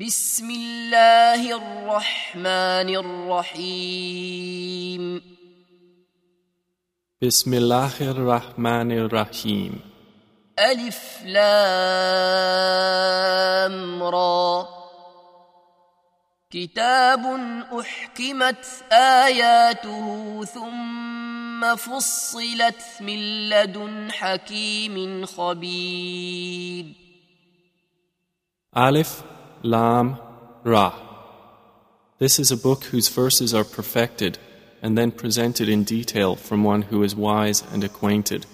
بسم 0.00 0.50
الله 0.50 1.56
الرحمن 1.56 2.96
الرحيم. 2.96 5.02
بسم 7.22 7.54
الله 7.54 8.00
الرحمن 8.00 8.92
الرحيم. 8.92 9.80
ألف 10.58 11.22
لام 11.24 11.62
را. 14.02 14.68
كتاب 16.50 17.26
أحكمت 17.80 18.66
آياته 18.92 20.44
ثم 20.44 21.76
فصلت 21.76 22.82
من 23.00 23.48
لدن 23.48 24.12
حكيم 24.12 25.26
خبير. 25.26 26.84
Aleph, 28.76 29.22
Lam, 29.63 30.17
Ra. 30.63 30.93
This 32.19 32.39
is 32.39 32.51
a 32.51 32.57
book 32.57 32.83
whose 32.85 33.07
verses 33.07 33.53
are 33.53 33.63
perfected 33.63 34.37
and 34.81 34.97
then 34.97 35.11
presented 35.11 35.69
in 35.69 35.83
detail 35.83 36.35
from 36.35 36.63
one 36.63 36.81
who 36.83 37.03
is 37.03 37.15
wise 37.15 37.63
and 37.71 37.83
acquainted. 37.83 38.45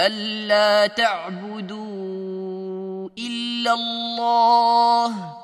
ألا 0.00 0.86
تعبدوا 0.86 1.78
إلا 3.18 3.74
الله 3.74 5.34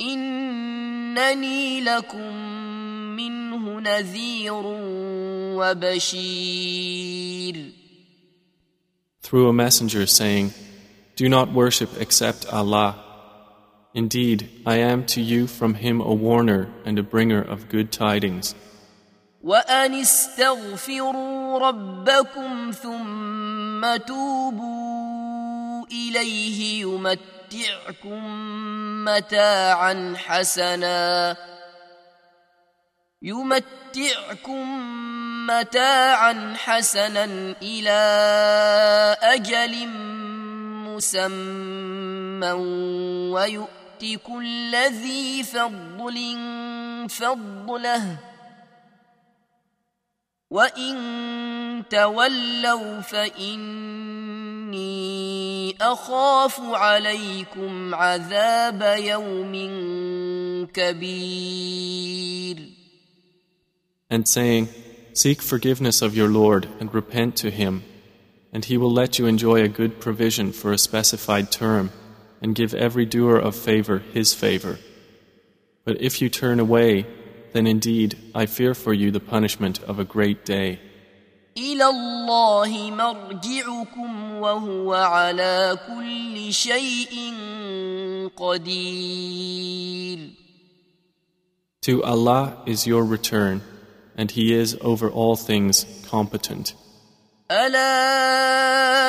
إنني 0.00 1.80
لكم 1.80 2.34
منه 3.16 3.80
نذير 3.80 4.62
وبشير 5.60 7.70
Through 9.22 9.48
a 9.48 9.52
messenger 9.52 10.06
saying, 10.06 10.52
Do 11.16 11.28
not 11.28 11.52
worship 11.52 11.90
except 12.00 12.46
Allah. 12.46 13.03
Indeed, 13.94 14.48
I 14.64 14.76
am 14.76 15.04
to 15.06 15.20
you 15.20 15.46
from 15.48 15.74
him 15.74 16.00
a 16.00 16.14
warner 16.14 16.68
and 16.84 16.98
a 16.98 17.02
bringer 17.02 17.42
of 17.42 17.68
good 17.68 17.90
tidings. 17.90 18.54
وأن 19.42 19.94
استغفروا 19.94 21.58
ربكم 21.58 22.70
ثم 22.70 23.96
توبوا 23.96 25.86
إليه 25.86 26.80
يمتعكم 26.80 28.24
متاعا 29.04 30.14
حسنا 30.16 31.36
يمتعكم 33.22 34.66
متاعا 35.46 36.54
حسنا 36.56 37.24
إلى 37.62 38.00
أجل 39.22 39.88
مسمى 40.86 42.52
ويؤت 44.03 44.21
كل 44.23 44.75
ذي 44.75 45.43
فضل 45.43 46.35
فضله 47.09 48.17
وإن 50.51 51.83
تولوا 51.89 53.01
فإني 53.01 53.75
أخاف 55.81 56.59
عليكم 56.59 57.95
عذاب 57.95 58.97
يوم 58.99 59.55
كبير 60.73 62.57
And 64.07 64.27
saying, 64.27 64.67
Seek 65.13 65.41
forgiveness 65.41 66.01
of 66.03 66.15
your 66.15 66.29
Lord 66.29 66.67
and 66.79 66.93
repent 66.93 67.35
to 67.37 67.49
him, 67.49 67.83
and 68.53 68.63
he 68.65 68.77
will 68.77 68.91
let 68.91 69.17
you 69.17 69.25
enjoy 69.25 69.61
a 69.63 69.67
good 69.67 69.99
provision 69.99 70.51
for 70.51 70.71
a 70.71 70.77
specified 70.77 71.51
term 71.51 71.89
and 72.42 72.54
give 72.54 72.74
every 72.74 73.06
doer 73.06 73.36
of 73.36 73.54
favor 73.54 73.98
his 74.12 74.34
favor. 74.34 74.78
But 75.84 76.00
if 76.00 76.20
you 76.22 76.28
turn 76.28 76.60
away, 76.60 77.06
then 77.52 77.66
indeed 77.66 78.16
I 78.34 78.46
fear 78.46 78.74
for 78.74 78.92
you 78.92 79.10
the 79.10 79.20
punishment 79.20 79.82
of 79.82 79.98
a 79.98 80.04
great 80.04 80.44
day. 80.44 80.78
إلى 81.56 81.86
الله 81.86 82.90
مرجعكم 82.90 84.32
وهو 84.40 84.94
على 84.94 85.78
كل 85.88 86.52
شيء 86.52 87.34
قدير 88.36 90.30
To 91.82 92.04
Allah 92.04 92.62
is 92.66 92.86
your 92.86 93.04
return, 93.04 93.62
and 94.16 94.30
He 94.30 94.52
is 94.52 94.76
over 94.80 95.10
all 95.10 95.34
things 95.34 95.86
competent. 96.06 96.74
ألا 97.50 99.08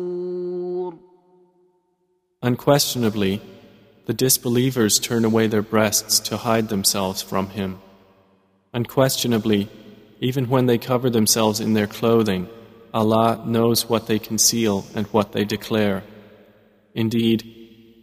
Unquestionably, 2.43 3.39
the 4.07 4.13
disbelievers 4.13 4.99
turn 4.99 5.23
away 5.25 5.45
their 5.45 5.61
breasts 5.61 6.19
to 6.21 6.37
hide 6.37 6.69
themselves 6.69 7.21
from 7.21 7.49
Him. 7.49 7.79
Unquestionably, 8.73 9.69
even 10.19 10.49
when 10.49 10.65
they 10.65 10.79
cover 10.79 11.09
themselves 11.09 11.59
in 11.59 11.73
their 11.73 11.87
clothing, 11.87 12.49
Allah 12.93 13.43
knows 13.45 13.87
what 13.87 14.07
they 14.07 14.17
conceal 14.17 14.85
and 14.95 15.05
what 15.07 15.33
they 15.33 15.45
declare. 15.45 16.03
Indeed, 16.95 17.43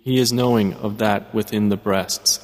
He 0.04 0.19
is 0.19 0.32
knowing 0.32 0.75
of 0.75 0.99
that 0.99 1.34
within 1.34 1.69
the 1.69 1.76
breasts. 1.76 2.38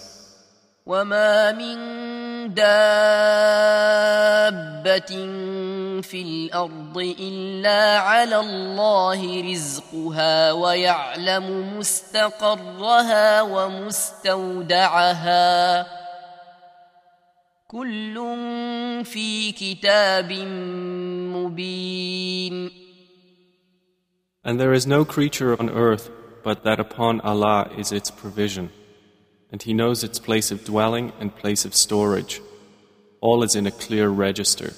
دابة 2.48 4.04
في 6.02 6.22
الأرض 6.22 6.98
إلا 6.98 7.98
على 7.98 8.40
الله 8.40 9.50
رزقها 9.52 10.52
ويعلم 10.52 11.78
مستقرها 11.78 13.42
ومستودعها 13.42 15.06
كل 17.68 18.14
في 19.04 19.52
كتاب 19.52 20.32
مبين 21.34 22.70
And 24.46 24.60
there 24.60 24.74
is 24.74 24.86
no 24.86 25.04
creature 25.06 25.58
on 25.58 25.70
earth 25.70 26.10
but 26.44 26.62
that 26.64 26.78
upon 26.78 27.20
Allah 27.22 27.70
is 27.78 27.90
its 27.90 28.10
provision. 28.10 28.70
And 29.53 29.61
He 29.61 29.73
knows 29.73 30.03
its 30.03 30.19
place 30.19 30.51
of 30.51 30.63
dwelling 30.63 31.11
and 31.19 31.35
place 31.35 31.65
of 31.65 31.73
storage. 31.75 32.41
All 33.21 33.43
is 33.43 33.55
in 33.55 33.67
a 33.67 33.71
clear 33.71 34.09
register. 34.09 34.73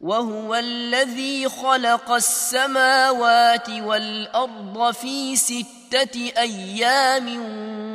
وهو 0.00 0.54
الذي 0.54 1.48
خلق 1.48 2.10
السماوات 2.10 3.70
والأرض 3.70 4.90
في 4.90 5.36
ستة 5.36 6.32
أيام 6.38 7.24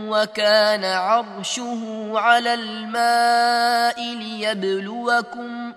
وكان 0.10 0.84
عرشه 0.84 2.12
على 2.20 2.54
الماء 2.54 4.16
ليبلوكم 4.16 5.74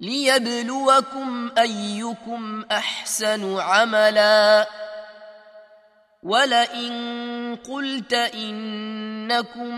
ليبلوكم 0.00 1.50
أيكم 1.58 2.64
أحسن 2.70 3.58
عملا 3.58 4.68
ولئن 6.25 7.55
قلت 7.55 8.13
إنكم 8.13 9.73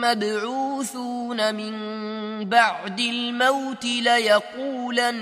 مبعوثون 0.00 1.54
من 1.54 1.74
بعد 2.44 3.00
الموت 3.00 3.84
ليقولن 3.84 5.18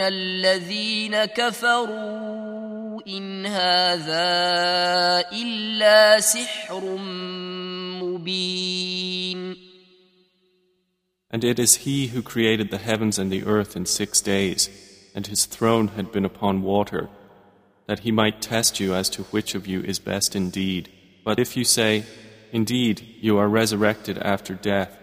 الذين 0.00 1.24
كفروا 1.24 3.00
إن 3.08 3.46
هذا 3.46 4.34
إلا 5.32 6.20
سحر 6.20 6.96
مبين 8.02 9.54
And 11.30 11.42
it 11.42 11.58
is 11.58 11.78
He 11.78 12.06
who 12.06 12.22
created 12.22 12.70
the 12.70 12.78
heavens 12.78 13.18
and 13.18 13.28
the 13.28 13.44
earth 13.44 13.74
in 13.74 13.86
six 13.86 14.20
days, 14.20 14.70
and 15.16 15.26
His 15.26 15.46
throne 15.46 15.88
had 15.96 16.12
been 16.12 16.24
upon 16.24 16.62
water, 16.62 17.08
that 17.87 17.99
He 17.99 18.11
might 18.11 18.41
test 18.41 18.79
you 18.79 18.93
as 18.93 19.09
to 19.11 19.23
which 19.23 19.55
of 19.55 19.67
you 19.67 19.81
is 19.81 19.99
best 19.99 20.35
indeed. 20.35 20.89
But 21.23 21.39
if 21.39 21.57
you 21.57 21.63
say, 21.63 22.05
Indeed, 22.51 23.05
you 23.21 23.37
are 23.37 23.47
resurrected 23.47 24.17
after 24.17 24.53
death, 24.55 24.97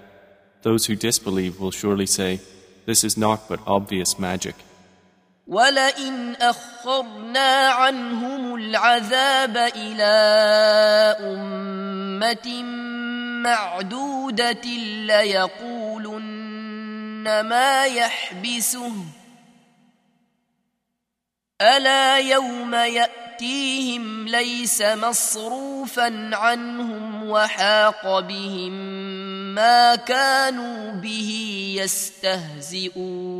those 0.62 0.86
who 0.86 0.96
disbelieve 0.96 1.60
will 1.60 1.70
surely 1.70 2.06
say, 2.06 2.40
This 2.86 3.04
is 3.04 3.16
not 3.16 3.48
but 3.48 3.60
obvious 3.66 4.18
magic. 4.18 4.54
ولئن 5.46 6.34
أخرنا 6.40 7.68
عنهم 7.68 8.54
العذاب 8.54 9.56
إلى 9.56 10.14
أمة 11.20 12.62
معدودة 13.42 14.66
ليقولن 15.06 16.60
ما 17.40 17.84
يحبسه 17.84 18.92
ألا 21.62 22.18
يوم 22.18 22.74
يأتيهم 22.74 24.28
ليس 24.28 24.82
مصروفا 24.82 26.36
عنهم 26.36 27.30
وحاق 27.30 28.20
بهم 28.20 28.72
ما 29.54 29.94
كانوا 29.96 30.92
به 31.00 31.30
يستهزئون 31.78 33.36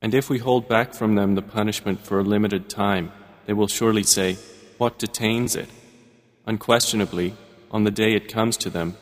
And 0.00 0.14
if 0.14 0.30
we 0.30 0.38
hold 0.38 0.68
back 0.68 0.94
from 0.94 1.16
them 1.16 1.34
the 1.34 1.42
punishment 1.42 2.06
for 2.06 2.20
a 2.20 2.22
limited 2.22 2.68
time, 2.68 3.10
they 3.46 3.52
will 3.52 3.66
surely 3.66 4.04
say, 4.04 4.36
What 4.76 4.98
detains 4.98 5.56
it? 5.56 5.70
Unquestionably, 6.46 7.34
on 7.72 7.84
the 7.84 7.90
day 7.90 8.14
it 8.14 8.32
comes 8.32 8.56
to 8.58 8.70
them, 8.70 8.96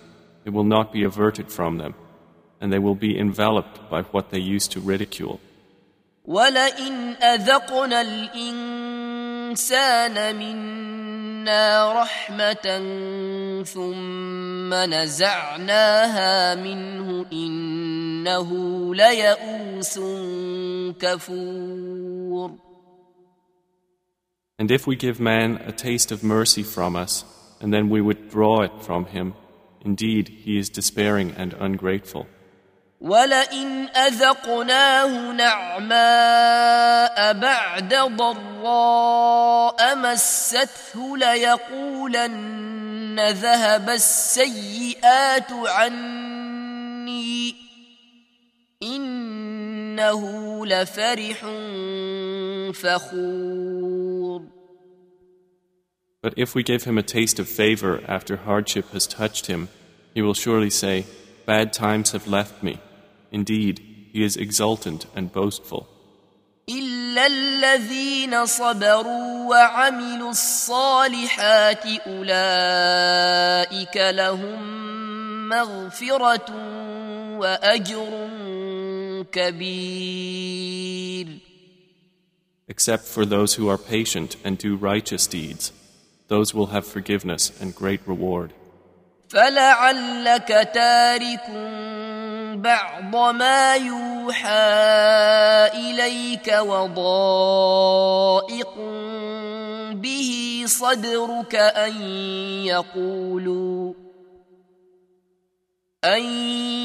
it 0.46 0.54
will 0.54 0.64
not 0.64 0.92
be 0.92 1.02
averted 1.02 1.50
from 1.52 1.76
them, 1.76 1.94
and 2.60 2.72
they 2.72 2.78
will 2.78 2.94
be 2.94 3.18
enveloped 3.18 3.90
by 3.90 4.02
what 4.02 4.30
they 4.30 4.38
used 4.38 4.72
to 4.72 4.80
ridicule. 4.80 5.40
ولئن 6.25 7.15
أذقنا 7.23 8.01
الإنسان 8.01 9.55
منا 10.35 11.93
رحمة 12.01 12.81
ثم 13.63 14.73
نزعناها 14.73 16.55
منه 16.55 17.25
إنه 17.33 18.49
ليئوس 18.95 19.99
كفور 20.99 22.51
And 24.59 24.69
if 24.69 24.85
we 24.85 24.95
give 24.95 25.19
man 25.19 25.57
a 25.65 25.71
taste 25.71 26.11
of 26.11 26.23
mercy 26.23 26.61
from 26.61 26.95
us, 26.95 27.25
and 27.59 27.73
then 27.73 27.89
we 27.89 27.99
withdraw 27.99 28.61
it 28.61 28.71
from 28.83 29.05
him, 29.05 29.33
indeed 29.83 30.29
he 30.29 30.59
is 30.59 30.69
despairing 30.69 31.33
and 31.35 31.53
ungrateful. 31.53 32.27
ولئن 33.01 33.89
أذقناه 33.89 35.31
نعماء 35.31 37.33
بعد 37.33 37.93
ضراء 38.17 39.95
مسته 39.95 41.17
ليقولن 41.17 43.19
ذهب 43.19 43.89
السيئات 43.89 45.51
عني 45.51 47.55
إنه 48.83 50.65
لفرح 50.65 51.45
فخور 52.73 54.41
But 56.23 56.35
if 56.37 56.53
we 56.53 56.61
give 56.61 56.83
him 56.83 56.99
a 56.99 57.03
taste 57.03 57.39
of 57.39 57.49
favor 57.49 57.99
after 58.07 58.37
hardship 58.37 58.91
has 58.91 59.07
touched 59.07 59.47
him, 59.47 59.69
he 60.13 60.21
will 60.21 60.35
surely 60.35 60.69
say, 60.69 61.07
Bad 61.47 61.73
times 61.73 62.11
have 62.11 62.27
left 62.27 62.61
me. 62.61 62.77
Indeed, 63.32 63.80
he 64.12 64.22
is 64.24 64.36
exultant 64.36 65.06
and 65.14 65.32
boastful. 65.32 65.86
إلا 66.68 67.26
الذين 67.26 68.46
صبروا 68.46 69.48
وعملوا 69.48 70.30
الصالحات 70.30 71.86
أولئك 72.06 73.96
لهم 73.96 74.62
مغفرة 75.48 76.46
وأجر 77.38 78.28
كبير 79.32 81.26
Except 82.68 83.04
for 83.04 83.24
those 83.24 83.54
who 83.54 83.68
are 83.68 83.78
patient 83.78 84.36
and 84.44 84.58
do 84.58 84.74
righteous 84.74 85.28
deeds, 85.28 85.70
those 86.26 86.52
will 86.52 86.66
have 86.66 86.84
forgiveness 86.84 87.52
and 87.60 87.72
great 87.76 88.00
reward. 88.06 88.52
فلعلك 89.28 90.48
تارك 90.74 91.46
بعض 92.55 93.15
ما 93.35 93.75
يوحى 93.75 94.49
إليك 95.73 96.57
وضائق 96.59 97.81
به 99.93 100.63
صدرك 100.67 101.55
أن 101.55 102.01
يقولوا 102.65 103.93
أن 106.03 106.23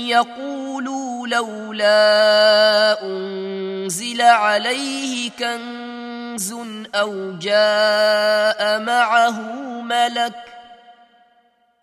يقولوا 0.09 1.27
لولا 1.27 3.03
أنزل 3.03 4.23
عليه 4.23 5.31
كنز 5.31 6.55
أو 6.95 7.33
جاء 7.39 8.81
معه 8.81 9.41
ملك 9.81 10.56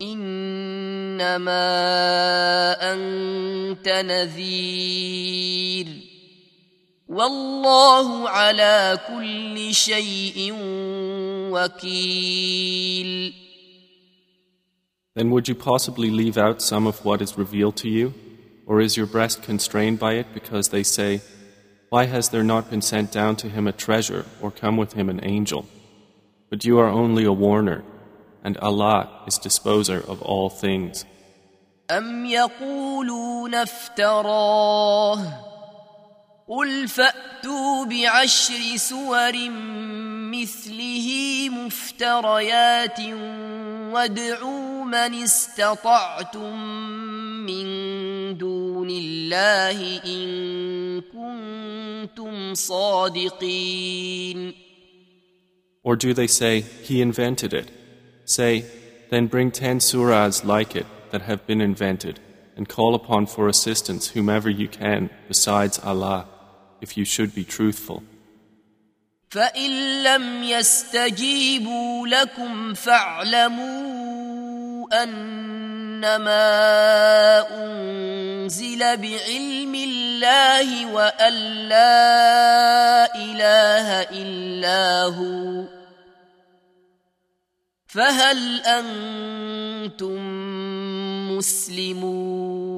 إنما 0.03 1.69
أنت 2.93 3.87
نذير 3.87 5.87
والله 7.07 8.29
على 8.29 8.97
كل 9.07 9.73
شيء 9.73 10.53
وكيل 11.51 13.33
Then 15.15 15.31
would 15.31 15.49
you 15.49 15.55
possibly 15.55 16.09
leave 16.09 16.37
out 16.37 16.61
some 16.61 16.87
of 16.87 17.03
what 17.03 17.21
is 17.21 17.37
revealed 17.37 17.75
to 17.77 17.89
you? 17.89 18.13
Or 18.65 18.79
is 18.79 18.95
your 18.95 19.07
breast 19.07 19.43
constrained 19.43 19.99
by 19.99 20.13
it 20.13 20.27
because 20.33 20.69
they 20.69 20.83
say, 20.83 21.21
Why 21.89 22.05
has 22.05 22.29
there 22.29 22.43
not 22.43 22.69
been 22.69 22.81
sent 22.81 23.11
down 23.11 23.35
to 23.37 23.49
him 23.49 23.67
a 23.67 23.73
treasure 23.73 24.25
or 24.39 24.51
come 24.51 24.77
with 24.77 24.93
him 24.93 25.09
an 25.09 25.19
angel? 25.23 25.67
But 26.49 26.63
you 26.63 26.79
are 26.79 26.87
only 26.87 27.25
a 27.25 27.33
warner, 27.33 27.83
and 28.43 28.57
Allah 28.57 29.09
is 29.27 29.37
disposer 29.37 30.03
of 30.07 30.21
all 30.21 30.49
things. 30.49 31.05
أم 31.91 32.25
يقولون 32.25 33.55
افتراه 33.55 35.19
قل 36.47 36.87
فأتوا 36.87 37.85
بعشر 37.85 38.75
سور 38.75 39.49
مثله 40.31 41.07
مفتريات 41.49 42.99
وادعوا 43.93 44.83
من 44.85 45.13
استطعتم 45.23 46.59
من 47.45 47.65
دون 48.37 48.89
الله 48.89 50.01
إن 50.05 51.01
كنتم 51.01 52.53
صادقين 52.53 54.53
Or 55.81 55.95
do 55.95 56.13
they 56.13 56.27
say, 56.27 56.59
He 56.61 57.01
invented 57.01 57.53
it? 57.53 57.71
Say, 58.25 58.65
then 59.09 59.27
bring 59.27 59.51
ten 59.51 59.79
surahs 59.79 60.45
like 60.45 60.75
it 60.75 60.85
that 61.11 61.23
have 61.23 61.45
been 61.47 61.61
invented, 61.61 62.19
and 62.55 62.69
call 62.69 62.93
upon 62.93 63.25
for 63.25 63.47
assistance 63.47 64.09
whomever 64.09 64.49
you 64.49 64.67
can 64.67 65.09
besides 65.27 65.79
Allah, 65.79 66.27
if 66.81 66.97
you 66.97 67.05
should 67.05 67.33
be 67.33 67.43
truthful. 67.43 68.03
فإن 69.29 70.03
لم 70.03 70.43
يستجيبوا 70.43 72.07
لكم 72.07 72.73
فاعلموا 72.73 74.09
أنما 75.03 76.39
أنزل 77.63 78.79
بعلم 78.79 79.75
الله 79.75 80.85
وأن 80.93 81.33
لا 81.69 83.15
إله 83.15 84.01
إلا 84.01 85.03
هو 85.03 85.72
فهل 87.93 88.61
أنتم 88.61 90.19
مسلمون 91.37 92.69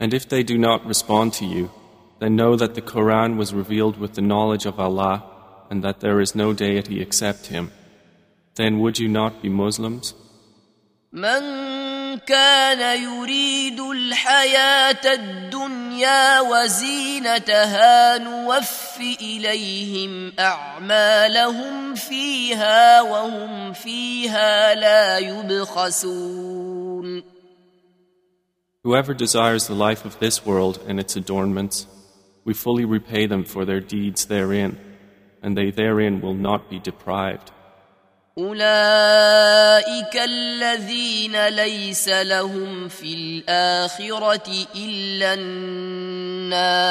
And 0.00 0.12
if 0.12 0.28
they 0.28 0.42
do 0.42 0.58
not 0.58 0.84
respond 0.84 1.32
to 1.34 1.46
you, 1.46 1.70
then 2.18 2.36
know 2.36 2.56
that 2.56 2.74
the 2.74 2.82
Quran 2.82 3.36
was 3.36 3.54
revealed 3.54 3.96
with 3.96 4.14
the 4.14 4.22
knowledge 4.22 4.66
of 4.66 4.80
Allah 4.80 5.22
and 5.70 5.82
that 5.84 6.00
there 6.00 6.20
is 6.20 6.34
no 6.34 6.52
deity 6.52 7.00
except 7.00 7.46
Him. 7.46 7.70
Then 8.56 8.80
would 8.80 8.98
you 8.98 9.08
not 9.08 9.40
be 9.42 9.48
Muslims? 9.48 10.14
من 11.12 11.97
كان 12.17 13.03
يريد 13.03 13.79
الحياة 13.79 15.13
الدنيا 15.13 16.39
وزينتها 16.39 18.17
نوف 18.17 18.97
إليهم 19.21 20.33
أعمالهم 20.39 21.95
فيها 21.95 23.01
وهم 23.01 23.73
فيها 23.73 24.75
لا 24.75 25.17
يبخسون 25.17 26.59
Whoever 28.83 29.13
desires 29.13 29.67
the 29.67 29.75
life 29.75 30.05
of 30.05 30.19
this 30.19 30.45
world 30.45 30.79
and 30.87 30.99
its 30.99 31.17
adornments, 31.17 31.85
we 32.45 32.53
fully 32.53 32.85
repay 32.85 33.27
them 33.27 33.43
for 33.43 33.65
their 33.65 33.81
deeds 33.81 34.25
therein, 34.25 34.77
and 35.43 35.57
they 35.57 35.69
therein 35.69 36.21
will 36.21 36.33
not 36.33 36.69
be 36.69 36.79
deprived. 36.79 37.51
أولئك 38.39 40.15
الذين 40.15 41.47
ليس 41.47 42.09
لهم 42.09 42.87
في 42.87 43.13
الآخرة 43.13 44.67
إلا 44.75 45.33
النار 45.33 46.89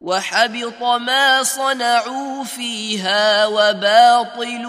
وحبط 0.00 0.82
ما 0.82 1.42
صنعوا 1.42 2.44
فيها 2.44 3.46
وباطل 3.46 4.66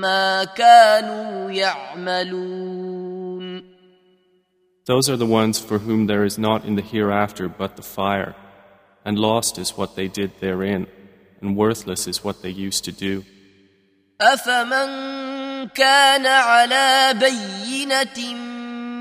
ما 0.00 0.44
كانوا 0.44 1.50
يعملون 1.50 2.94
Those 4.86 5.08
are 5.08 5.16
the 5.16 5.24
ones 5.24 5.58
for 5.58 5.78
whom 5.78 6.06
there 6.08 6.24
is 6.24 6.36
not 6.38 6.64
in 6.66 6.74
the 6.74 6.82
hereafter 6.82 7.48
but 7.48 7.76
the 7.76 7.82
fire, 7.82 8.34
and 9.02 9.18
lost 9.18 9.56
is 9.56 9.78
what 9.78 9.96
they 9.96 10.08
did 10.08 10.30
therein, 10.40 10.86
and 11.44 11.56
worthless 11.56 12.06
is 12.08 12.24
what 12.24 12.40
they 12.42 12.48
used 12.50 12.84
to 12.84 12.92
do. 12.92 13.22
أفمن 14.20 15.68
كان 15.68 16.26
على 16.26 17.14
بينة 17.20 18.34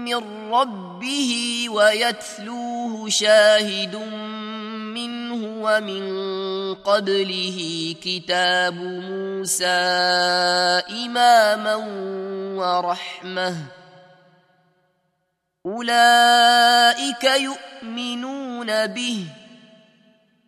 من 0.06 0.52
ربه 0.54 1.66
ويتلوه 1.70 3.10
شاهد 3.10 3.96
منه 3.96 5.64
ومن 5.64 6.04
قبله 6.74 7.60
كتاب 8.04 8.74
موسى 8.74 9.66
إماما 11.06 11.76
ورحمة 12.58 13.56
أولئك 15.66 17.24
يؤمنون 17.24 18.88
به 18.88 19.26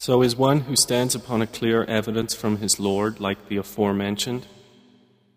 So 0.00 0.22
is 0.22 0.36
one 0.36 0.60
who 0.60 0.76
stands 0.76 1.16
upon 1.16 1.42
a 1.42 1.46
clear 1.46 1.82
evidence 1.82 2.32
from 2.32 2.58
his 2.58 2.78
Lord 2.78 3.18
like 3.18 3.48
the 3.48 3.56
aforementioned, 3.56 4.46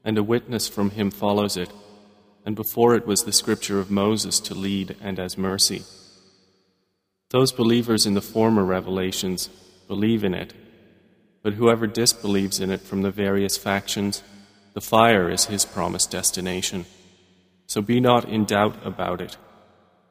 and 0.05 0.19
a 0.19 0.23
witness 0.23 0.67
from 0.67 0.91
him 0.91 1.09
follows 1.09 1.57
it, 1.57 1.71
and 2.45 2.55
before 2.55 2.95
it 2.95 3.07
was 3.07 3.23
the 3.23 3.33
scripture 3.33 3.79
of 3.79 3.89
Moses 3.89 4.39
to 4.41 4.53
lead 4.53 4.95
and 5.01 5.19
as 5.19 5.35
mercy. 5.35 5.81
Those 7.31 7.51
believers 7.51 8.05
in 8.05 8.13
the 8.13 8.21
former 8.21 8.63
revelations 8.63 9.49
believe 9.87 10.23
in 10.23 10.35
it, 10.35 10.53
but 11.41 11.53
whoever 11.53 11.87
disbelieves 11.87 12.59
in 12.59 12.69
it 12.69 12.81
from 12.81 13.01
the 13.01 13.09
various 13.09 13.57
factions, 13.57 14.21
the 14.73 14.81
fire 14.81 15.27
is 15.27 15.45
his 15.45 15.65
promised 15.65 16.11
destination. 16.11 16.85
So 17.65 17.81
be 17.81 17.99
not 17.99 18.25
in 18.25 18.45
doubt 18.45 18.85
about 18.85 19.21
it. 19.21 19.37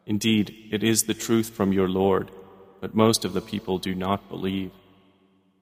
Indeed, 0.06 0.52
it 0.72 0.82
is 0.82 1.04
the 1.04 1.14
truth 1.14 1.50
from 1.50 1.72
your 1.72 1.88
Lord, 1.88 2.32
but 2.80 2.94
most 2.94 3.24
of 3.24 3.32
the 3.32 3.40
people 3.40 3.78
do 3.78 3.94
not 3.94 4.28
believe. 4.28 4.70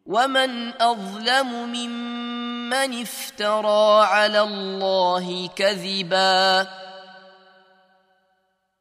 ومن 0.07 0.73
أظلم 0.81 1.69
ممن 1.69 3.03
افترى 3.03 4.07
على 4.07 4.41
الله 4.41 5.49
كذبا 5.57 6.67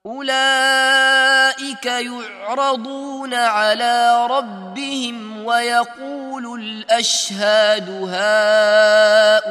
أولئك 0.05 1.85
يعرضون 1.85 3.33
على 3.33 4.27
ربهم 4.29 5.45
ويقول 5.45 6.61
الأشهاد 6.61 7.89
هؤلاء 7.89 9.47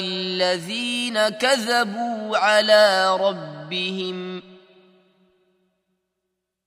الذين 0.00 1.28
كذبوا 1.28 2.38
على 2.38 3.16
ربهم 3.16 4.49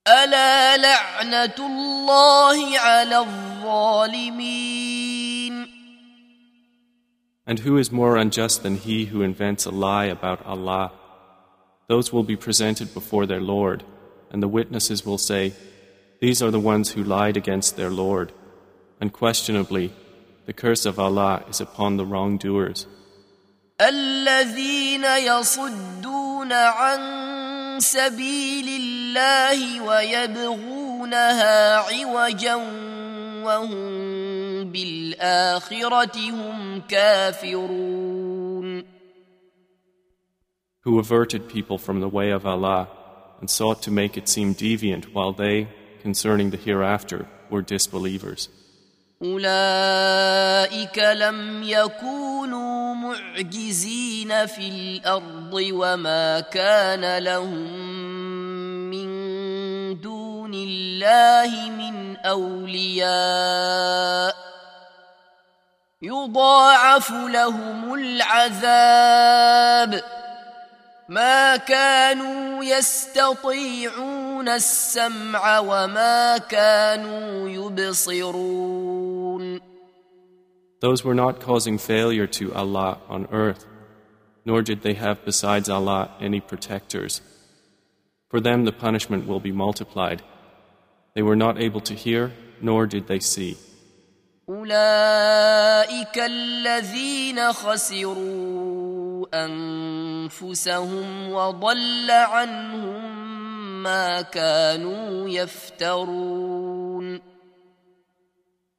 ألا 0.09 0.77
لعنة 0.77 1.55
الله 1.59 2.79
على 2.79 3.19
الظالمين 3.19 4.79
And 7.47 7.61
who 7.61 7.79
is 7.79 7.91
more 7.91 8.17
unjust 8.19 8.63
than 8.63 8.77
he 8.77 9.07
who 9.07 9.23
invents 9.23 9.65
a 9.65 9.71
lie 9.71 10.05
about 10.05 10.45
Allah? 10.45 10.93
Those 11.89 12.13
will 12.13 12.23
be 12.23 12.37
presented 12.37 12.93
before 12.93 13.25
their 13.25 13.41
Lord, 13.41 13.85
and 14.31 14.43
the 14.43 14.49
witnesses 14.49 15.07
will 15.07 15.17
say, 15.17 15.55
These 16.21 16.43
are 16.43 16.51
the 16.51 16.61
ones 16.61 16.91
who 16.91 17.03
lied 17.03 17.39
against 17.39 17.77
their 17.77 17.89
Lord. 17.89 18.33
Unquestionably, 19.01 19.95
the 20.45 20.53
curse 20.53 20.85
of 20.85 20.99
Allah 20.99 21.43
is 21.49 21.61
upon 21.63 21.97
the 21.97 22.05
wrongdoers. 22.05 22.87
الذين 23.90 25.06
يصدون 25.06 26.54
عن 26.54 27.00
سبيل 27.80 28.68
الله 28.82 29.82
ويبغونها 29.82 31.76
عوجا 31.78 32.56
وهم 33.44 33.84
بالآخرة 34.72 36.18
هم 36.18 36.82
كافرون 36.90 38.14
who 40.84 41.00
averted 41.00 41.48
people 41.48 41.78
from 41.78 42.02
the 42.02 42.10
way 42.10 42.30
of 42.32 42.46
Allah 42.46 42.90
and 43.40 43.50
sought 43.50 43.82
to 43.84 43.92
make 43.92 44.18
it 44.18 44.28
seem 44.28 44.54
deviant 44.54 45.06
while 45.14 45.32
they, 45.32 45.70
concerning 46.02 46.50
the 46.50 46.58
hereafter, 46.58 47.26
were 47.50 47.62
disbelievers. 47.62 48.50
أولئك 49.24 51.00
لم 51.00 51.64
يكونوا 51.64 52.96
معجزين 52.96 54.46
في 54.46 54.68
الأرض 54.70 55.54
وما 55.54 56.40
كان 56.40 57.18
لهم 57.18 57.68
من 58.90 59.08
دون 60.02 60.54
الله 60.54 61.70
من 61.70 62.18
أولياء. 62.18 63.14
يضاعف 66.02 67.12
لهم 67.12 67.94
العذاب. 67.94 69.44
ما 71.13 71.57
كانوا 71.57 72.65
يستطيعون 72.65 74.49
السمع 74.49 75.59
وما 75.59 76.39
كانوا 76.39 77.49
يبصرون 77.49 78.99
Those 80.81 81.03
were 81.05 81.15
not 81.15 81.41
causing 81.41 81.77
failure 81.77 82.29
to 82.39 82.55
Allah 82.55 82.99
on 83.09 83.27
earth, 83.33 83.67
nor 84.45 84.63
did 84.63 84.83
they 84.83 84.95
have 84.95 85.25
besides 85.25 85.69
Allah 85.69 86.11
any 86.21 86.41
protectors. 86.41 87.21
For 88.31 88.39
them 88.41 88.65
the 88.65 88.73
punishment 88.87 89.27
will 89.27 89.41
be 89.41 89.51
multiplied. 89.51 90.23
They 91.15 91.23
were 91.23 91.35
not 91.35 91.61
able 91.61 91.81
to 91.81 91.95
hear, 91.95 92.33
nor 92.61 92.87
did 92.87 93.09
they 93.09 93.19
see. 93.19 93.57
أولئك 94.49 96.19
الذين 96.19 97.53
خسروا 97.53 98.82
أنفسهم 99.35 101.07
وضل 101.33 102.11
عنهم 102.11 103.29
ما 103.83 104.23
كانوا 104.23 105.29
يفترون 105.29 107.21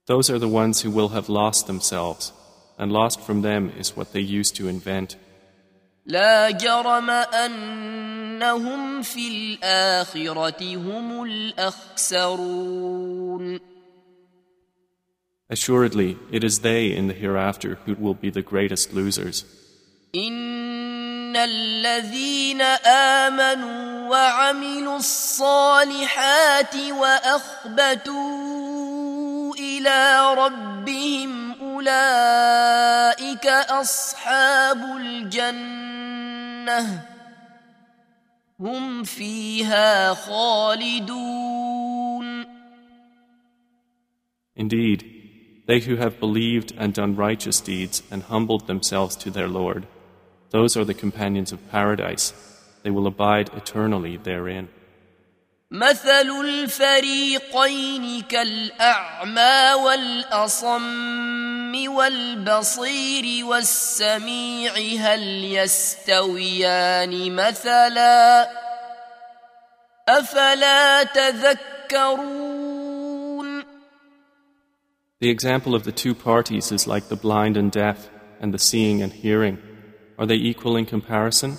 Those 0.05 0.29
are 0.31 0.39
the 0.39 0.47
ones 0.47 0.81
who 0.81 0.89
will 0.89 1.09
have 1.09 1.29
lost 1.29 1.67
themselves, 1.67 2.33
and 2.79 2.91
lost 2.91 3.19
from 3.21 3.41
them 3.43 3.71
is 3.77 3.95
what 3.95 4.11
they 4.13 4.21
used 4.21 4.55
to 4.55 4.67
invent. 4.67 5.17
لا 6.05 6.49
جرم 6.51 7.09
أنهم 7.09 9.01
في 9.01 9.27
الآخرة 9.27 10.75
هم 10.75 11.23
الأخسرون 11.23 12.69
Assuredly, 15.51 16.17
it 16.31 16.43
is 16.43 16.59
they 16.59 16.91
in 16.95 17.07
the 17.07 17.13
hereafter 17.13 17.79
who 17.85 17.95
will 17.95 18.13
be 18.13 18.29
the 18.29 18.43
greatest 18.43 18.93
losers. 18.93 19.45
إن 20.16 21.36
الذين 21.36 22.60
آمنوا 22.86 24.08
وعملوا 24.10 24.96
الصالحات 24.96 26.76
وأخبتوا 26.76 28.34
إلى 29.54 30.34
ربهم 30.34 31.52
أولئك 31.62 33.46
أصحاب 33.46 34.96
الجنة 34.96 37.02
هم 38.60 39.04
فيها 39.04 40.14
خالدون 40.14 41.44
Indeed, 44.56 45.04
they 45.66 45.80
who 45.80 45.96
have 45.96 46.20
believed 46.20 46.72
and 46.78 46.94
done 46.94 47.16
righteous 47.16 47.60
deeds 47.60 48.04
and 48.08 48.22
humbled 48.22 48.68
themselves 48.68 49.16
to 49.16 49.30
their 49.30 49.48
Lord, 49.48 49.88
those 50.53 50.75
are 50.77 50.85
the 50.85 50.93
companions 50.93 51.51
of 51.51 51.69
paradise. 51.71 52.33
They 52.83 52.89
will 52.89 53.07
abide 53.07 53.49
eternally 53.55 54.17
therein. 54.17 54.69
مثل 55.71 56.29
الفريقين 56.45 58.21
كالأعمى 58.21 59.73
والأصم 59.85 61.09
والبصير 61.89 63.45
والسميع 63.45 64.73
هل 64.73 65.43
يستويان 65.43 67.35
مثلا 67.35 68.49
افلا 70.09 71.03
تذكرون 71.03 72.49
The 75.21 75.29
example 75.29 75.75
of 75.75 75.83
the 75.83 75.91
two 75.91 76.15
parties 76.15 76.71
is 76.71 76.87
like 76.87 77.09
the 77.09 77.15
blind 77.15 77.57
and 77.57 77.71
deaf 77.71 78.09
and 78.39 78.53
the 78.53 78.57
seeing 78.57 79.01
and 79.03 79.11
hearing. 79.11 79.57
Are 80.17 80.25
they 80.25 80.35
equal 80.35 80.75
in 80.75 80.85
comparison? 80.85 81.57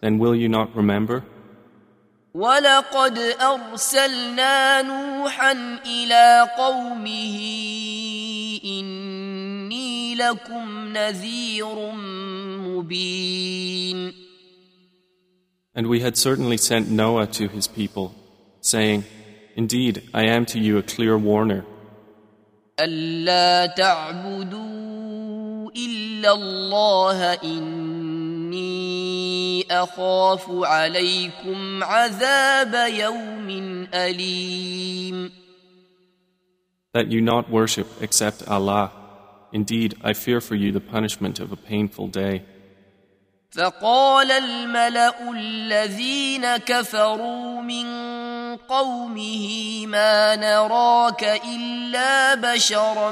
Then 0.00 0.18
will 0.18 0.34
you 0.34 0.48
not 0.48 0.74
remember? 0.74 1.24
ولقد 2.34 3.18
ارسلنا 3.18 4.82
نوحا 4.82 5.52
الى 5.86 6.48
قومه 6.58 7.38
اني 8.64 10.14
لكم 10.14 10.92
نذير 10.92 11.92
مبين 12.64 14.12
And 15.74 15.86
we 15.86 16.00
had 16.00 16.18
certainly 16.18 16.58
sent 16.58 16.90
Noah 16.90 17.26
to 17.38 17.48
his 17.48 17.66
people, 17.66 18.14
saying, 18.60 19.04
Indeed, 19.56 20.02
I 20.12 20.24
am 20.26 20.44
to 20.52 20.58
you 20.58 20.76
a 20.76 20.82
clear 20.82 21.16
warner. 21.16 21.64
ألا 22.80 23.66
تعبدوا 23.66 24.95
إلا 26.17 26.33
الله 26.33 27.33
إني 27.43 28.57
أخاف 29.71 30.45
عليكم 30.49 31.83
عذاب 31.83 32.91
يوم 32.93 33.49
أليم 33.93 35.31
That 36.93 37.11
you 37.11 37.21
not 37.21 37.51
worship 37.51 37.87
except 38.01 38.47
Allah. 38.47 38.91
Indeed, 39.53 39.95
I 40.03 40.13
fear 40.13 40.41
for 40.41 40.55
you 40.55 40.71
the 40.71 40.79
punishment 40.79 41.39
of 41.39 41.51
a 41.51 41.55
painful 41.55 42.07
day. 42.07 42.41
فقال 43.51 44.31
الملأ 44.31 45.31
الذين 45.31 46.57
كفروا 46.57 47.61
من 47.61 47.85
قومه 48.55 49.85
ما 49.85 50.35
نراك 50.35 51.23
إلا 51.45 52.35
بشرا 52.35 53.11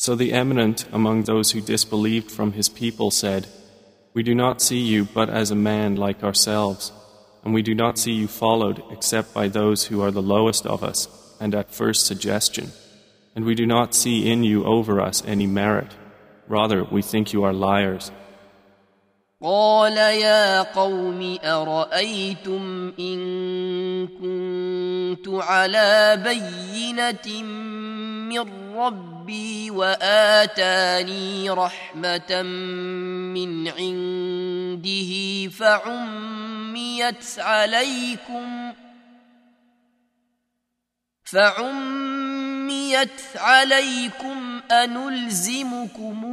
So 0.00 0.14
the 0.14 0.32
eminent 0.32 0.86
among 0.92 1.24
those 1.24 1.50
who 1.50 1.60
disbelieved 1.60 2.30
from 2.30 2.52
his 2.52 2.70
people 2.70 3.10
said, 3.10 3.46
We 4.14 4.22
do 4.22 4.34
not 4.34 4.62
see 4.62 4.78
you 4.78 5.04
but 5.04 5.28
as 5.28 5.50
a 5.50 5.54
man 5.54 5.94
like 5.94 6.24
ourselves, 6.24 6.90
and 7.44 7.52
we 7.52 7.60
do 7.60 7.74
not 7.74 7.98
see 7.98 8.12
you 8.12 8.26
followed 8.26 8.82
except 8.90 9.34
by 9.34 9.48
those 9.48 9.88
who 9.88 10.00
are 10.00 10.10
the 10.10 10.22
lowest 10.22 10.64
of 10.64 10.82
us 10.82 11.06
and 11.38 11.54
at 11.54 11.74
first 11.74 12.06
suggestion, 12.06 12.72
and 13.36 13.44
we 13.44 13.54
do 13.54 13.66
not 13.66 13.94
see 13.94 14.32
in 14.32 14.42
you 14.42 14.64
over 14.64 15.02
us 15.02 15.22
any 15.26 15.46
merit. 15.46 15.94
Rather, 16.48 16.82
we 16.82 17.02
think 17.02 17.34
you 17.34 17.44
are 17.44 17.52
liars. 17.52 18.10
قال 19.42 19.96
يا 19.96 20.62
قوم 20.62 21.38
أرأيتم 21.44 22.92
إن 22.98 23.20
كنت 24.06 25.28
على 25.28 26.20
بينة 26.24 27.42
من 28.28 28.76
ربي 28.76 29.70
وآتاني 29.70 31.50
رحمة 31.50 32.42
من 33.32 33.68
عنده 33.68 35.12
فعميت 35.48 37.24
عليكم 37.38 38.72
فعميت 41.24 43.20
عليكم 43.36 44.59
أنلزمكموها 44.71 46.31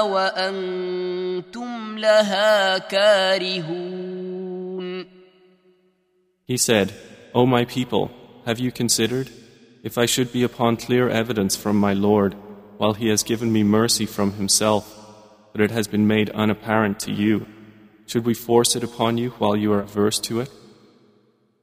وأنتم 0.00 1.98
لها 1.98 2.78
كارهون 2.78 4.24
He 6.46 6.58
said, 6.58 6.92
O 7.34 7.46
my 7.46 7.64
people, 7.64 8.10
have 8.44 8.58
you 8.60 8.70
considered? 8.70 9.30
If 9.82 9.96
I 9.96 10.06
should 10.06 10.30
be 10.32 10.42
upon 10.42 10.76
clear 10.76 11.08
evidence 11.08 11.56
from 11.56 11.76
my 11.76 11.94
Lord, 11.94 12.34
while 12.76 12.92
He 12.94 13.08
has 13.08 13.22
given 13.22 13.50
me 13.52 13.62
mercy 13.62 14.06
from 14.06 14.32
Himself, 14.32 14.84
but 15.52 15.60
it 15.62 15.70
has 15.70 15.86
been 15.88 16.06
made 16.06 16.28
unapparent 16.30 17.00
to 17.00 17.12
you, 17.12 17.46
should 18.06 18.26
we 18.26 18.34
force 18.34 18.76
it 18.76 18.84
upon 18.84 19.16
you 19.16 19.30
while 19.38 19.56
you 19.56 19.72
are 19.72 19.80
averse 19.80 20.18
to 20.20 20.40
it? 20.40 20.50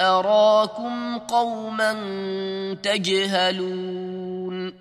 أراكم 0.00 1.18
قوما 1.18 1.92
تجهلون 2.82 4.72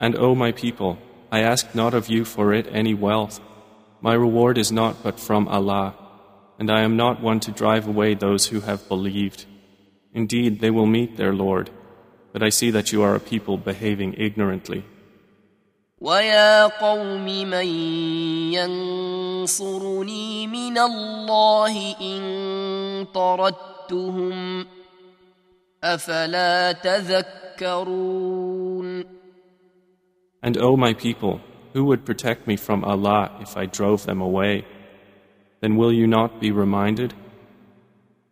And 0.00 0.14
O 0.16 0.34
my 0.34 0.52
people, 0.52 0.98
I 1.30 1.40
ask 1.40 1.74
not 1.74 1.92
of 1.92 2.08
you 2.08 2.24
for 2.24 2.52
it 2.52 2.66
any 2.70 2.94
wealth. 2.94 3.40
My 4.00 4.14
reward 4.14 4.56
is 4.56 4.70
not 4.70 5.02
but 5.02 5.18
from 5.18 5.48
Allah, 5.48 5.94
and 6.58 6.70
I 6.70 6.82
am 6.82 6.96
not 6.96 7.20
one 7.20 7.40
to 7.40 7.50
drive 7.50 7.88
away 7.88 8.14
those 8.14 8.46
who 8.46 8.60
have 8.60 8.88
believed. 8.88 9.46
Indeed, 10.14 10.60
they 10.60 10.70
will 10.70 10.86
meet 10.86 11.16
their 11.16 11.34
Lord, 11.34 11.70
but 12.32 12.42
I 12.42 12.50
see 12.50 12.70
that 12.70 12.92
you 12.92 13.02
are 13.02 13.16
a 13.16 13.20
people 13.32 13.56
behaving 13.58 14.14
ignorantly. 14.14 14.84
ويا 16.02 16.66
قوم 16.66 17.24
من 17.24 17.66
ينصرني 18.54 20.46
من 20.46 20.78
الله 20.78 21.94
إن 22.00 23.06
طردتهم 23.14 24.66
أفلا 25.84 26.72
تذكرون 26.72 28.38
And 30.40 30.56
O 30.56 30.76
my 30.76 30.94
people, 30.94 31.40
who 31.72 31.84
would 31.84 32.04
protect 32.04 32.46
me 32.46 32.56
from 32.56 32.84
Allah 32.84 33.32
if 33.40 33.56
I 33.56 33.66
drove 33.66 34.06
them 34.06 34.20
away? 34.20 34.64
Then 35.60 35.76
will 35.76 35.92
you 35.92 36.06
not 36.06 36.40
be 36.40 36.52
reminded? 36.52 37.12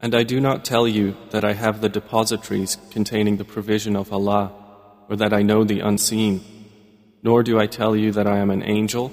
And 0.00 0.14
I 0.14 0.22
do 0.22 0.40
not 0.40 0.64
tell 0.64 0.86
you 0.86 1.16
that 1.30 1.44
I 1.44 1.54
have 1.54 1.80
the 1.80 1.88
depositories 1.88 2.76
containing 2.90 3.36
the 3.36 3.44
provision 3.44 3.96
of 3.96 4.12
Allah, 4.12 4.52
or 5.08 5.16
that 5.16 5.32
I 5.32 5.42
know 5.42 5.64
the 5.64 5.80
unseen, 5.80 6.40
nor 7.22 7.42
do 7.42 7.58
I 7.58 7.66
tell 7.66 7.96
you 7.96 8.12
that 8.12 8.26
I 8.26 8.38
am 8.38 8.50
an 8.50 8.62
angel, 8.62 9.12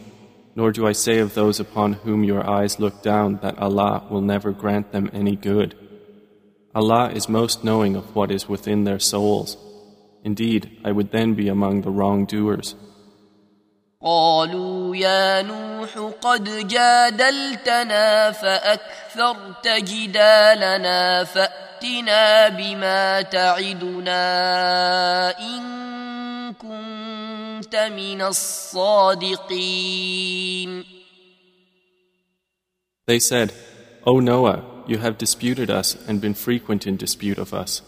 nor 0.55 0.71
do 0.71 0.85
I 0.85 0.91
say 0.91 1.17
of 1.19 1.33
those 1.33 1.59
upon 1.59 1.93
whom 1.93 2.23
your 2.23 2.47
eyes 2.47 2.79
look 2.79 3.01
down 3.01 3.39
that 3.41 3.57
Allah 3.57 4.05
will 4.11 4.21
never 4.21 4.51
grant 4.51 4.91
them 4.91 5.09
any 5.11 5.35
good. 5.35 5.75
Allah 6.75 7.09
is 7.09 7.27
most 7.27 7.63
knowing 7.63 7.95
of 7.95 8.15
what 8.15 8.31
is 8.31 8.47
within 8.47 8.83
their 8.83 8.99
souls. 8.99 9.57
Indeed, 10.23 10.81
I 10.85 10.91
would 10.91 11.11
then 11.11 11.33
be 11.33 11.47
among 11.47 11.81
the 11.81 11.91
wrongdoers. 11.91 12.75
قالوا 14.05 14.95
يا 14.95 15.41
نوح 15.41 15.97
قد 16.21 16.67
جادلتنا 16.67 18.31
فأكثرت 18.31 19.67
جدالنا 19.67 21.23
فأتنا 21.23 22.49
بما 22.49 23.21
تعدنا 23.21 24.19
إن 25.39 25.63
كنت 26.53 27.75
من 27.75 28.21
الصادقين 28.21 29.65
They 33.07 33.19
said, 33.19 33.53
O 34.05 34.19
Noah, 34.19 34.63
you 34.87 34.97
have 34.99 35.17
disputed 35.17 35.69
us 35.69 35.95
and 36.07 36.21
been 36.21 36.33
frequent 36.33 36.87
in 36.87 36.95
dispute 36.97 37.37
of 37.39 37.53
us. 37.53 37.81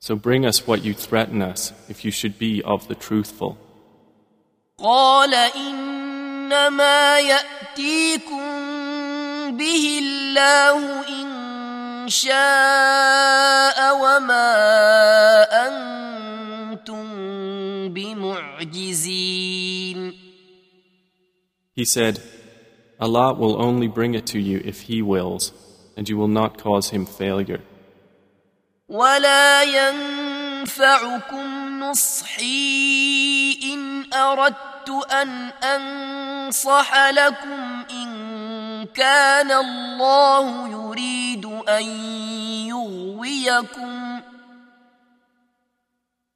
So 0.00 0.16
bring 0.16 0.46
us 0.46 0.66
what 0.66 0.84
you 0.84 0.92
threaten 0.94 1.40
us 1.42 1.72
if 1.88 2.04
you 2.04 2.10
should 2.10 2.38
be 2.38 2.62
of 2.62 2.88
the 2.88 2.94
truthful. 2.94 3.58
قال 4.77 5.33
إنما 5.33 7.19
يأتيكم 7.19 8.47
به 9.57 9.99
الله 10.03 11.07
إن 11.09 11.29
شاء 12.09 13.95
وما 14.01 14.51
أنتم 15.67 17.05
بمعجزين 17.93 19.49
He 21.75 21.85
said, 21.85 22.19
Allah 22.99 23.33
will 23.33 23.61
only 23.61 23.87
bring 23.87 24.13
it 24.13 24.25
to 24.27 24.39
you 24.39 24.61
if 24.65 24.81
He 24.81 25.01
wills, 25.01 25.53
and 25.95 26.09
you 26.09 26.17
will 26.17 26.27
not 26.27 26.57
cause 26.57 26.89
Him 26.89 27.05
failure. 27.05 27.61
ولا 28.89 29.63
ينفعكم 29.63 31.39
نصحي 31.90 33.58
إن 33.72 34.12
أردت 34.14 34.90
أن 35.12 35.28
أنصح 35.48 37.08
لكم 37.10 37.84
إن 37.90 38.86
كان 38.94 39.50
الله 39.50 40.68
يريد 40.68 41.44
أن 41.68 41.84
يغويكم 42.68 44.20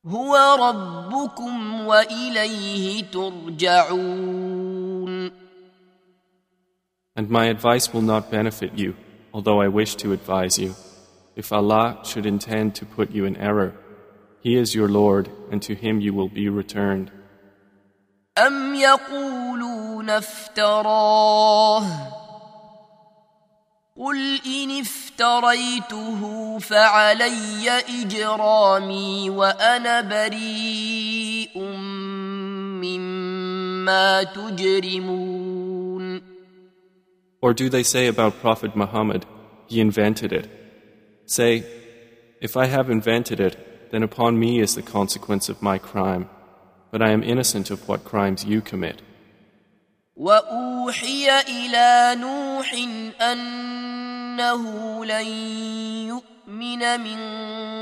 هو 0.07 0.37
ربكم 0.61 1.87
وإليه 1.87 3.05
ترجعون 3.11 4.59
And 7.17 7.29
my 7.31 7.47
advice 7.47 7.93
will 7.93 8.03
not 8.03 8.31
benefit 8.31 8.79
you, 8.79 8.95
although 9.35 9.61
I 9.61 9.67
wish 9.67 9.97
to 9.97 10.13
advise 10.13 10.57
you. 10.57 10.75
If 11.35 11.53
Allah 11.53 11.99
should 12.05 12.27
intend 12.27 12.77
to 12.77 12.87
put 12.87 13.11
you 13.11 13.25
in 13.25 13.37
error, 13.37 13.73
He 14.42 14.58
is 14.58 14.76
your 14.76 14.90
Lord, 14.90 15.30
and 15.52 15.62
to 15.62 15.74
Him 15.74 16.02
you 16.02 16.14
will 16.14 16.30
be 16.30 16.50
returned. 16.50 17.12
أم 18.38 18.76
يقولون 18.76 20.10
افتراه 20.10 21.84
قل 23.98 24.40
إن 24.46 24.82
افتريته 24.82 26.58
فعلي 26.60 27.70
إجرامي 28.02 29.30
وأنا 29.30 30.02
بريء 30.02 31.60
مما 32.82 34.24
تجرمون 34.24 35.64
Or 37.42 37.54
do 37.54 37.70
they 37.70 37.84
say 37.84 38.08
about 38.08 38.40
Prophet 38.40 38.76
Muhammad, 38.76 39.26
he 39.68 39.82
invented 39.82 40.32
it? 40.32 40.50
Say, 41.26 41.64
if 42.42 42.56
I 42.56 42.68
have 42.68 42.90
invented 42.90 43.40
it, 43.42 43.67
then 43.92 44.04
upon 44.04 44.40
me 44.40 44.60
is 44.60 44.74
the 44.76 44.82
consequence 44.82 45.50
of 45.50 45.62
my 45.62 45.78
crime, 45.78 46.30
but 46.92 47.02
I 47.02 47.12
am 47.12 47.22
innocent 47.24 47.70
of 47.70 47.88
what 47.88 48.04
crimes 48.04 48.44
you 48.44 48.62
commit. 48.62 49.02
وأوحي 50.16 51.30
إلى 51.50 52.16
نوح 52.22 52.74
أنه 53.22 54.66
لن 55.06 55.28
يؤمن 56.08 57.00
من 57.00 57.20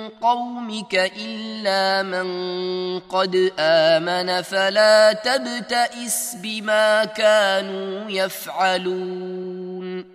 قومك 0.09 1.11
إلا 1.17 2.03
من 2.03 2.99
قد 2.99 3.51
آمن 3.59 4.41
فلا 4.41 5.13
تبتئس 5.13 6.35
بما 6.43 7.05
كانوا 7.05 8.09
يفعلون 8.09 10.05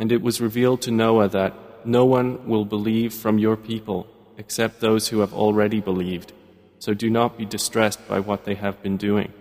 And 0.00 0.12
it 0.12 0.22
was 0.22 0.40
revealed 0.40 0.80
to 0.82 0.92
Noah 0.92 1.28
that 1.28 1.54
no 1.84 2.04
one 2.04 2.46
will 2.46 2.64
believe 2.64 3.12
from 3.12 3.38
your 3.38 3.56
people 3.56 4.06
except 4.36 4.80
those 4.80 5.08
who 5.08 5.20
have 5.20 5.34
already 5.34 5.80
believed. 5.80 6.32
So 6.78 6.94
do 6.94 7.10
not 7.10 7.36
be 7.36 7.44
distressed 7.44 8.06
by 8.08 8.20
what 8.20 8.44
they 8.44 8.54
have 8.54 8.82
been 8.82 8.96
doing. 8.96 9.32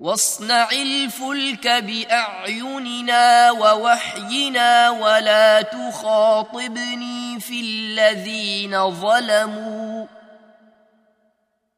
واصنع 0.00 0.68
الفلك 0.72 1.68
بأعيننا 1.68 3.50
ووحينا 3.50 4.90
ولا 4.90 5.62
تخاطبني 5.62 7.40
في 7.40 7.60
الذين 7.60 8.90
ظلموا 8.90 10.06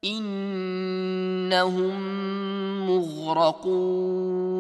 إنهم 0.05 1.97
مغرقون 2.87 4.53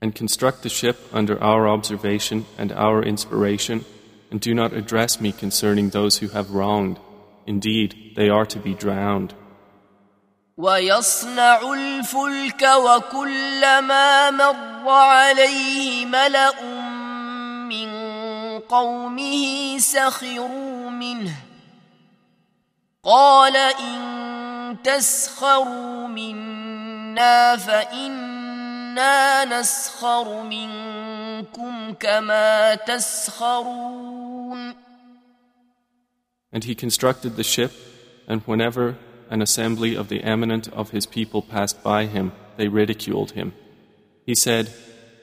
And 0.00 0.14
construct 0.14 0.62
the 0.62 0.68
ship 0.68 0.96
under 1.12 1.42
our 1.42 1.66
observation 1.66 2.44
and 2.58 2.72
our 2.72 3.02
inspiration, 3.02 3.84
and 4.30 4.40
do 4.40 4.54
not 4.54 4.72
address 4.72 5.20
me 5.20 5.32
concerning 5.32 5.90
those 5.90 6.18
who 6.18 6.28
have 6.28 6.50
wronged. 6.50 6.98
Indeed, 7.46 8.14
they 8.16 8.28
are 8.28 8.46
to 8.46 8.58
be 8.58 8.74
drowned. 8.74 9.34
ويصنع 10.56 11.72
الفلك 11.72 12.62
وكلما 12.62 14.30
مر 14.30 14.88
عليه 14.88 16.06
ملأ 16.06 16.62
من 17.68 17.88
قومه 18.60 19.78
سخروا 19.78 20.90
منه 20.90 21.34
قال 23.04 23.56
إن 23.56 24.76
تسخروا 24.84 26.06
منا 26.06 27.56
فإنا 27.56 29.44
نسخر 29.44 30.42
منكم 30.42 31.17
كما 32.00 32.74
تسخرون 32.74 34.74
And 36.52 36.64
he 36.64 36.74
constructed 36.76 37.36
the 37.36 37.42
ship, 37.42 37.72
and 38.28 38.42
whenever 38.42 38.96
an 39.28 39.42
assembly 39.42 39.96
of 39.96 40.08
the 40.08 40.22
eminent 40.22 40.68
of 40.68 40.90
his 40.90 41.06
people 41.06 41.42
passed 41.42 41.82
by 41.82 42.06
him, 42.06 42.32
they 42.56 42.68
ridiculed 42.68 43.32
him. 43.32 43.52
He 44.24 44.34
said, 44.34 44.72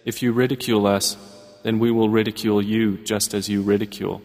If 0.04 0.22
you 0.22 0.34
ridicule 0.34 0.86
us, 0.86 1.16
then 1.64 1.80
we 1.80 1.92
will 1.92 2.10
ridicule 2.10 2.62
you 2.62 2.98
just 2.98 3.34
as 3.34 3.48
you 3.48 3.62
ridicule. 3.62 4.22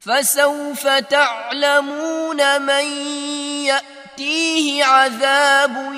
فسوف 0.00 0.88
تعلمون 0.88 2.62
من 2.62 2.84
يأتيه 3.66 4.84
عذاب 4.84 5.92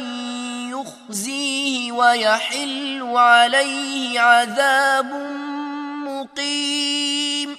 يخزيه 0.77 1.93
ويحل 1.93 3.03
عليه 3.03 4.21
عذاب 4.21 5.13
مقيم 6.07 7.57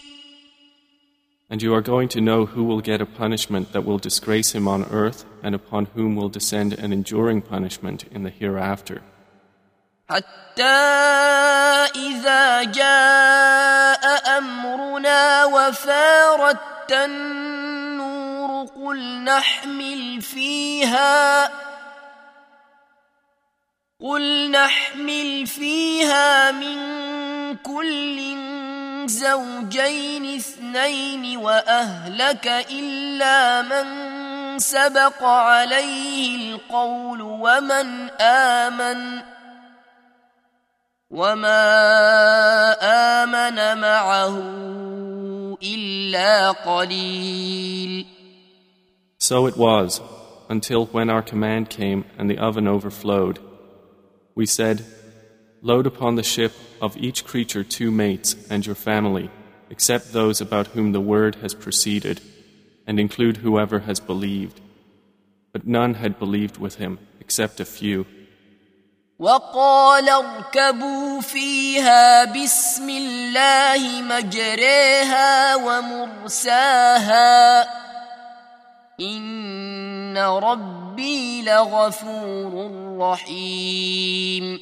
And 1.49 1.61
you 1.61 1.75
are 1.75 1.81
going 1.81 2.09
to 2.09 2.21
know 2.21 2.47
who 2.47 2.63
will 2.63 2.81
get 2.81 2.99
a 2.99 3.05
punishment 3.05 3.73
that 3.73 3.85
will 3.85 3.99
disgrace 3.99 4.53
him 4.53 4.67
on 4.67 4.85
earth 4.85 5.23
and 5.43 5.53
upon 5.53 5.85
whom 5.93 6.15
will 6.15 6.29
descend 6.29 6.73
an 6.73 6.91
enduring 6.91 7.41
punishment 7.43 8.05
in 8.11 8.23
the 8.23 8.31
hereafter. 8.31 9.01
حتى 10.09 10.63
إذا 11.95 12.63
جاء 12.63 14.37
أمرنا 14.37 15.45
وفارت 15.45 16.91
النور 16.91 18.65
قل 18.65 19.23
نحمل 19.23 20.21
فيها 20.21 21.49
قل 24.00 24.50
نحمل 24.50 25.46
فيها 25.46 26.52
من 26.52 26.78
كل 27.56 28.18
زوجين 29.06 30.36
اثنين 30.36 31.36
وأهلك 31.36 32.46
إلا 32.70 33.62
من 33.62 33.86
سبق 34.58 35.22
عليه 35.22 36.54
القول 36.54 37.22
ومن 37.22 38.10
آمن 38.20 39.22
وما 41.10 41.64
آمن 43.22 43.80
معه 43.80 44.38
إلا 45.62 46.50
قليل 46.50 48.06
So 49.18 49.46
it 49.46 49.56
was, 49.56 50.00
until 50.48 50.86
when 50.86 51.10
our 51.10 51.22
command 51.22 51.68
came 51.68 52.04
and 52.16 52.30
the 52.30 52.38
oven 52.38 52.68
overflowed. 52.68 53.47
We 54.37 54.45
said, 54.45 54.85
Load 55.61 55.87
upon 55.87 56.15
the 56.15 56.23
ship 56.23 56.51
of 56.81 56.97
each 56.97 57.23
creature 57.23 57.63
two 57.63 57.89
mates 57.89 58.35
and 58.49 58.65
your 58.65 58.75
family, 58.75 59.29
except 59.69 60.11
those 60.11 60.41
about 60.41 60.67
whom 60.67 60.91
the 60.91 60.99
word 60.99 61.35
has 61.35 61.53
proceeded, 61.53 62.19
and 62.85 62.99
include 62.99 63.37
whoever 63.37 63.79
has 63.79 63.99
believed. 64.01 64.59
But 65.53 65.65
none 65.65 65.93
had 65.93 66.19
believed 66.19 66.57
with 66.57 66.75
him, 66.75 66.99
except 67.19 67.59
a 67.59 67.65
few. 67.65 68.05
وقال 69.19 70.09
اركبوا 70.09 71.21
فيها 71.21 72.25
بسم 72.25 72.89
الله 72.89 74.01
مجريها 74.01 75.55
ومرساها 75.55 77.13
إن 79.00 80.18
ربي 80.18 81.42
لغفور 81.42 82.70
رحيم 82.98 84.58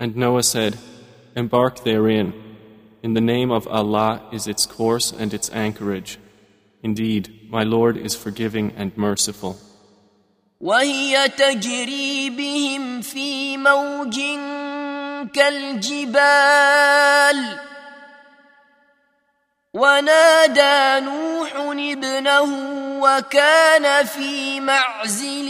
And 0.00 0.14
Noah 0.14 0.44
said, 0.44 0.76
Embark 1.34 1.82
therein. 1.82 2.32
In 3.02 3.14
the 3.14 3.20
name 3.20 3.50
of 3.50 3.66
Allah 3.66 4.22
is 4.32 4.46
its 4.46 4.64
course 4.66 5.12
and 5.12 5.34
its 5.34 5.50
anchorage. 5.50 6.18
Indeed, 6.82 7.48
my 7.50 7.64
Lord 7.64 7.96
is 7.96 8.14
forgiving 8.14 8.72
and 8.76 8.96
merciful. 8.96 9.56
وهي 10.60 11.28
تجري 11.28 12.30
بهم 12.30 13.00
في 13.00 13.56
موج 13.56 14.20
كالجبال 15.32 16.08
ونادى 19.73 21.05
نوح 21.05 21.55
ابنه 21.55 22.41
وكان 23.01 24.05
في 24.05 24.59
معزل 24.59 25.47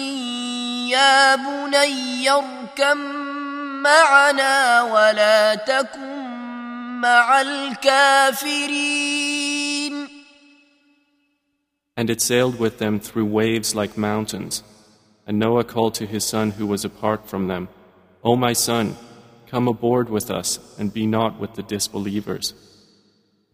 يا 0.89 1.35
بني 1.35 2.29
اركم 2.29 2.97
معنا 3.83 4.83
ولا 4.83 5.55
تكن 5.55 6.23
مع 7.01 7.41
الكافرين 7.41 8.93
And 11.95 12.09
it 12.09 12.21
sailed 12.21 12.57
with 12.59 12.79
them 12.79 12.99
through 12.99 13.25
waves 13.25 13.75
like 13.75 13.97
mountains. 13.97 14.63
And 15.27 15.37
Noah 15.37 15.63
called 15.63 15.93
to 15.95 16.07
his 16.07 16.25
son 16.25 16.51
who 16.51 16.65
was 16.65 16.83
apart 16.83 17.29
from 17.29 17.47
them, 17.47 17.67
O 18.23 18.35
my 18.35 18.53
son, 18.53 18.95
come 19.45 19.67
aboard 19.67 20.09
with 20.09 20.31
us 20.31 20.59
and 20.79 20.91
be 20.91 21.05
not 21.05 21.39
with 21.39 21.53
the 21.53 21.61
disbelievers. 21.61 22.55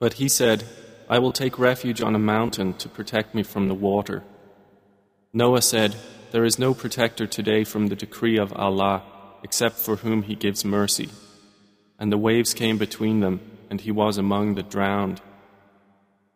But 0.00 0.14
he 0.14 0.28
said, 0.28 0.64
I 1.08 1.18
will 1.18 1.32
take 1.32 1.58
refuge 1.58 2.00
on 2.00 2.14
a 2.14 2.18
mountain 2.18 2.72
to 2.74 2.88
protect 2.88 3.34
me 3.34 3.42
from 3.42 3.68
the 3.68 3.74
water. 3.74 4.24
Noah 5.32 5.62
said, 5.62 5.94
There 6.32 6.44
is 6.44 6.58
no 6.58 6.74
protector 6.74 7.26
today 7.26 7.64
from 7.64 7.86
the 7.86 7.96
decree 7.96 8.38
of 8.38 8.52
Allah 8.54 9.02
except 9.44 9.76
for 9.76 9.96
whom 9.96 10.22
He 10.22 10.34
gives 10.34 10.64
mercy. 10.64 11.10
And 11.98 12.10
the 12.10 12.18
waves 12.18 12.54
came 12.54 12.78
between 12.78 13.20
them, 13.20 13.40
and 13.68 13.80
he 13.80 13.90
was 13.90 14.16
among 14.16 14.54
the 14.54 14.62
drowned. 14.62 15.20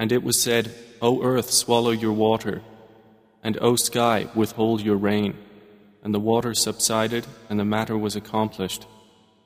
And 0.00 0.12
it 0.12 0.22
was 0.22 0.40
said, 0.40 0.74
O 1.00 1.22
earth, 1.22 1.50
swallow 1.50 1.90
your 1.90 2.12
water, 2.12 2.62
and 3.42 3.58
O 3.60 3.76
sky, 3.76 4.28
withhold 4.34 4.80
your 4.80 4.96
rain. 4.96 5.36
And 6.02 6.14
the 6.14 6.20
water 6.20 6.54
subsided, 6.54 7.26
and 7.48 7.58
the 7.58 7.64
matter 7.64 7.96
was 7.96 8.14
accomplished. 8.16 8.86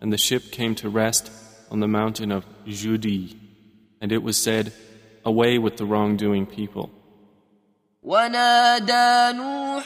And 0.00 0.12
the 0.12 0.18
ship 0.18 0.50
came 0.50 0.74
to 0.76 0.88
rest 0.88 1.30
on 1.70 1.80
the 1.80 1.88
mountain 1.88 2.32
of 2.32 2.44
Judi. 2.66 3.36
And 4.00 4.12
it 4.12 4.22
was 4.22 4.36
said, 4.36 4.72
Away 5.24 5.58
with 5.58 5.76
the 5.76 5.84
wrongdoing 5.84 6.46
people. 6.46 6.90
ونادى 8.02 9.36
نوح 9.36 9.84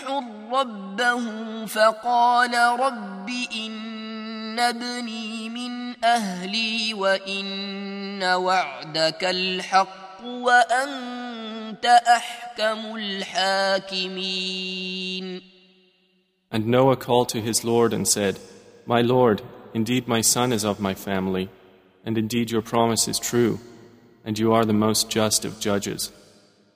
ربه 0.52 1.66
فقال 1.66 2.54
رب 2.80 3.28
إن 3.56 4.58
ابني 4.58 5.48
من 5.48 6.04
أهلي 6.04 6.94
وإن 6.94 8.22
وعدك 8.22 9.24
الحق 9.24 10.07
وأنت 10.24 11.86
أحكم 11.86 12.96
الحاكمين 14.04 15.42
And 16.50 16.66
Noah 16.68 16.96
called 16.96 17.28
to 17.30 17.40
his 17.40 17.64
Lord 17.64 17.92
and 17.92 18.06
said, 18.06 18.38
My 18.86 19.00
Lord, 19.00 19.42
indeed 19.74 20.06
my 20.06 20.20
son 20.20 20.52
is 20.52 20.64
of 20.64 20.78
my 20.78 20.94
family, 20.94 21.48
and 22.04 22.16
indeed 22.16 22.52
your 22.52 22.62
promise 22.62 23.08
is 23.08 23.18
true, 23.18 23.58
and 24.24 24.38
you 24.38 24.52
are 24.52 24.64
the 24.64 24.72
most 24.72 25.10
just 25.10 25.44
of 25.44 25.58
judges. 25.58 26.12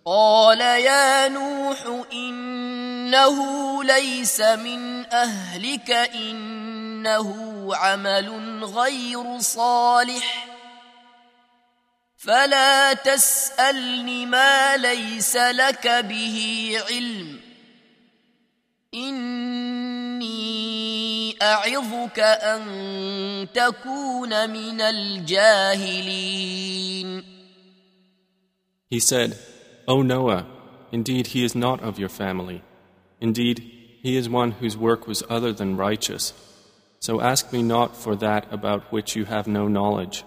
قال 0.06 0.60
يا 0.60 1.28
نوح 1.28 2.04
إنه 2.12 3.36
ليس 3.84 4.40
من 4.40 5.04
أهلك 5.12 5.90
إنه 5.90 7.28
عمل 7.76 8.64
غير 8.64 9.38
صالح 9.38 10.51
فلا 12.22 12.92
تسألني 12.92 14.26
ما 14.26 14.76
ليس 14.76 15.36
لك 15.36 15.88
به 15.88 16.72
علم 16.90 17.40
إني 18.94 20.38
أعظك 21.42 22.20
أن 22.20 23.48
تكون 23.54 24.50
من 24.50 24.80
الجاهلين 24.80 26.18
He 28.90 29.00
said, 29.00 29.36
O 29.86 30.00
Noah, 30.00 30.46
indeed 30.90 31.26
he 31.28 31.44
is 31.44 31.54
not 31.54 31.82
of 31.82 31.98
your 31.98 32.08
family. 32.08 32.62
Indeed, 33.20 33.58
he 34.02 34.16
is 34.16 34.30
one 34.30 34.52
whose 34.52 34.78
work 34.78 35.06
was 35.06 35.22
other 35.28 35.52
than 35.52 35.76
righteous. 35.76 36.32
So 37.00 37.20
ask 37.20 37.52
me 37.52 37.62
not 37.62 37.94
for 37.94 38.16
that 38.16 38.50
about 38.50 38.90
which 38.90 39.14
you 39.14 39.26
have 39.26 39.46
no 39.46 39.68
knowledge. 39.68 40.24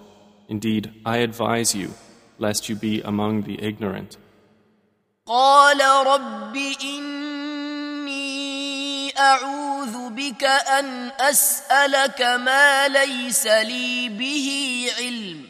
Indeed, 0.50 0.92
I 1.06 1.18
advise 1.18 1.74
you, 1.76 1.94
lest 2.40 2.68
you 2.70 2.76
be 2.76 3.02
among 3.02 3.44
the 3.44 3.62
ignorant. 3.64 4.18
قال 5.26 5.82
رب 6.08 6.56
إني 6.84 8.32
أعوذ 9.20 10.10
بك 10.10 10.44
أن 10.44 11.12
أسألك 11.20 12.22
ما 12.22 12.88
ليس 12.88 13.48
لي 13.48 14.10
به 14.10 14.88
علم 15.00 15.48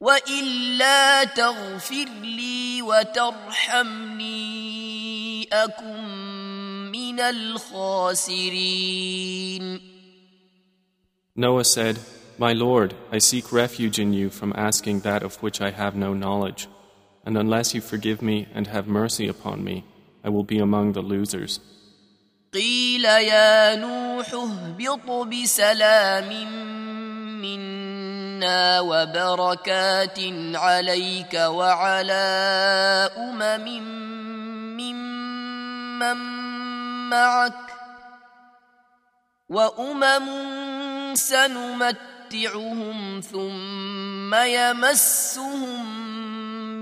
وإلا 0.00 1.24
تغفر 1.24 2.08
لي 2.22 2.82
وترحمني 2.82 4.30
أكن 5.52 6.04
من 6.92 7.20
الخاسرين 8.40 9.00
Noah 11.36 11.64
said, 11.64 11.96
My 12.38 12.52
Lord, 12.52 12.94
I 13.12 13.18
seek 13.18 13.52
refuge 13.52 13.98
in 13.98 14.12
you 14.12 14.30
from 14.30 14.54
asking 14.56 15.00
that 15.00 15.22
of 15.22 15.42
which 15.42 15.60
I 15.60 15.70
have 15.70 15.94
no 15.94 16.14
knowledge. 16.14 16.68
And 17.24 17.36
unless 17.36 17.74
you 17.74 17.80
forgive 17.82 18.22
me 18.22 18.48
and 18.54 18.66
have 18.66 18.86
mercy 18.86 19.28
upon 19.28 19.62
me, 19.62 19.84
I 20.24 20.30
will 20.30 20.44
be 20.44 20.58
among 20.58 20.92
the 20.92 21.02
losers. 21.02 21.60
قيل 22.52 23.04
يا 23.04 23.76
نوح 23.76 24.34
اهبط 24.34 25.26
بسلام 25.28 26.28
منا 27.42 28.80
وبركات 28.80 30.18
عليك 30.54 31.34
وعلى 31.34 32.24
امم 33.16 33.66
ممن 34.76 36.16
معك 37.10 37.54
وامم 39.48 40.28
سنمتعهم 42.30 43.20
ثم 43.20 44.34
يمسهم 44.34 45.84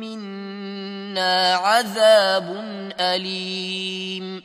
منا 0.00 1.54
عذاب 1.54 2.46
اليم 3.00 4.42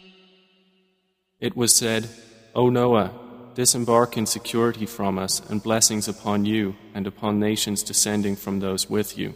It 1.40 1.58
was 1.58 1.76
said, 1.76 2.08
O 2.56 2.70
Noah, 2.70 3.12
disembark 3.54 4.16
in 4.16 4.26
security 4.26 4.86
from 4.86 5.20
us 5.20 5.42
and 5.50 5.62
blessings 5.62 6.08
upon 6.08 6.46
you 6.46 6.76
and 6.96 7.06
upon 7.06 7.38
nations 7.38 7.84
descending 7.84 8.38
from 8.38 8.62
those 8.62 8.90
with 8.90 9.18
you. 9.18 9.34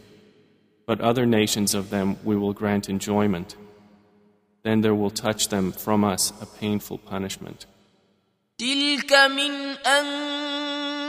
But 0.86 1.02
other 1.02 1.26
nations 1.26 1.76
of 1.76 1.90
them 1.90 2.16
we 2.24 2.38
will 2.38 2.54
grant 2.54 2.88
enjoyment. 2.88 3.58
Then 4.64 4.80
there 4.80 4.96
will 4.96 5.10
touch 5.10 5.50
them 5.50 5.74
from 5.74 6.06
us 6.06 6.32
a 6.42 6.46
painful 6.46 6.98
punishment. 7.00 7.66
تلك 8.58 9.14
من 9.14 9.76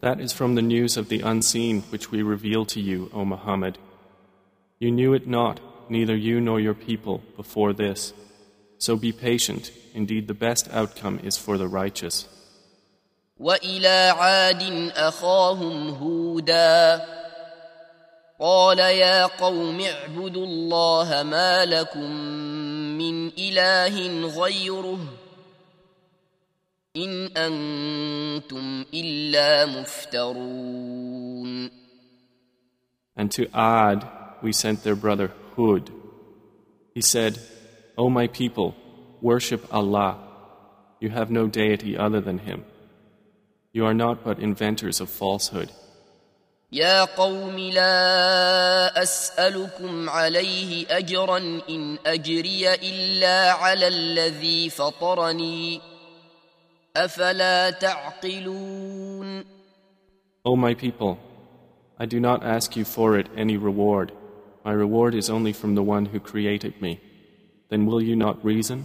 That 0.00 0.20
is 0.20 0.32
from 0.32 0.54
the 0.54 0.62
news 0.62 0.96
of 0.96 1.08
the 1.08 1.20
unseen 1.20 1.82
which 1.90 2.10
we 2.10 2.22
reveal 2.22 2.64
to 2.66 2.80
you, 2.80 3.10
O 3.12 3.24
Muhammad. 3.24 3.78
You 4.78 4.90
knew 4.90 5.14
it 5.14 5.26
not, 5.26 5.60
neither 5.88 6.16
you 6.16 6.40
nor 6.40 6.60
your 6.60 6.74
people, 6.74 7.22
before 7.36 7.72
this. 7.72 8.12
So 8.78 8.96
be 8.96 9.12
patient. 9.12 9.70
Indeed, 9.94 10.28
the 10.28 10.34
best 10.34 10.68
outcome 10.72 11.20
is 11.22 11.36
for 11.38 11.56
the 11.56 11.68
righteous. 11.68 12.28
وإلى 13.40 14.14
عاد 14.18 14.92
أخاهم 14.96 15.88
هودا 15.88 17.04
قال 18.40 18.78
يا 18.78 19.26
قوم 19.26 19.80
اعبدوا 19.80 20.46
الله 20.46 21.22
ما 21.22 21.64
لكم 21.64 22.10
من 22.98 23.28
إله 23.28 24.26
غيره 24.26 24.98
إن 26.96 27.26
أنتم 27.36 28.84
إلا 28.94 29.66
مفترون 29.66 31.04
And 33.16 33.30
to 33.30 33.46
Ad 33.54 34.06
we 34.42 34.52
sent 34.52 34.82
their 34.82 34.96
brother 34.96 35.30
Hud. 35.56 35.90
He 36.94 37.00
said, 37.00 37.38
O 37.96 38.10
my 38.10 38.26
people, 38.26 38.74
worship 39.20 39.62
Allah. 39.72 40.18
You 41.00 41.10
have 41.10 41.30
no 41.30 41.46
deity 41.46 41.96
other 41.96 42.20
than 42.20 42.38
Him. 42.38 42.64
You 43.72 43.86
are 43.86 43.94
not 43.94 44.24
but 44.24 44.38
inventors 44.38 45.00
of 45.00 45.08
falsehood. 45.10 45.70
يا 46.72 47.04
قوم 47.04 47.58
لا 47.58 49.02
أسألكم 49.02 50.10
عليه 50.10 50.86
أجرا 50.90 51.38
إن 51.68 51.98
أجري 52.06 52.74
إلا 52.74 53.52
على 53.52 53.88
الذي 53.88 54.70
فطرني 54.70 55.80
أفلا 56.98 57.70
تعقلون 57.70 59.44
O 60.46 60.56
my 60.56 60.74
people, 60.74 61.18
I 61.98 62.04
do 62.06 62.20
not 62.20 62.44
ask 62.44 62.76
you 62.76 62.84
for 62.84 63.18
it 63.18 63.28
any 63.36 63.56
reward. 63.56 64.12
My 64.64 64.72
reward 64.72 65.14
is 65.14 65.30
only 65.30 65.52
from 65.52 65.74
the 65.74 65.82
one 65.82 66.06
who 66.06 66.20
created 66.20 66.82
me. 66.82 67.00
Then 67.70 67.86
will 67.86 68.02
you 68.02 68.16
not 68.16 68.44
reason? 68.44 68.84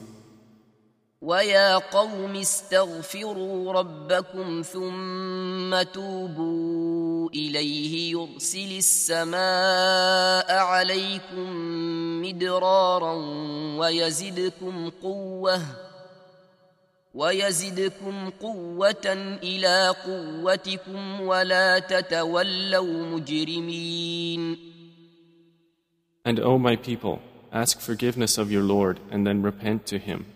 ويا 1.21 1.77
قوم 1.77 2.35
استغفروا 2.35 3.73
ربكم 3.73 4.61
ثم 4.61 5.81
توبوا 5.81 7.29
إليه 7.29 8.11
يرسل 8.11 8.77
السماء 8.77 10.57
عليكم 10.57 11.49
مدرارا 12.21 13.13
ويزدكم 13.77 14.89
قوة 15.03 15.61
ويزدكم 17.13 18.29
قوة 18.29 19.37
إلى 19.43 19.95
قوتكم 20.05 21.21
ولا 21.21 21.79
تتولوا 21.79 23.05
مجرمين 23.05 24.57
And 26.25 26.39
O 26.39 26.59
my 26.59 26.75
people, 26.75 27.21
Ask 27.51 27.79
forgiveness 27.79 28.37
of 28.37 28.51
your 28.51 28.61
Lord 28.61 28.99
and 29.09 29.25
then 29.25 29.41
repent 29.41 29.87
to 29.87 29.97
Him. 29.97 30.27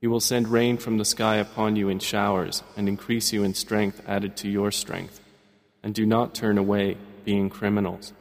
He 0.00 0.08
will 0.08 0.20
send 0.20 0.48
rain 0.48 0.76
from 0.76 0.98
the 0.98 1.04
sky 1.04 1.36
upon 1.36 1.76
you 1.76 1.88
in 1.88 2.00
showers 2.00 2.62
and 2.76 2.88
increase 2.88 3.32
you 3.32 3.44
in 3.44 3.54
strength 3.54 4.02
added 4.06 4.36
to 4.38 4.48
your 4.48 4.72
strength. 4.72 5.20
And 5.82 5.94
do 5.94 6.04
not 6.04 6.34
turn 6.34 6.58
away, 6.58 6.96
being 7.24 7.50
criminals. 7.50 8.12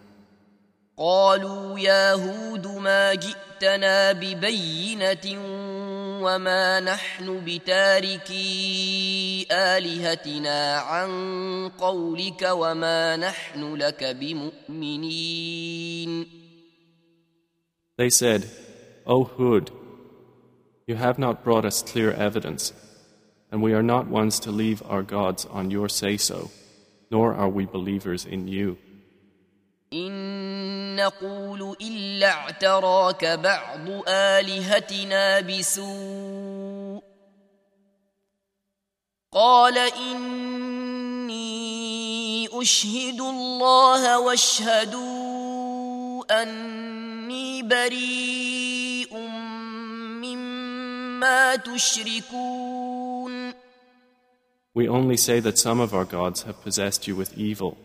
قالوا 0.98 1.80
يا 1.80 2.14
هود 2.14 2.68
ما 2.68 3.14
جئتنا 3.14 4.12
ببينة 4.12 5.38
وما 6.22 6.80
نحن 6.80 7.42
بتاركي 7.46 8.48
آلهتنا 9.52 10.78
عن 10.78 11.10
قولك 11.78 12.48
وما 12.52 13.16
نحن 13.16 13.76
لك 13.76 14.04
بمؤمنين 14.04 15.58
They 17.98 18.10
said, 18.12 18.46
O 19.08 19.24
Hud, 19.24 19.72
you 20.86 20.96
have 20.96 21.18
not 21.18 21.44
brought 21.44 21.66
us 21.66 21.82
clear 21.82 22.12
evidence, 22.12 22.72
and 23.52 23.64
we 23.64 23.74
are 23.74 23.82
not 23.82 24.08
ones 24.08 24.40
to 24.42 24.52
leave 24.52 24.84
our 24.88 25.02
gods 25.02 25.46
on 25.46 25.72
your 25.72 25.90
say 25.90 26.16
so, 26.18 26.52
nor 27.10 27.34
are 27.34 27.50
we 27.50 27.66
believers 27.66 28.24
in 28.26 28.48
you. 28.48 28.78
إن 29.94 30.21
نقول 30.97 31.77
إلا 31.81 32.31
اعتراك 32.31 33.25
بعض 33.25 33.89
آلهتنا 34.09 35.41
بسوء 35.41 37.03
قال 39.33 39.79
إني 39.79 41.43
أشهد 42.53 43.21
الله 43.21 44.21
واشهدوا 44.21 45.03
أن 46.43 46.83
بريء 47.69 49.17
مما 50.23 51.57
تشركون 51.57 53.53
We 54.75 54.89
only 54.89 55.19
say 55.19 55.39
that 55.41 55.59
some 55.59 55.81
of 55.81 55.93
our 55.93 56.07
gods 56.07 56.43
have 56.45 56.63
possessed 56.63 57.07
you 57.07 57.15
with 57.15 57.37
evil. 57.37 57.77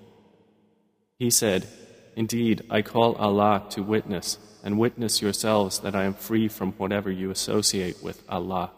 He 1.20 1.30
said, 1.30 1.67
Indeed, 2.17 2.62
I 2.71 2.83
call 2.83 3.15
Allah 3.15 3.65
to 3.71 3.83
witness, 3.83 4.38
and 4.65 4.79
witness 4.79 5.23
yourselves 5.23 5.79
that 5.81 5.95
I 5.95 6.05
am 6.05 6.15
free 6.15 6.49
from 6.49 6.73
whatever 6.73 7.11
you 7.11 7.31
associate 7.31 8.03
with 8.03 8.23
Allah. 8.29 8.71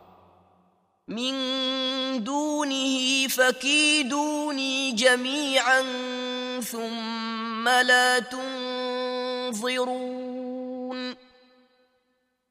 من 1.08 2.24
دونه 2.24 3.28
فكيدوني 3.28 4.92
جميعا 4.92 5.82
ثم 6.60 7.68
لا 7.68 8.18
تنظرون 8.18 10.04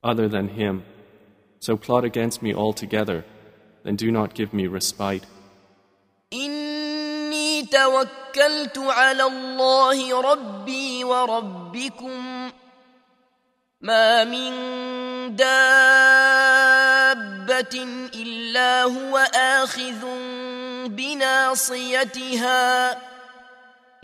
other 0.03 0.28
than 0.28 0.49
Him. 0.49 0.84
So 1.59 1.78
plot 1.78 2.03
against 2.03 2.41
me 2.41 2.53
altogether, 2.53 3.24
then 3.84 3.95
do 3.95 4.11
not 4.11 4.34
give 4.34 4.53
me 4.53 4.67
respite. 4.67 5.26
توكلت 7.62 8.78
على 8.78 9.22
الله 9.22 10.20
ربي 10.20 11.04
وربكم 11.04 12.50
ما 13.80 14.24
من 14.24 14.50
دابة 15.36 15.48
إلا 18.14 18.82
هو 18.82 19.18
آخذ 19.34 20.04
بناصيتها 20.88 22.90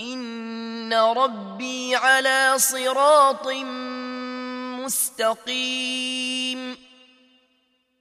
إن 0.01 0.95
ربي 0.95 1.97
على 1.97 2.53
صراط 2.57 3.49
مستقيم 4.85 6.77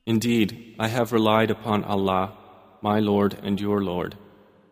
Indeed, 0.05 0.75
I 0.77 0.89
have 0.89 1.13
relied 1.13 1.49
upon 1.49 1.85
Allah, 1.85 2.33
my 2.81 2.99
Lord 2.99 3.37
and 3.41 3.61
your 3.61 3.81
Lord. 3.81 4.17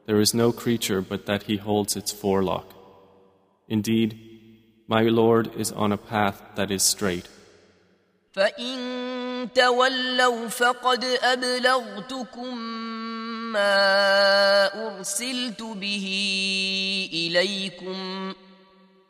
There 0.07 0.21
is 0.21 0.35
no 0.35 0.53
creature 0.53 1.01
but 1.01 1.27
that 1.27 1.45
He 1.45 1.57
holds 1.57 1.97
its 1.97 2.13
forelock. 2.13 2.73
Indeed, 3.69 4.19
my 4.87 5.03
Lord 5.03 5.51
is 5.57 5.73
on 5.73 5.93
a 5.93 5.97
path 5.97 6.43
that 6.55 6.71
is 6.71 6.83
straight. 6.83 7.29
فإن 8.33 9.49
تولوا 9.55 10.49
فقد 10.49 11.05
أبلغتكم 11.05 12.57
ما 13.53 13.77
أرسلت 14.87 15.63
به 15.63 16.07
إليكم 17.13 18.35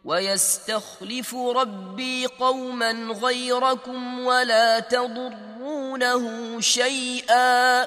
ويستخلف 0.05 1.35
ربي 1.35 2.27
قوما 2.27 2.93
غيركم 2.93 4.19
ولا 4.21 4.81
تضرونه 4.81 6.61
شيئا 6.61 7.83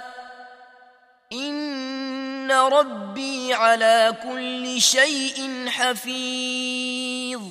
إن 1.31 2.02
ربي 2.51 3.53
على 3.53 4.17
كل 4.23 4.81
شيء 4.81 5.67
حفيظ 5.67 7.41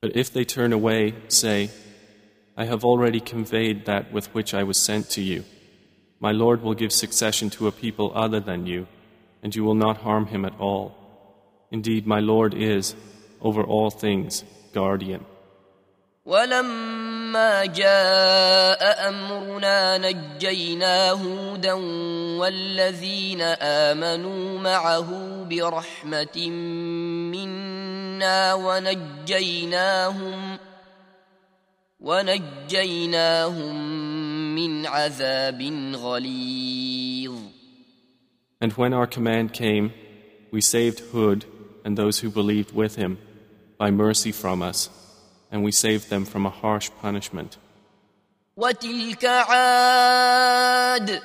But 0.00 0.16
if 0.16 0.32
they 0.32 0.44
turn 0.44 0.72
away, 0.72 1.14
say, 1.28 1.70
I 2.56 2.64
have 2.66 2.84
already 2.84 3.20
conveyed 3.20 3.84
that 3.86 4.12
with 4.12 4.32
which 4.32 4.54
I 4.54 4.62
was 4.62 4.78
sent 4.78 5.10
to 5.10 5.22
you. 5.22 5.44
My 6.20 6.32
Lord 6.32 6.62
will 6.62 6.74
give 6.74 6.92
succession 6.92 7.50
to 7.50 7.66
a 7.66 7.72
people 7.72 8.12
other 8.14 8.40
than 8.40 8.66
you, 8.66 8.86
and 9.42 9.54
you 9.56 9.64
will 9.64 9.74
not 9.86 9.98
harm 10.06 10.26
him 10.26 10.44
at 10.44 10.58
all. 10.60 10.86
Indeed, 11.72 12.06
my 12.06 12.20
Lord 12.20 12.54
is, 12.54 12.94
over 13.40 13.62
all 13.62 13.90
things, 13.90 14.44
guardian. 14.72 15.24
ولما 16.26 17.11
جاء 17.65 19.09
امرنا 19.09 19.97
نجينا 19.97 21.11
هودا 21.11 21.73
والذين 22.39 23.41
امنوا 23.61 24.59
معه 24.59 25.09
برحمه 25.49 26.49
منا 27.31 28.53
ونجيناهم 28.53 30.57
ونجيناهم 31.99 33.75
من 34.55 34.85
عذاب 34.85 35.61
غليظ 35.95 37.33
And 38.61 38.71
when 38.73 38.93
our 38.93 39.07
command 39.07 39.51
came, 39.51 39.91
we 40.51 40.61
saved 40.61 41.01
Hud 41.11 41.45
and 41.83 41.97
those 41.97 42.19
who 42.19 42.29
believed 42.29 42.73
with 42.73 42.95
him 42.95 43.17
by 43.77 43.91
mercy 43.91 44.31
from 44.31 44.61
us, 44.61 44.89
and 45.52 45.64
we 45.64 45.72
saved 45.72 46.10
them 46.10 46.24
from 46.24 46.46
a 46.46 46.50
harsh 46.50 46.90
punishment. 47.00 47.56
وتلك 48.56 49.24
عاد 49.24 51.20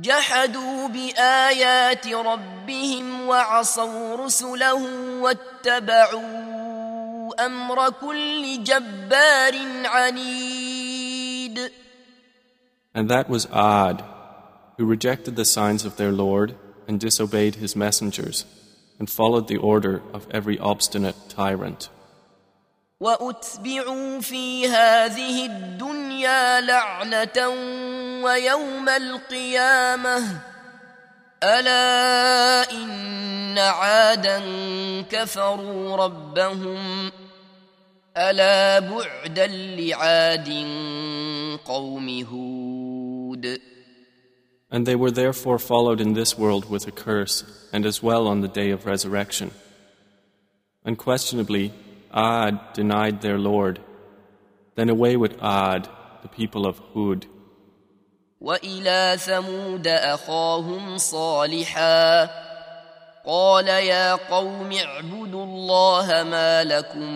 جحدوا 0.00 0.88
بآيات 0.88 2.06
ربهم 2.06 3.28
وعصوا 3.28 4.16
رسله 4.16 4.74
واتبعوا 5.20 6.54
أمر 7.46 7.90
كل 7.90 8.64
جبار 8.64 9.54
عنيد 9.84 11.70
And 12.96 13.10
that 13.10 13.28
was 13.28 13.46
Ad, 13.46 14.04
who 14.78 14.84
rejected 14.84 15.34
the 15.34 15.44
signs 15.44 15.84
of 15.84 15.96
their 15.96 16.12
Lord 16.12 16.54
and 16.86 17.00
disobeyed 17.00 17.56
his 17.56 17.74
messengers, 17.74 18.44
and 19.00 19.10
followed 19.10 19.48
the 19.48 19.56
order 19.56 20.00
of 20.12 20.28
every 20.30 20.60
obstinate 20.60 21.16
tyrant. 21.28 21.88
واتبعوا 22.99 24.19
في 24.21 24.67
هذه 24.67 25.45
الدنيا 25.45 26.61
لعنه 26.61 27.47
ويوم 28.23 28.89
القيامه 28.89 30.41
الا 31.43 32.71
ان 32.71 33.57
عادا 33.57 34.41
كفروا 35.01 35.95
ربهم 35.95 37.11
الا 38.17 38.79
بعدا 38.79 39.47
لعاد 39.47 40.49
قوم 41.65 42.23
هود 42.23 43.59
And 44.71 44.85
they 44.85 44.95
were 44.95 45.09
therefore 45.09 45.57
followed 45.57 45.99
in 45.99 46.13
this 46.13 46.37
world 46.37 46.69
with 46.69 46.85
a 46.87 46.91
curse, 46.91 47.43
and 47.73 47.85
as 47.87 48.03
well 48.03 48.27
on 48.27 48.41
the 48.41 48.47
day 48.47 48.69
of 48.69 48.85
resurrection. 48.85 49.49
Unquestionably, 50.85 51.73
Ad 52.13 52.73
denied 52.73 53.21
their 53.21 53.37
Lord. 53.37 53.79
Then 54.75 54.89
away 54.89 55.15
with 55.17 55.41
Ad, 55.41 55.87
the 56.21 56.27
people 56.27 56.65
of 56.65 56.79
Hud. 56.93 57.27
والى 58.41 59.17
ثمود 59.19 59.87
اخاهم 59.87 60.97
صالحا 60.97 62.29
قال 63.25 63.67
يا 63.67 64.15
قوم 64.15 64.71
اعبدوا 64.71 65.43
الله 65.43 66.23
ما 66.23 66.63
لكم 66.63 67.13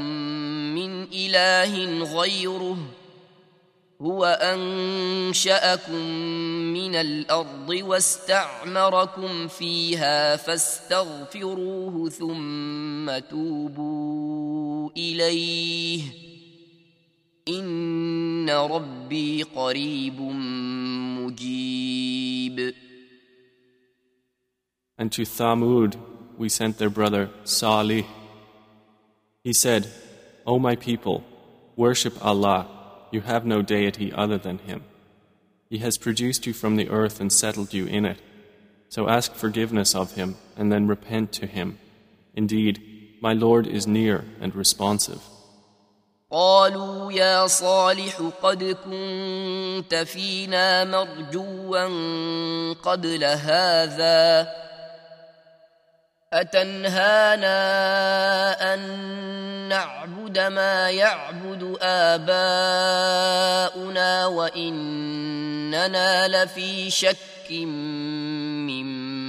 من 0.76 1.04
اله 1.04 2.04
غيره 2.20 2.78
هو 4.02 4.26
انشاكم 4.26 6.06
من 6.74 6.96
الأرض 6.96 7.70
واستعمركم 7.70 9.48
فيها 9.48 10.36
فاستغفروه 10.36 12.10
ثم 12.10 13.20
توبوا 13.30 14.53
اليه 14.97 16.03
ان 17.49 18.51
ربي 18.51 19.43
قريب 19.43 20.21
مجيب 21.21 22.75
And 25.01 25.12
to 25.12 25.23
Thamud 25.23 25.97
we 26.37 26.49
sent 26.49 26.79
their 26.79 26.91
brother 26.91 27.31
Salih. 27.45 28.07
He 29.45 29.53
said, 29.53 29.89
O 30.45 30.59
my 30.59 30.75
people, 30.77 31.25
worship 31.77 32.14
Allah. 32.25 32.66
You 33.12 33.21
have 33.23 33.47
no 33.47 33.62
deity 33.62 34.12
other 34.12 34.39
than 34.39 34.59
Him. 34.59 34.83
He 35.71 35.79
has 35.79 35.99
produced 35.99 36.47
you 36.47 36.53
from 36.53 36.77
the 36.77 36.91
earth 36.91 37.21
and 37.21 37.33
settled 37.33 37.73
you 37.73 37.87
in 37.87 38.05
it. 38.05 38.21
So 38.89 39.09
ask 39.09 39.35
forgiveness 39.35 39.95
of 39.95 40.14
Him 40.14 40.37
and 40.57 40.73
then 40.73 40.89
repent 40.89 41.33
to 41.35 41.47
Him. 41.47 41.79
Indeed, 42.35 42.91
my 43.24 43.32
Lord 43.32 43.68
is 43.68 43.88
near 43.88 44.26
and 44.42 44.54
responsive. 44.54 45.22
قالوا 46.32 47.12
يا 47.14 47.48
صالح 47.48 48.22
قد 48.44 48.64
كنت 48.64 49.96
فينا 49.96 50.84
مرجوا 50.84 52.74
قبل 52.74 53.24
هذا 53.24 54.48
أتنهانا 56.34 57.54
أن 58.74 58.80
نعبد 59.70 60.40
ما 60.40 60.90
يعبد 60.90 61.78
آباؤنا 61.82 62.26
وإننا 64.26 66.28
لفي 66.28 66.90
شك 66.90 67.18
مما 67.52 69.23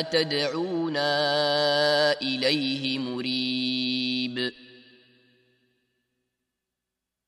تدعونا 0.00 1.10
اليه 2.22 2.98
مريب 2.98 4.52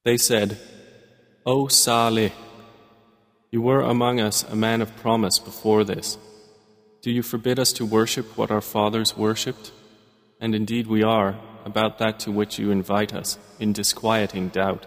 They 0.05 0.17
said, 0.17 0.57
O 1.45 1.69
Salih, 1.69 2.33
you 3.51 3.61
were 3.61 3.83
among 3.83 4.21
us 4.21 4.43
a 4.43 4.57
man 4.57 4.81
of 4.81 4.97
promise 4.97 5.39
before 5.39 5.85
this. 5.85 6.17
Do 7.03 7.11
you 7.11 7.23
forbid 7.23 7.59
us 7.59 7.73
to 7.75 7.85
worship 7.85 8.39
what 8.39 8.51
our 8.51 8.63
fathers 8.63 9.17
worshipped? 9.17 9.71
And 10.41 10.55
indeed 10.55 10.87
we 10.87 11.03
are, 11.03 11.37
about 11.65 11.99
that 11.99 12.19
to 12.21 12.33
which 12.33 12.59
you 12.59 12.71
invite 12.71 13.13
us, 13.13 13.39
in 13.61 13.73
disquieting 13.73 14.49
doubt. 14.49 14.87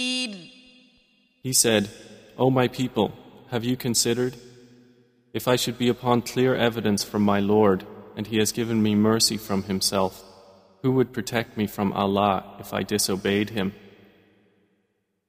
He 1.43 1.53
said, 1.53 1.89
O 2.37 2.49
my 2.49 2.67
people, 2.67 3.13
have 3.49 3.63
you 3.63 3.75
considered? 3.75 4.35
If 5.33 5.47
I 5.47 5.55
should 5.55 5.77
be 5.77 5.89
upon 5.89 6.21
clear 6.21 6.55
evidence 6.55 7.03
from 7.03 7.23
my 7.23 7.39
Lord, 7.39 7.85
and 8.15 8.27
He 8.27 8.37
has 8.37 8.51
given 8.51 8.83
me 8.83 8.95
mercy 8.95 9.37
from 9.37 9.63
Himself, 9.63 10.23
who 10.81 10.91
would 10.91 11.13
protect 11.13 11.57
me 11.57 11.67
from 11.67 11.93
Allah 11.93 12.57
if 12.59 12.73
I 12.73 12.83
disobeyed 12.83 13.51
Him? 13.51 13.73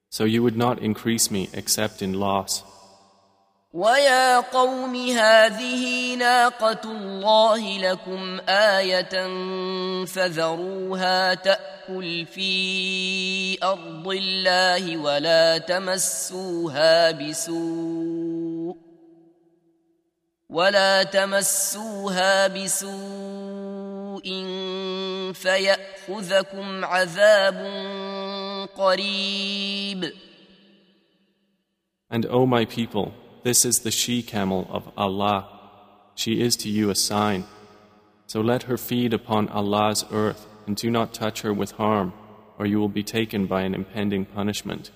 So 0.09 0.23
you 0.25 0.43
would 0.43 0.57
not 0.57 0.79
increase 0.79 1.31
me 1.31 1.49
except 1.53 2.01
in 2.01 2.13
loss. 2.13 2.63
ويا 3.73 4.39
قوم 4.39 4.95
هذه 4.95 6.15
ناقة 6.15 6.81
الله 6.85 7.77
لكم 7.77 8.39
آية 8.49 9.15
فذروها 10.05 11.33
تأكل 11.33 12.25
في 12.25 13.63
أرض 13.63 14.07
الله 14.07 14.97
ولا 14.97 15.57
تمسوها 15.57 17.11
بسوء 17.11 18.77
ولا 20.49 21.03
تمسوها 21.03 22.47
بسوء 22.47 24.23
فيأخذكم 25.33 26.85
عذاب 26.85 27.57
قريب. 28.77 30.13
And 32.11 32.27
O 32.27 32.45
my 32.45 32.65
people, 32.65 33.22
This 33.42 33.64
is 33.64 33.80
the 33.80 33.90
she 33.90 34.22
camel 34.22 34.66
of 34.70 34.90
Allah. 34.96 35.48
She 36.14 36.40
is 36.40 36.56
to 36.56 36.68
you 36.68 36.90
a 36.90 36.94
sign. 36.94 37.44
So 38.26 38.40
let 38.40 38.64
her 38.64 38.76
feed 38.76 39.14
upon 39.14 39.48
Allah's 39.48 40.04
earth 40.10 40.46
and 40.66 40.76
do 40.76 40.90
not 40.90 41.14
touch 41.14 41.42
her 41.42 41.52
with 41.52 41.72
harm, 41.72 42.12
or 42.58 42.66
you 42.66 42.78
will 42.78 42.88
be 42.88 43.02
taken 43.02 43.46
by 43.46 43.62
an 43.62 43.74
impending 43.74 44.24
punishment. 44.26 44.90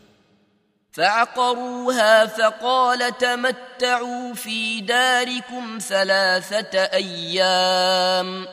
فعقروها 0.93 2.27
فقال 2.27 3.19
تمتعوا 3.19 4.35
في 4.35 4.81
داركم 4.81 5.79
ثلاثة 5.79 6.79
أيام 6.79 8.47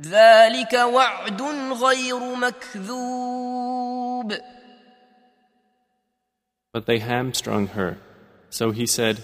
ذلك 0.00 0.72
وعد 0.74 1.42
غير 1.82 2.34
مكذوب 2.34 3.88
But 6.72 6.86
they 6.86 6.98
hamstrung 6.98 7.68
her 7.68 7.98
so 8.52 8.70
he 8.70 8.86
said, 8.86 9.22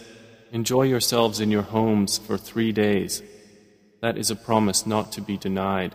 Enjoy 0.52 0.82
yourselves 0.82 1.40
in 1.40 1.50
your 1.50 1.62
homes 1.62 2.18
for 2.18 2.38
three 2.38 2.72
days. 2.72 3.22
That 4.00 4.16
is 4.16 4.30
a 4.30 4.36
promise 4.36 4.86
not 4.86 5.12
to 5.12 5.20
be 5.20 5.36
denied. 5.36 5.94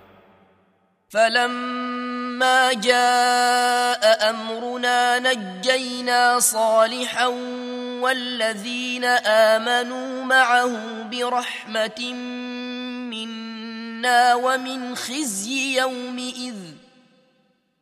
فلما 1.09 2.73
جاء 2.73 4.29
أمرنا 4.29 5.19
نجينا 5.19 6.39
صالحا 6.39 7.27
والذين 8.01 9.03
آمنوا 9.25 10.23
معه 10.23 11.03
برحمة 11.03 12.13
منا 13.09 14.35
ومن 14.35 14.95
خزي 14.95 15.77
يومئذ 15.77 16.72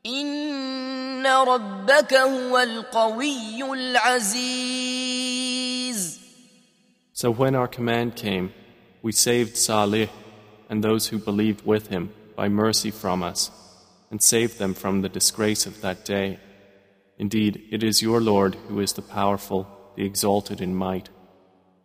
إن 0.06 1.26
ربك 1.26 2.14
هو 2.14 2.58
القوي 2.58 3.74
العزيز 3.74 5.08
So 7.14 7.32
when 7.32 7.56
our 7.56 7.68
command 7.68 8.16
came, 8.16 8.54
we 9.02 9.12
saved 9.12 9.58
Salih 9.58 10.10
and 10.70 10.84
those 10.84 11.08
who 11.08 11.18
believed 11.18 11.66
with 11.66 11.88
him 11.88 12.14
by 12.36 12.48
mercy 12.48 12.92
from 12.92 13.24
us, 13.24 13.50
and 14.12 14.22
saved 14.22 14.60
them 14.60 14.74
from 14.76 15.02
the 15.02 15.10
disgrace 15.10 15.66
of 15.66 15.82
that 15.82 16.06
day. 16.06 16.40
Indeed, 17.18 17.64
it 17.72 17.82
is 17.84 18.04
your 18.04 18.22
Lord 18.22 18.56
who 18.68 18.80
is 18.80 18.94
the 18.94 19.02
powerful, 19.02 19.68
the 19.96 20.06
exalted 20.06 20.62
in 20.62 20.76
might. 20.76 21.10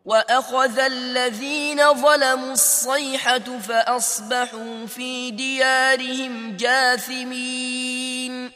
وأخذ 0.08 0.80
الذين 0.80 1.93
ظلموا 1.93 2.51
الصيحة 2.51 3.60
فأصبحوا 3.60 4.86
في 4.86 5.32
ديارهم 5.32 6.58
جاثمين 6.58 8.51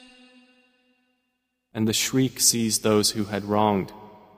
And 1.74 1.88
the 1.88 1.94
shriek 1.94 2.40
seized 2.40 2.84
those 2.84 3.12
who 3.12 3.26
had 3.26 3.44
wronged, 3.46 3.92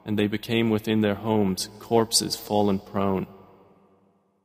and 0.05 0.17
they 0.17 0.27
became 0.27 0.69
within 0.71 1.01
their 1.01 1.15
homes 1.15 1.69
corpses 1.79 2.35
fallen 2.35 2.79
prone. 2.79 3.27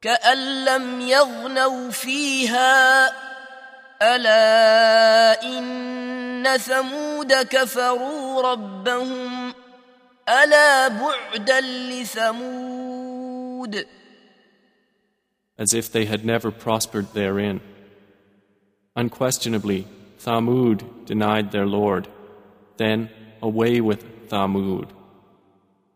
كأن 0.02 0.64
لم 0.64 1.00
يغنوا 1.00 1.90
فيها 1.90 3.12
ألا 4.02 5.42
إن 5.42 6.56
ثمود 6.56 7.32
كفروا 7.32 8.42
ربهم 8.42 9.54
ألا 10.28 10.88
بعدا 10.88 11.60
لثمود 11.60 13.18
As 15.58 15.74
if 15.74 15.90
they 15.90 16.04
had 16.04 16.24
never 16.24 16.52
prospered 16.52 17.12
therein. 17.14 17.60
Unquestionably, 18.94 19.88
Thamud 20.24 21.04
denied 21.04 21.50
their 21.50 21.66
Lord. 21.66 22.06
Then 22.76 23.10
away 23.42 23.80
with 23.80 24.28
Thamud. 24.28 24.88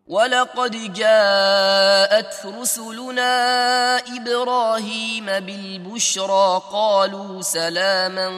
ولقد 0.07 0.95
جاءت 0.95 2.47
رسلنا 2.47 3.97
إبراهيم 3.99 5.27
بالبشرى 5.27 6.63
قالوا 6.73 7.43
سلاما 7.43 8.29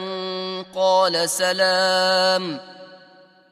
قال 0.75 1.29
سلام 1.29 2.59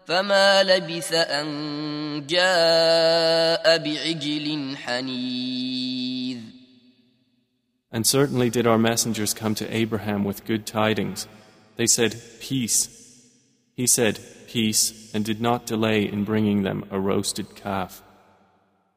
فما 0.06 0.62
لبث 0.62 1.12
أن 1.12 2.26
جاء 2.26 3.78
بعجل 3.78 4.76
حنيذ 4.76 6.38
And 7.90 8.06
certainly 8.06 8.50
did 8.50 8.66
our 8.66 8.78
messengers 8.78 9.32
come 9.32 9.54
to 9.54 9.74
Abraham 9.74 10.22
with 10.24 10.44
good 10.44 10.66
tidings. 10.66 11.26
They 11.76 11.86
said, 11.86 12.20
Peace. 12.38 12.88
He 13.74 13.86
said, 13.86 14.20
Peace, 14.46 15.10
and 15.14 15.24
did 15.24 15.40
not 15.40 15.64
delay 15.64 16.02
in 16.02 16.24
bringing 16.24 16.62
them 16.62 16.84
a 16.90 17.00
roasted 17.00 17.54
calf. 17.54 18.02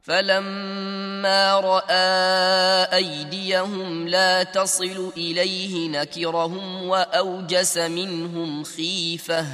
فلما 0.02 1.60
راى 1.60 2.84
ايديهم 2.94 4.08
لا 4.08 4.44
تصل 4.44 5.12
اليه 5.18 5.90
نكرهم 5.90 6.84
واوجس 6.84 7.78
منهم 7.78 8.64
خيفه 8.64 9.48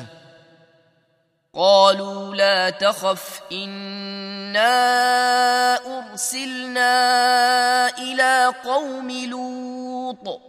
قالوا 1.54 2.36
لا 2.36 2.70
تخف 2.70 3.42
انا 3.52 4.68
ارسلنا 5.76 6.88
الى 7.98 8.54
قوم 8.64 9.12
لوط 9.12 10.42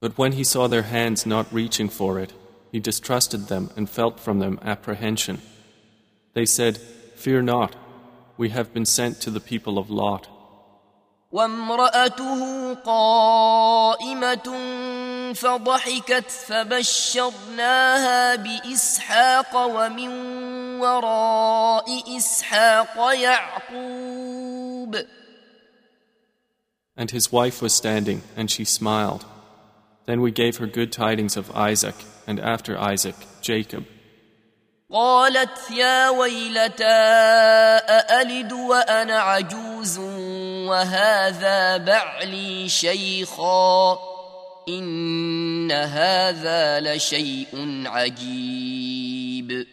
But 0.00 0.18
when 0.18 0.32
he 0.32 0.44
saw 0.44 0.66
their 0.66 0.82
hands 0.82 1.24
not 1.24 1.46
reaching 1.50 1.88
for 1.88 2.18
it, 2.18 2.34
he 2.70 2.78
distrusted 2.78 3.48
them 3.48 3.70
and 3.76 3.88
felt 3.88 4.20
from 4.20 4.38
them 4.38 4.58
apprehension. 4.62 5.40
They 6.34 6.44
said, 6.44 6.76
Fear 7.14 7.42
not, 7.42 7.74
we 8.36 8.50
have 8.50 8.74
been 8.74 8.84
sent 8.84 9.22
to 9.22 9.30
the 9.30 9.40
people 9.40 9.78
of 9.78 9.88
Lot. 9.88 10.28
وامرأته 11.31 12.73
قائمة 12.73 14.49
فضحكت 15.33 16.31
فبشرناها 16.31 18.35
بإسحاق 18.35 19.55
ومن 19.55 20.09
وراء 20.79 22.17
إسحاق 22.17 23.13
يعقوب 23.13 25.05
And 26.97 27.11
his 27.11 27.31
wife 27.31 27.61
was 27.61 27.73
standing, 27.73 28.23
and 28.35 28.51
she 28.51 28.65
smiled. 28.65 29.25
Then 30.05 30.19
we 30.19 30.31
gave 30.31 30.57
her 30.57 30.67
good 30.67 30.91
tidings 30.91 31.37
of 31.37 31.49
Isaac, 31.55 31.95
and 32.27 32.41
after 32.41 32.77
Isaac, 32.77 33.15
Jacob. 33.41 33.85
قالت 34.90 35.70
يا 35.70 36.10
ويلتى 36.10 36.84
أألد 37.88 38.52
وأنا 38.52 39.18
عجوز 39.18 39.98
وهذا 40.68 41.76
بعلي 41.76 42.68
شيخا 42.68 43.98
إن 44.68 45.72
هذا 45.72 46.80
لشيء 46.80 47.82
عجيب 47.86 49.66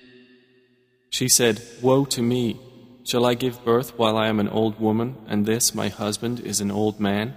She 1.10 1.28
said, 1.28 1.62
Woe 1.82 2.06
to 2.06 2.22
me! 2.22 2.58
Shall 3.04 3.26
I 3.26 3.34
give 3.34 3.66
birth 3.66 3.98
while 4.00 4.16
I 4.16 4.28
am 4.28 4.40
an 4.40 4.48
old 4.48 4.80
woman, 4.80 5.18
and 5.28 5.46
this, 5.46 5.76
my 5.76 5.90
husband, 5.90 6.40
is 6.40 6.62
an 6.62 6.72
old 6.72 7.00
man? 7.00 7.34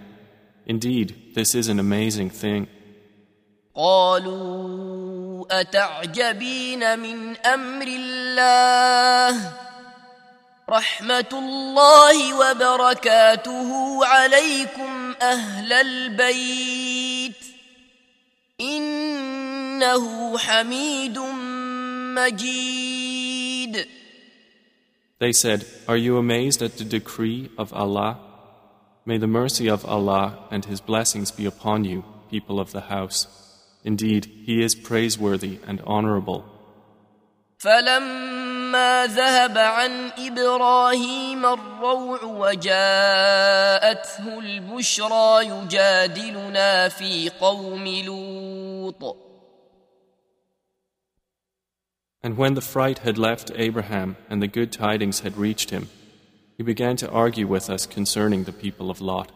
Indeed, 0.67 1.35
this 1.35 1.55
is 1.55 1.69
an 1.69 1.81
amazing 1.81 2.31
thing. 2.31 2.69
قالوا 3.75 5.28
أتعجبين 5.52 7.00
من 7.00 7.38
أمر 7.38 7.88
الله 7.88 9.54
رحمة 10.70 11.30
الله 11.34 12.34
وبركاته 12.34 14.06
عليكم 14.06 15.14
أهل 15.22 15.74
البيت 15.74 17.46
إنه 18.62 20.38
حميد 20.38 21.20
مجيد 22.18 23.86
They 25.20 25.34
said, 25.34 25.66
Are 25.86 25.98
you 25.98 26.16
amazed 26.18 26.62
at 26.62 26.78
the 26.78 26.86
decree 26.86 27.50
of 27.58 27.74
Allah? 27.74 28.20
May 29.06 29.18
the 29.18 29.28
mercy 29.28 29.70
of 29.70 29.84
Allah 29.86 30.38
and 30.50 30.64
His 30.64 30.80
blessings 30.80 31.30
be 31.30 31.46
upon 31.46 31.84
you, 31.84 32.06
people 32.30 32.58
of 32.58 32.72
the 32.72 32.82
house. 32.82 33.39
Indeed, 33.85 34.25
He 34.47 34.63
is 34.63 34.75
praiseworthy 34.75 35.59
and 35.67 35.81
honorable. 35.87 36.45
فلما 37.59 39.07
ذهب 39.07 39.59
عن 39.59 40.11
ابراهيم 40.19 41.47
الروع 41.47 42.25
وجاءته 42.25 42.79
البشرى 44.39 45.47
يجادلنا 45.47 46.89
في 46.89 47.31
قوم 47.31 47.87
لوط 47.87 49.17
And 52.23 52.39
when 52.39 52.55
the 52.55 52.63
fright 52.63 53.01
had 53.01 53.19
left 53.19 53.51
Abraham 53.55 54.17
and 54.31 54.41
the 54.43 54.49
good 54.49 54.73
tidings 54.73 55.21
had 55.21 55.37
reached 55.37 55.69
him, 55.69 55.89
he 56.57 56.63
began 56.63 56.97
to 56.97 57.11
argue 57.11 57.47
with 57.47 57.69
us 57.69 57.85
concerning 57.85 58.45
the 58.45 58.53
people 58.53 58.91
of 58.91 59.03
Lot. 59.03 59.31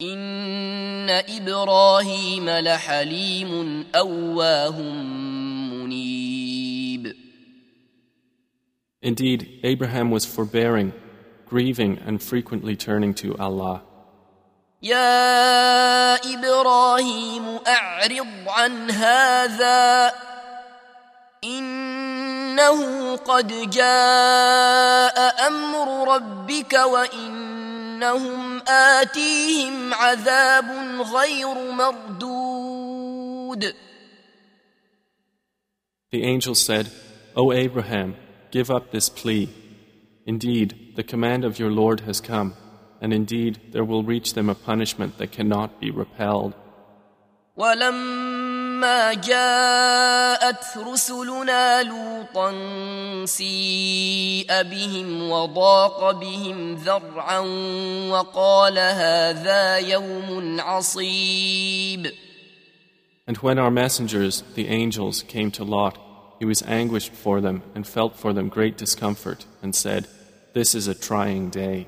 إن 0.00 1.10
إبراهيم 1.10 2.50
لحليم 2.50 3.84
أواه 3.94 4.80
منيب 5.72 7.16
Indeed, 9.02 9.60
Abraham 9.62 10.10
was 10.10 10.24
forbearing, 10.24 10.92
grieving, 11.46 11.96
and 12.04 12.20
frequently 12.20 12.74
turning 12.74 13.14
to 13.14 13.36
Allah. 13.38 13.82
يا 14.82 16.14
إبراهيم 16.34 17.58
أعرض 17.66 18.26
عن 18.48 18.90
هذا 18.90 20.12
إنه 21.44 23.16
قد 23.16 23.70
جاء 23.70 25.46
أمر 25.46 26.14
ربك 26.14 26.74
وإنهم 27.95 28.61
آتيهم 28.67 29.93
عذاب 29.93 30.65
غير 31.01 31.71
مردود 31.71 33.73
The 36.11 36.23
angel 36.23 36.55
said, 36.55 36.91
O 37.37 37.53
Abraham, 37.53 38.15
give 38.51 38.69
up 38.69 38.91
this 38.91 39.07
plea. 39.07 39.47
Indeed, 40.25 40.93
the 40.97 41.03
command 41.03 41.45
of 41.45 41.57
your 41.57 41.71
Lord 41.71 42.01
has 42.01 42.19
come, 42.19 42.53
and 42.99 43.13
indeed 43.13 43.61
there 43.71 43.85
will 43.85 44.03
reach 44.03 44.33
them 44.33 44.49
a 44.49 44.55
punishment 44.55 45.17
that 45.17 45.31
cannot 45.31 45.79
be 45.79 45.89
repelled. 45.89 46.53
ولما 47.57 48.34
جاءت 49.13 50.77
رسلنا 50.77 51.83
لوطا 51.83 52.51
سيء 53.25 54.63
بهم 54.63 55.29
وضاق 55.31 56.11
بهم 56.11 56.75
ذرعا 56.75 57.39
وقال 58.09 58.79
هذا 58.79 59.77
يوم 59.77 60.59
عصيب 60.59 62.11
And 63.27 63.37
when 63.37 63.59
our 63.59 63.71
messengers, 63.71 64.43
the 64.55 64.67
angels, 64.67 65.23
came 65.23 65.51
to 65.51 65.63
Lot, 65.63 65.97
he 66.39 66.45
was 66.45 66.63
anguished 66.63 67.13
for 67.13 67.39
them 67.39 67.61
and 67.75 67.87
felt 67.87 68.15
for 68.17 68.33
them 68.33 68.49
great 68.49 68.77
discomfort, 68.77 69.45
and 69.61 69.75
said, 69.75 70.07
This 70.53 70.75
is 70.75 70.87
a 70.87 70.95
trying 70.95 71.49
day. 71.49 71.87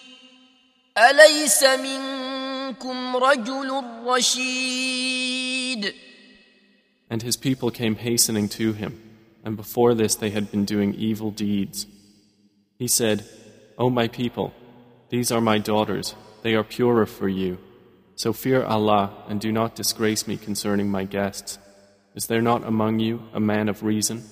أليس 0.98 1.64
منكم 1.64 3.16
رجل 3.16 3.82
رشيد 4.06 5.92
And 7.08 7.22
his 7.22 7.36
people 7.36 7.70
came 7.70 7.96
hastening 7.96 8.48
to 8.48 8.72
him, 8.72 9.00
and 9.44 9.56
before 9.56 9.94
this 9.94 10.16
they 10.16 10.30
had 10.30 10.50
been 10.50 10.64
doing 10.64 10.92
evil 10.94 11.30
deeds. 11.30 11.86
He 12.78 12.88
said, 12.88 13.24
O 13.78 13.90
my 13.90 14.08
people, 14.08 14.52
these 15.10 15.30
are 15.30 15.40
my 15.40 15.58
daughters, 15.58 16.16
they 16.42 16.54
are 16.54 16.64
purer 16.64 17.06
for 17.06 17.28
you. 17.28 17.58
So 18.16 18.32
fear 18.32 18.64
Allah 18.64 19.12
and 19.28 19.40
do 19.40 19.52
not 19.52 19.76
disgrace 19.76 20.26
me 20.26 20.36
concerning 20.36 20.90
my 20.90 21.04
guests. 21.04 21.58
Is 22.14 22.26
there 22.26 22.40
not 22.40 22.64
among 22.64 22.98
you 22.98 23.22
a 23.34 23.40
man 23.40 23.68
of 23.68 23.82
reason? 23.82 24.24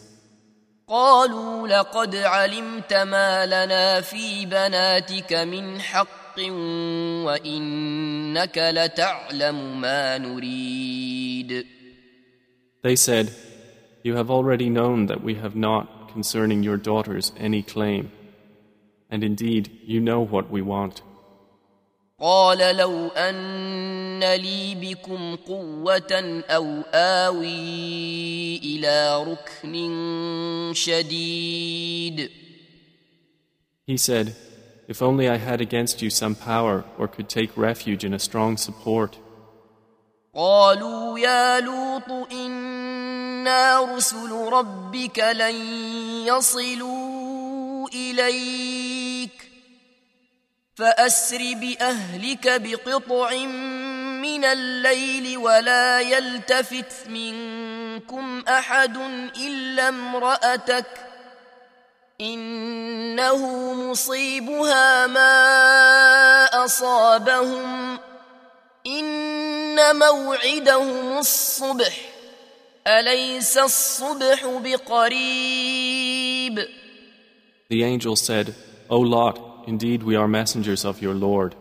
قالوا 0.89 1.69
لقد 1.69 2.17
علمت 2.17 2.95
ما 2.95 3.47
لنا 3.47 4.01
في 4.01 4.47
بناتك 4.47 5.33
من 5.33 5.81
حق 5.81 6.18
وإنك 7.25 8.59
لتعلم 8.59 9.81
ما 9.81 10.19
نريد 10.19 11.67
They 12.83 12.97
said, 12.97 13.33
You 14.03 14.17
have 14.17 14.31
already 14.31 14.69
known 14.69 15.07
that 15.07 15.23
we 15.23 15.37
have 15.37 15.57
not 15.57 16.13
concerning 16.13 16.63
your 16.63 16.77
daughters 16.77 17.33
any 17.39 17.63
claim. 17.63 18.13
And 19.11 19.25
indeed, 19.25 19.71
you 19.87 20.01
know 20.01 20.21
what 20.21 20.51
we 20.51 20.61
want. 20.61 21.03
قال 22.21 22.77
لو 22.77 23.09
أن 23.09 24.35
لي 24.35 24.75
بكم 24.75 25.37
قوة 25.37 26.43
أو 26.51 26.83
آوي 26.95 28.57
إلى 28.57 29.25
ركن 29.25 29.75
شديد 30.75 32.31
He 33.87 33.97
said, 33.99 34.35
If 34.89 35.01
only 35.03 35.29
I 35.29 35.37
had 35.37 35.61
against 35.61 36.03
you 36.03 36.11
some 36.11 36.35
power 36.35 36.85
or 36.99 37.09
could 37.09 37.29
take 37.29 37.57
refuge 37.57 38.05
in 38.05 38.13
a 38.15 38.19
strong 38.19 38.57
support. 38.57 39.19
قالوا 40.35 41.19
يا 41.19 41.61
لوط 41.61 42.33
إنا 42.33 43.81
رسل 43.97 44.31
ربك 44.53 45.19
لن 45.19 45.55
يصلوا 46.27 47.89
إليك 47.95 49.31
فأسر 50.77 51.39
بأهلك 51.55 52.61
بقطع 52.61 53.45
من 54.23 54.45
الليل 54.45 55.39
ولا 55.39 56.01
يلتفت 56.01 57.09
منكم 57.09 58.43
أحد 58.49 58.97
إلا 59.37 59.89
امرأتك 59.89 60.87
إنه 62.21 63.75
مصيبها 63.91 65.07
ما 65.07 66.65
أصابهم 66.65 67.99
إن 68.87 69.97
موعدهم 69.97 71.19
الصبح 71.19 72.01
أليس 72.87 73.59
الصبح 73.59 74.47
بقريب 74.65 75.85
The 77.71 77.83
angel 77.83 78.15
said, 78.15 78.55
O 78.91 79.01
Lot, 79.01 79.65
indeed 79.67 80.03
we 80.03 80.17
are 80.17 80.29
messengers 80.29 80.85
of 80.85 81.01
your 81.01 81.15
Lord. 81.15 81.57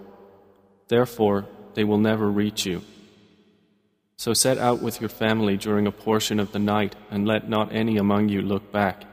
Therefore, 0.90 1.46
they 1.76 1.84
will 1.84 1.98
never 1.98 2.30
reach 2.30 2.66
you. 2.66 2.82
So 4.18 4.34
set 4.34 4.58
out 4.58 4.82
with 4.82 5.00
your 5.02 5.10
family 5.10 5.58
during 5.58 5.88
a 5.88 5.92
portion 5.92 6.40
of 6.40 6.52
the 6.52 6.60
night 6.60 6.96
and 7.10 7.26
let 7.26 7.50
not 7.50 7.74
any 7.74 7.98
among 7.98 8.30
you 8.30 8.42
look 8.42 8.72
back, 8.72 9.06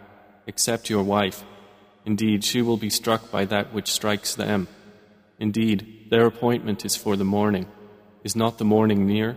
except 0.47 0.91
your 0.91 1.03
wife. 1.03 1.45
Indeed, 2.05 2.45
she 2.45 2.62
will 2.62 2.77
be 2.77 2.91
struck 2.91 3.31
by 3.31 3.45
that 3.47 3.73
which 3.75 3.93
strikes 3.93 4.35
them. 4.35 4.68
Indeed, 5.39 6.09
their 6.11 6.27
appointment 6.27 6.85
is 6.85 6.97
for 6.97 7.16
the 7.16 7.25
morning. 7.25 7.66
Is 8.25 8.37
not 8.37 8.59
the 8.59 8.64
morning 8.64 9.07
near? 9.07 9.37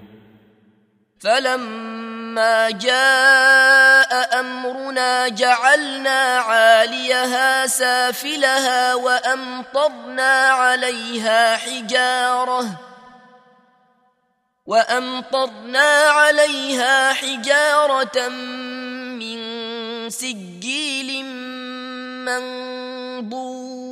فلما 1.23 2.69
جاء 2.69 4.39
أمرنا 4.39 5.27
جعلنا 5.27 6.37
عاليها 6.37 7.67
سافلها 7.67 8.95
وأمطرنا 8.95 10.49
عليها 10.49 11.57
حجارة 11.57 12.79
وأمطرنا 14.65 15.89
عليها 16.09 17.13
حجارة 17.13 18.27
من 18.29 18.76
سجيل 20.09 21.25
منضود 22.25 23.83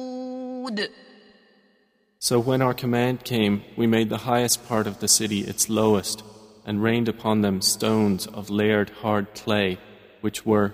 So 2.19 2.39
when 2.39 2.61
our 2.61 2.75
command 2.75 3.23
came, 3.23 3.63
we 3.75 3.87
made 3.87 4.09
the 4.09 4.25
highest 4.29 4.67
part 4.67 4.85
of 4.85 4.99
the 4.99 5.07
city 5.07 5.39
its 5.41 5.69
lowest, 5.69 6.23
and 6.67 6.83
rained 6.83 7.07
upon 7.07 7.41
them 7.41 7.61
stones 7.61 8.27
of 8.27 8.51
layered 8.51 8.91
hard 9.01 9.33
clay, 9.33 9.79
which 10.21 10.45
were 10.45 10.73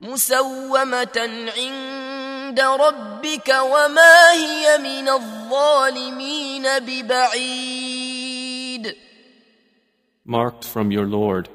مسومة 0.00 1.18
عند 1.56 2.60
ربك 2.60 3.48
وما 3.48 4.32
هي 4.32 4.78
من 4.78 5.08
الظالمين 5.08 6.78
ببعيد 6.78 8.14
marked 10.24 10.64
from 10.64 10.90
your 10.90 11.06
Lord. 11.06 11.48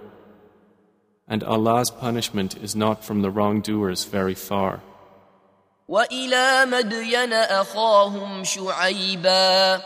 And 1.27 1.43
Allah's 1.43 1.91
punishment 1.91 2.57
is 2.57 2.75
not 2.75 3.03
from 3.03 3.21
the 3.21 3.29
wrongdoers 3.29 4.05
very 4.05 4.35
far. 4.35 4.81
وإلى 5.89 6.65
مدين 6.65 7.33
أخاهم 7.33 8.43
شعيبا 8.43 9.81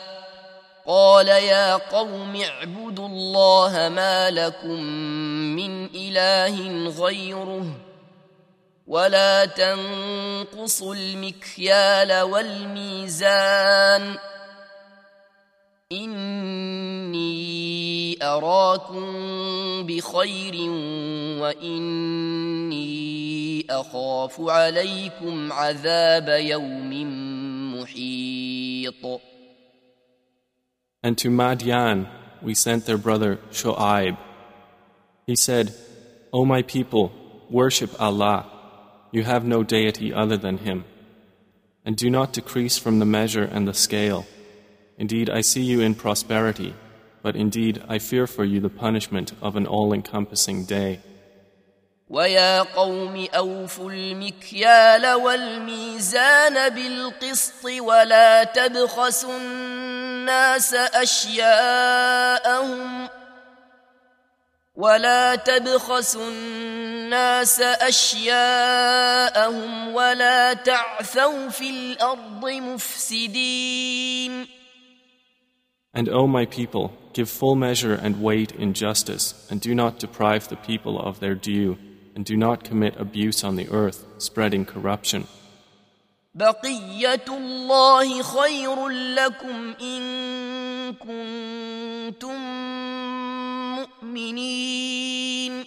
قال 0.88 1.28
يا 1.28 1.76
قوم 1.76 2.36
اعبدوا 2.36 3.08
الله 3.08 3.89
ما 3.89 4.30
لكم 4.30 4.84
من 5.56 5.86
إله 5.96 6.89
غيره 6.89 7.66
ولا 8.88 9.46
تنقصوا 9.46 10.96
المكيال 10.96 12.22
والميزان 12.22 14.16
إني 15.91 17.44
أراكم 18.24 19.06
بخير 19.86 20.56
وإني 21.41 22.94
أخاف 23.70 24.41
عليكم 24.41 25.54
عذاب 25.54 26.30
يوم 26.30 26.91
محيط 27.76 29.22
And 31.06 31.18
to 31.18 31.30
Madian 31.30 32.08
we 32.41 32.54
sent 32.54 32.86
their 32.86 32.98
brother 32.98 33.39
Shu'aib. 33.52 34.18
He 35.28 35.36
said, 35.36 35.74
O 36.32 36.46
my 36.46 36.62
people, 36.62 37.12
worship 37.50 37.91
Allah. 38.02 38.46
You 39.12 39.24
have 39.24 39.46
no 39.46 39.64
deity 39.64 40.14
other 40.14 40.38
than 40.38 40.60
Him. 40.60 40.86
And 41.86 41.96
do 41.98 42.10
not 42.10 42.34
decrease 42.34 42.78
from 42.78 43.00
the 43.00 43.06
measure 43.06 43.44
and 43.44 43.68
the 43.68 43.74
scale. 43.74 44.26
Indeed, 44.98 45.30
I 45.30 45.41
see 45.41 45.62
you 45.62 45.82
in 45.82 45.96
prosperity, 45.96 46.74
but 47.22 47.36
indeed 47.36 47.82
I 47.89 48.00
fear 48.00 48.28
for 48.28 48.44
you 48.44 48.60
the 48.60 48.70
punishment 48.70 49.34
of 49.41 49.56
an 49.56 49.66
all 49.66 49.94
encompassing 49.94 50.66
day. 50.66 51.00
ويا 52.10 52.62
قوم 52.62 53.28
أوفوا 53.36 53.91
المكيال 53.91 55.14
والميزان 55.14 56.70
بالقسط 56.70 57.66
ولا 57.66 58.44
تبخسوا 58.44 59.38
الناس 59.38 60.74
أشياءهم 61.04 63.10
ولا 64.76 65.36
تبخسوا 65.36 66.30
الناس 66.30 67.62
أشياءهم 67.91 69.94
ولا 69.94 70.54
تعثوا 70.54 71.50
في 71.50 71.70
الأرض 71.70 72.46
مفسدين 72.46 74.48
And 75.94 76.10
O 76.10 76.26
my 76.28 76.46
people, 76.46 76.94
give 77.14 77.30
full 77.30 77.56
measure 77.56 77.94
and 77.94 78.22
weight 78.22 78.52
in 78.52 78.74
justice, 78.74 79.48
and 79.50 79.62
do 79.62 79.76
not 79.76 80.00
deprive 80.00 80.48
the 80.48 80.56
people 80.56 81.00
of 81.00 81.20
their 81.20 81.36
due, 81.36 81.78
and 82.16 82.26
do 82.26 82.36
not 82.36 82.64
commit 82.64 83.00
abuse 83.00 83.44
on 83.44 83.56
the 83.56 83.70
earth, 83.70 84.06
spreading 84.18 84.66
corruption. 84.66 85.28
بقية 86.36 87.26
الله 87.30 88.24
خير 88.24 88.88
لكم 88.89 89.74
إن 89.82 90.94
كنتم 90.94 92.39
مؤمنين 93.76 95.66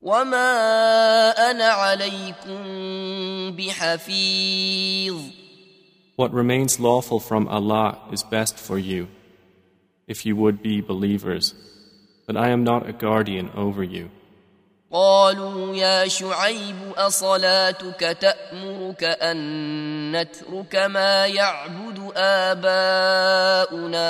وما 0.00 1.30
أنا 1.50 1.68
عليكم 1.68 2.62
بحفيظ 3.56 5.35
What 6.16 6.32
remains 6.32 6.78
lawful 6.78 7.20
from 7.20 7.48
Allah 7.48 7.98
is 8.12 8.22
best 8.22 8.58
for 8.58 8.78
you, 8.78 9.08
if 10.06 10.26
you 10.26 10.36
would 10.36 10.62
be 10.62 10.80
believers. 10.80 11.54
But 12.26 12.36
I 12.36 12.50
am 12.50 12.62
not 12.64 12.88
a 12.88 12.92
guardian 12.92 13.50
over 13.56 13.82
you. 13.82 14.10
قالوا 14.92 15.76
يا 15.76 16.08
شعيب 16.08 16.76
أصلاتك 16.96 18.00
تأمرك 18.20 19.04
أن 19.04 20.16
نترك 20.16 20.76
ما 20.76 21.26
يعبد 21.26 22.12
آباؤنا 22.16 24.02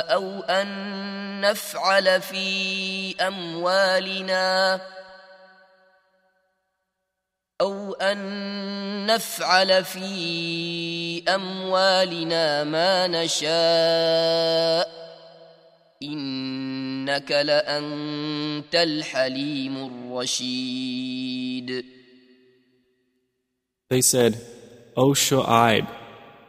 أو 0.00 0.40
أن 0.40 0.68
نفعل 1.40 2.22
في 2.22 3.14
أموالنا 3.20 4.80
أو 7.62 7.92
أن 7.92 9.06
نفعل 9.06 9.84
في 9.84 11.22
أموالنا 11.28 12.64
ما 12.64 13.06
نشاء 13.06 14.88
إنك 16.02 17.30
لأنت 17.30 18.74
الحليم 18.74 19.76
الرشيد 19.86 21.84
They 23.90 24.02
said, 24.02 24.38
O 24.96 25.14
Shu'aib, 25.14 25.88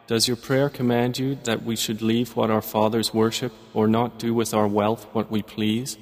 does 0.07 0.27
your 0.27 0.35
prayer 0.35 0.69
command 0.69 1.17
you 1.17 1.35
that 1.45 1.63
we 1.63 1.77
should 1.77 2.01
leave 2.01 2.35
what 2.35 2.51
our 2.51 2.61
fathers 2.61 3.13
worship 3.13 3.53
or 3.73 3.87
not 3.87 4.19
do 4.19 4.33
with 4.33 4.53
our 4.53 4.67
wealth 4.67 5.07
what 5.13 5.31
we 5.31 5.41
please? 5.41 5.97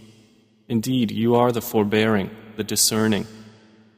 Indeed, 0.68 1.12
you 1.12 1.36
are 1.36 1.52
the 1.52 1.62
forbearing, 1.62 2.32
the 2.58 2.64
discerning. 2.64 3.28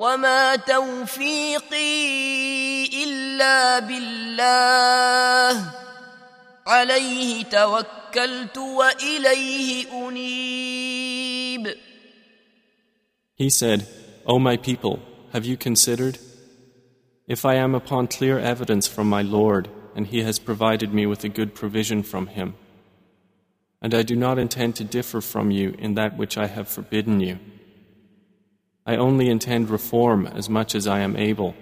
وما 0.00 0.56
توفيقي 0.56 1.96
الا 3.04 3.78
بالله 3.78 5.72
عليه 6.66 7.44
توكلت 7.44 8.58
واليه 8.58 9.86
انيب 10.08 11.76
He 13.38 13.50
said, 13.50 13.86
O 14.26 14.38
my 14.38 14.56
people, 14.56 14.98
have 15.34 15.44
you 15.44 15.58
considered? 15.58 16.18
If 17.28 17.44
I 17.44 17.56
am 17.56 17.74
upon 17.74 18.06
clear 18.06 18.38
evidence 18.38 18.86
from 18.86 19.10
my 19.10 19.20
Lord, 19.20 19.68
and 19.94 20.06
He 20.06 20.22
has 20.22 20.38
provided 20.38 20.94
me 20.94 21.04
with 21.04 21.22
a 21.22 21.28
good 21.28 21.54
provision 21.54 22.02
from 22.02 22.28
Him, 22.28 22.54
and 23.82 23.92
I 23.92 24.02
do 24.02 24.16
not 24.16 24.38
intend 24.38 24.76
to 24.76 24.84
differ 24.84 25.20
from 25.20 25.50
you 25.50 25.74
in 25.78 25.94
that 25.94 26.16
which 26.16 26.38
I 26.38 26.46
have 26.46 26.66
forbidden 26.66 27.20
you, 27.20 27.38
I 28.86 28.96
only 28.96 29.28
intend 29.28 29.68
reform 29.68 30.28
as 30.28 30.48
much 30.48 30.76
as 30.76 30.86
I 30.86 31.00
am 31.00 31.16
able. 31.16 31.54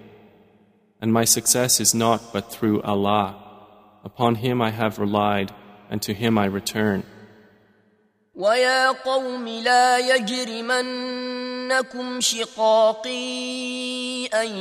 And 1.00 1.10
my 1.12 1.24
success 1.24 1.80
is 1.80 1.94
not 1.94 2.20
but 2.34 2.52
through 2.52 2.82
Allah. 2.82 3.36
Upon 4.04 4.34
Him 4.36 4.60
I 4.60 4.70
have 4.70 4.98
relied, 4.98 5.50
and 5.90 6.02
to 6.02 6.12
Him 6.12 6.36
I 6.36 6.44
return. 6.44 7.04
ويا 8.34 8.90
قوم 8.90 9.48
لا 9.48 9.98
يجرمنكم 9.98 11.40
شقاقي 12.20 13.16
أن 14.26 14.56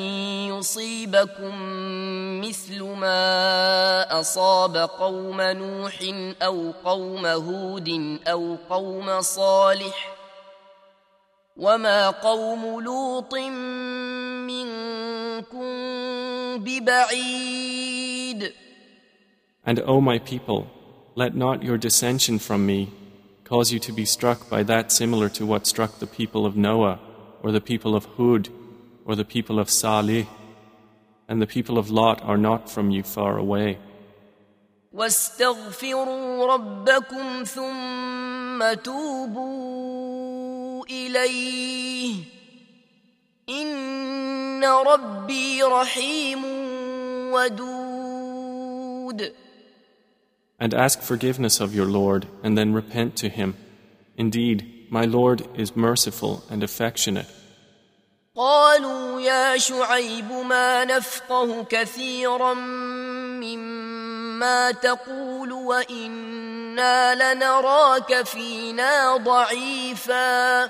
يصيبكم 0.47 1.53
مثل 2.41 2.83
ما 2.83 4.19
أصاب 4.19 4.77
قوم 4.77 5.41
نوح 5.41 5.99
أو 6.41 6.71
قوم 6.85 7.25
هود 7.25 8.19
أو 8.27 8.57
قوم 8.69 9.21
صالح ۖ 9.21 10.16
وما 11.57 12.09
قوم 12.09 12.79
لوط 12.81 13.35
منكم 14.47 15.67
ببعيد 16.57 18.53
And 19.65 19.79
O 19.85 20.01
my 20.01 20.19
people, 20.19 20.67
let 21.15 21.35
not 21.35 21.63
your 21.63 21.77
dissension 21.77 22.37
from 22.37 22.65
me 22.65 22.89
cause 23.45 23.71
you 23.71 23.79
to 23.79 23.93
be 23.93 24.05
struck 24.05 24.49
by 24.49 24.61
that 24.63 24.91
similar 24.91 25.29
to 25.29 25.45
what 25.45 25.67
struck 25.67 25.99
the 25.99 26.07
people 26.07 26.45
of 26.45 26.57
Noah, 26.57 26.99
or 27.41 27.51
the 27.51 27.61
people 27.61 27.95
of 27.95 28.05
Hud, 28.17 28.49
or 29.05 29.15
the 29.15 29.25
people 29.35 29.57
of 29.59 29.69
Salih, 29.69 30.27
and 31.29 31.41
the 31.41 31.47
people 31.47 31.77
of 31.77 31.89
Lot 31.89 32.21
are 32.23 32.37
not 32.37 32.69
from 32.69 32.91
you 32.91 33.03
far 33.03 33.37
away. 33.37 33.77
واستغفروا 34.93 36.45
ربكم 36.53 37.43
ثم 37.43 38.73
توبوا 38.73 40.26
إليه 40.90 42.14
إن 43.48 44.64
ربي 44.64 45.62
رحيم 45.62 46.44
ودود 47.32 49.32
And 50.60 50.74
ask 50.74 51.02
forgiveness 51.02 51.60
of 51.60 51.72
your 51.72 51.86
Lord, 51.86 52.26
and 52.42 52.58
then 52.58 52.74
repent 52.74 53.14
to 53.16 53.28
Him. 53.28 53.54
Indeed, 54.16 54.88
my 54.90 55.04
Lord 55.04 55.46
is 55.54 55.76
merciful 55.76 56.42
and 56.50 56.64
affectionate. 56.64 57.26
قالوا 58.36 59.20
يا 59.20 59.58
شعيب 59.58 60.32
ما 60.32 60.84
نفقه 60.84 61.64
كثيرا 61.64 62.54
مما 63.42 64.70
تقول 64.70 65.52
وإنا 66.77 67.15
لنراك 67.33 68.25
فينا 68.25 69.17
ضعيفا 69.17 70.69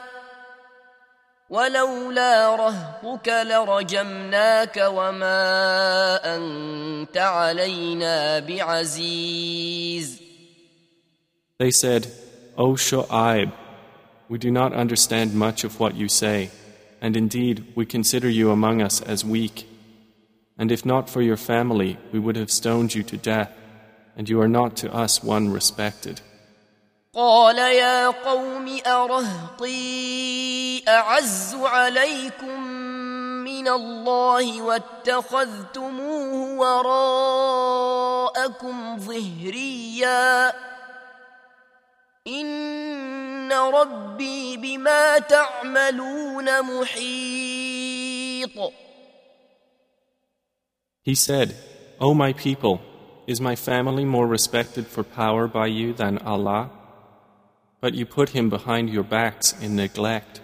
ولولا 1.49 2.55
رهطك 2.55 3.27
لرجمناك 3.27 4.77
وما 4.87 6.35
أنت 6.35 7.17
علينا 7.17 8.39
بعزيز 8.39 10.23
They 11.59 11.71
said, 11.71 12.07
O 12.57 12.73
Shu'aib, 12.73 13.51
we 14.27 14.37
do 14.37 14.51
not 14.51 14.73
understand 14.73 15.33
much 15.33 15.63
of 15.63 15.79
what 15.79 15.95
you 15.95 16.07
say, 16.09 16.49
and 16.99 17.15
indeed 17.15 17.63
we 17.75 17.85
consider 17.85 18.29
you 18.29 18.49
among 18.51 18.81
us 18.81 19.01
as 19.01 19.23
weak. 19.23 19.67
And 20.57 20.71
if 20.71 20.85
not 20.85 21.09
for 21.09 21.21
your 21.21 21.37
family, 21.37 21.97
we 22.11 22.19
would 22.19 22.35
have 22.35 22.51
stoned 22.51 22.95
you 22.95 23.03
to 23.03 23.17
death, 23.17 23.51
and 24.17 24.29
you 24.29 24.39
are 24.41 24.47
not 24.47 24.75
to 24.77 24.93
us 24.93 25.23
one 25.23 25.51
respected. 25.51 26.21
قال 27.13 27.57
يا 27.57 28.07
قوم 28.07 28.79
أرهطي 28.87 30.83
أعز 30.87 31.55
عليكم 31.55 32.59
من 33.45 33.67
الله 33.67 34.61
واتخذتموه 34.61 36.57
وراءكم 37.69 38.97
ظهريا 38.99 40.53
إن 42.27 43.53
ربي 43.53 44.57
بما 44.57 45.19
تعملون 45.19 46.61
محيط 46.61 48.73
He 51.05 51.15
said, 51.15 51.53
O 51.99 52.13
my 52.13 52.31
people, 52.33 52.79
is 53.27 53.39
my 53.39 53.55
family 53.55 54.05
more 54.05 54.27
respected 54.27 54.87
for 54.87 55.03
power 55.03 55.47
by 55.47 55.67
you 55.67 55.93
than 55.93 56.17
Allah? 56.19 56.69
But 57.81 57.93
you 57.93 58.05
put 58.05 58.29
him 58.29 58.49
behind 58.49 58.89
your 58.89 59.03
backs 59.03 59.53
in 59.61 59.75
neglect. 59.75 60.41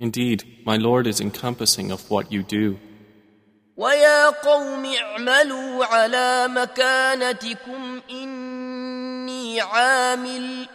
Indeed, 0.00 0.44
my 0.66 0.76
Lord 0.76 1.06
is 1.06 1.20
encompassing 1.20 1.90
of 1.90 2.10
what 2.10 2.32
you 2.32 2.42
do. 2.42 2.78
ويا 3.76 4.30
قوم 4.30 4.84
اعملوا 4.84 5.84
على 5.84 6.48
مكانتكم 6.48 8.00
إني 8.10 9.60
عامل 9.60 10.68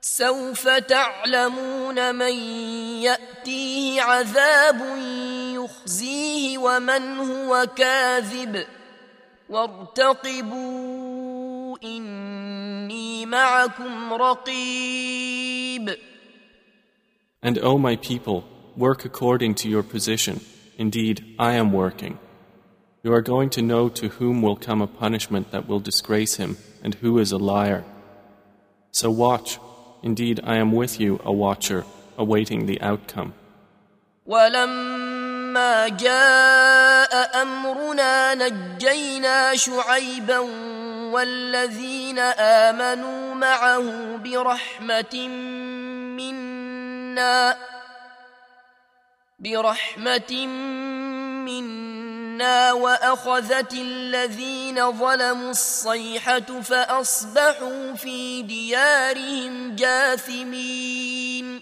سوف 0.00 0.68
تعلمون 0.68 2.14
من 2.14 2.32
يأتيه 3.02 4.02
عذاب 4.02 4.80
يخزيه 5.54 6.58
ومن 6.58 7.18
هو 7.18 7.66
كاذب 7.76 8.64
وارتقبوا 9.50 10.56
إني 11.84 13.26
معكم 13.26 14.12
رقيب 14.12 15.94
And 17.42 17.58
O 17.58 17.76
my 17.76 17.96
people, 17.96 18.44
work 18.74 19.04
according 19.04 19.54
to 19.56 19.68
your 19.68 19.82
position. 19.82 20.40
Indeed, 20.78 21.36
I 21.38 21.52
am 21.52 21.72
working. 21.72 22.18
You 23.02 23.12
are 23.12 23.20
going 23.20 23.50
to 23.50 23.60
know 23.60 23.90
to 23.90 24.08
whom 24.08 24.40
will 24.40 24.56
come 24.56 24.80
a 24.80 24.86
punishment 24.86 25.50
that 25.50 25.68
will 25.68 25.80
disgrace 25.80 26.36
him 26.36 26.56
and 26.82 26.94
who 26.94 27.18
is 27.18 27.32
a 27.32 27.36
liar. 27.36 27.84
So 28.92 29.10
watch 29.10 29.58
Indeed, 30.04 30.40
I 30.44 30.56
am 30.58 30.70
with 30.72 31.00
you, 31.00 31.18
a 31.24 31.32
watcher, 31.32 31.86
awaiting 32.18 32.66
the 32.66 32.78
outcome. 32.82 33.32
ولما 35.49 35.87
جاء 35.87 37.41
أمرنا 37.41 38.35
نجينا 38.35 39.55
شعيبا 39.55 40.39
والذين 41.09 42.19
آمنوا 42.19 43.33
معه 43.33 44.17
برحمة 44.17 45.27
منا 46.17 47.57
برحمة 49.39 50.47
منا 51.45 52.71
وأخذت 52.73 53.73
الذين 53.73 54.91
ظلموا 54.91 55.49
الصيحة 55.49 56.61
فأصبحوا 56.61 57.93
في 57.93 58.41
ديارهم 58.41 59.75
جاثمين 59.75 61.61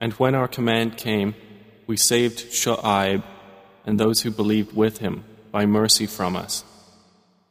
And 0.00 0.12
when 0.12 0.36
our 0.36 0.46
command 0.46 0.96
came, 0.96 1.34
we 1.87 1.97
saved 1.97 2.51
Shu'aib 2.51 3.23
and 3.85 3.99
those 3.99 4.21
who 4.21 4.31
believed 4.31 4.75
with 4.75 4.99
him 4.99 5.23
by 5.51 5.65
mercy 5.65 6.05
from 6.05 6.35
us. 6.35 6.63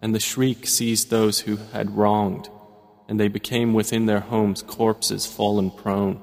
And 0.00 0.14
the 0.14 0.20
shriek 0.20 0.66
seized 0.66 1.10
those 1.10 1.40
who 1.40 1.56
had 1.72 1.96
wronged, 1.96 2.48
and 3.08 3.20
they 3.20 3.28
became 3.28 3.74
within 3.74 4.06
their 4.06 4.20
homes 4.20 4.62
corpses 4.62 5.26
fallen 5.26 5.70
prone. 5.70 6.20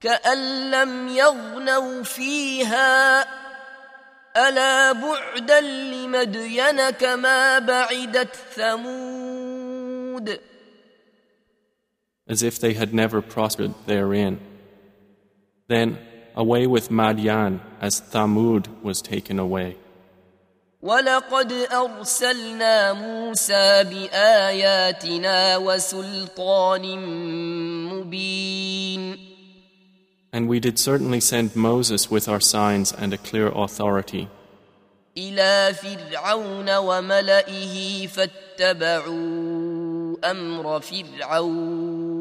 كأن 0.00 0.70
لم 0.70 1.08
يغنوا 1.08 2.02
فيها 2.02 3.26
ألا 4.36 4.92
بعدا 4.92 5.60
لمدين 5.60 6.90
كما 6.90 7.58
بعدت 7.58 8.36
ثمود 8.54 10.38
As 12.28 12.42
if 12.42 12.58
they 12.58 12.72
had 12.72 12.94
never 12.94 13.20
prospered 13.20 13.74
therein. 13.86 14.40
Then 15.68 15.98
away 16.36 16.66
with 16.66 16.90
Madian 16.90 17.60
as 17.80 18.00
Thamud 18.00 18.66
was 18.82 19.00
taken 19.02 19.38
away. 19.38 19.76
ولقد 20.82 21.52
أرسلنا 21.52 22.92
موسى 22.92 23.84
بآياتنا 23.84 25.56
وسلطان 25.56 26.98
مبين 27.86 29.18
And 30.34 30.48
we 30.48 30.60
did 30.60 30.78
certainly 30.78 31.20
send 31.20 31.54
Moses 31.54 32.10
with 32.10 32.26
our 32.26 32.40
signs 32.40 32.90
and 32.92 33.12
a 33.12 33.18
clear 33.18 33.48
authority. 33.48 34.28
إلى 35.16 35.74
فرعون 35.74 36.76
وملئه 36.76 38.06
فاتبعوا 38.06 39.12
أمر 40.30 40.80
فرعون 40.80 42.15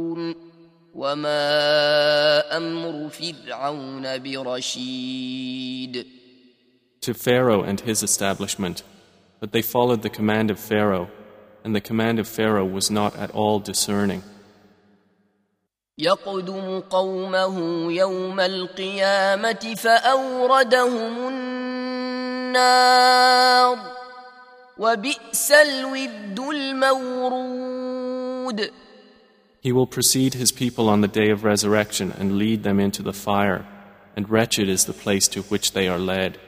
وما 0.96 2.56
أمر 2.56 3.08
فرعون 3.08 4.18
برشيد 4.18 6.06
To 7.02 7.14
Pharaoh 7.14 7.62
and 7.62 7.80
his 7.80 8.02
establishment, 8.02 8.82
but 9.38 9.52
they 9.52 9.62
followed 9.62 10.02
the 10.02 10.08
command 10.08 10.50
of 10.50 10.58
Pharaoh, 10.58 11.08
and 11.62 11.76
the 11.76 11.80
command 11.80 12.18
of 12.18 12.26
Pharaoh 12.26 12.64
was 12.64 12.90
not 12.90 13.14
at 13.14 13.30
all 13.30 13.60
discerning. 13.60 14.22
يقدم 15.98 16.80
قومه 16.80 17.92
يوم 17.92 18.40
القيامة 18.40 19.74
فأوردهم 19.76 21.28
النار 22.48 23.78
وبئس 24.78 25.52
الود 25.52 26.40
المورود 26.40 27.66
He 29.65 29.71
will 29.71 29.87
precede 29.87 30.33
his 30.33 30.51
people 30.51 30.89
on 30.89 31.01
the 31.01 31.07
day 31.07 31.29
of 31.29 31.43
resurrection 31.43 32.11
and 32.17 32.37
lead 32.37 32.63
them 32.63 32.79
into 32.79 33.03
the 33.03 33.13
fire, 33.13 33.65
and 34.15 34.29
wretched 34.29 34.67
is 34.67 34.85
the 34.85 34.93
place 34.93 35.27
to 35.29 35.43
which 35.43 35.73
they 35.73 35.87
are 35.87 35.99
led. 35.99 36.39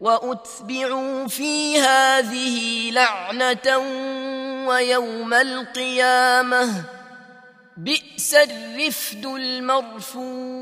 وأتبعوا 0.00 1.26
في 1.26 1.78
هذه 1.78 2.90
لعنة 2.90 3.78
ويوم 4.68 5.34
القيامة 5.34 6.84
بئس 7.76 8.34
الرفد 8.34 9.26
المرفود 9.26 10.56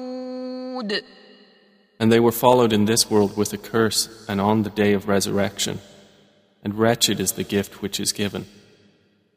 And 2.01 2.11
they 2.11 2.21
were 2.21 2.33
followed 2.33 2.73
in 2.73 2.87
this 2.87 3.11
world 3.11 3.37
with 3.37 3.53
a 3.53 3.59
curse 3.59 4.09
and 4.29 4.41
on 4.41 4.63
the 4.63 4.71
day 4.71 4.95
of 4.95 5.09
resurrection. 5.09 5.79
And 6.65 6.75
wretched 6.79 7.21
is 7.21 7.33
the 7.33 7.45
gift 7.45 7.83
which 7.83 8.01
is 8.01 8.13
given. 8.13 8.47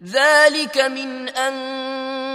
ذلك 0.03 0.77
من 0.77 1.29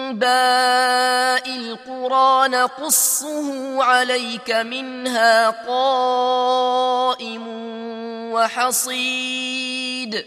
أنباء 0.06 1.56
القرى 1.56 2.48
نقصه 2.48 3.82
عليك 3.82 4.50
منها 4.50 5.50
قائم 5.50 7.42
وحصيد 8.32 10.24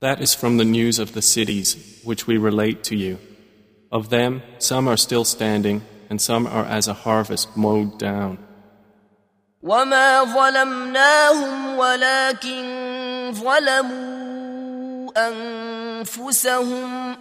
That 0.00 0.20
is 0.20 0.34
from 0.34 0.58
the 0.58 0.64
news 0.64 0.98
of 0.98 1.14
the 1.14 1.22
cities 1.22 2.00
which 2.04 2.26
we 2.26 2.36
relate 2.36 2.84
to 2.84 2.94
you. 2.94 3.18
Of 3.90 4.10
them, 4.10 4.42
some 4.58 4.88
are 4.88 4.96
still 4.98 5.24
standing, 5.24 5.80
and 6.10 6.20
some 6.20 6.46
are 6.46 6.66
as 6.66 6.86
a 6.86 6.92
harvest 6.92 7.56
mowed 7.56 7.98
down. 7.98 8.36
وما 9.62 10.24
ظلمناهم 10.24 11.78
ولكن 11.78 12.64
ظلموا 13.34 15.12
أنفسهم 15.16 17.16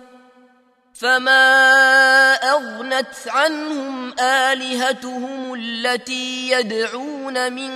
فما 1.01 2.35
اغنت 2.35 3.17
عنهم 3.27 4.13
الهتهم 4.21 5.55
التي 5.55 6.51
يدعون 6.51 7.53
من 7.53 7.71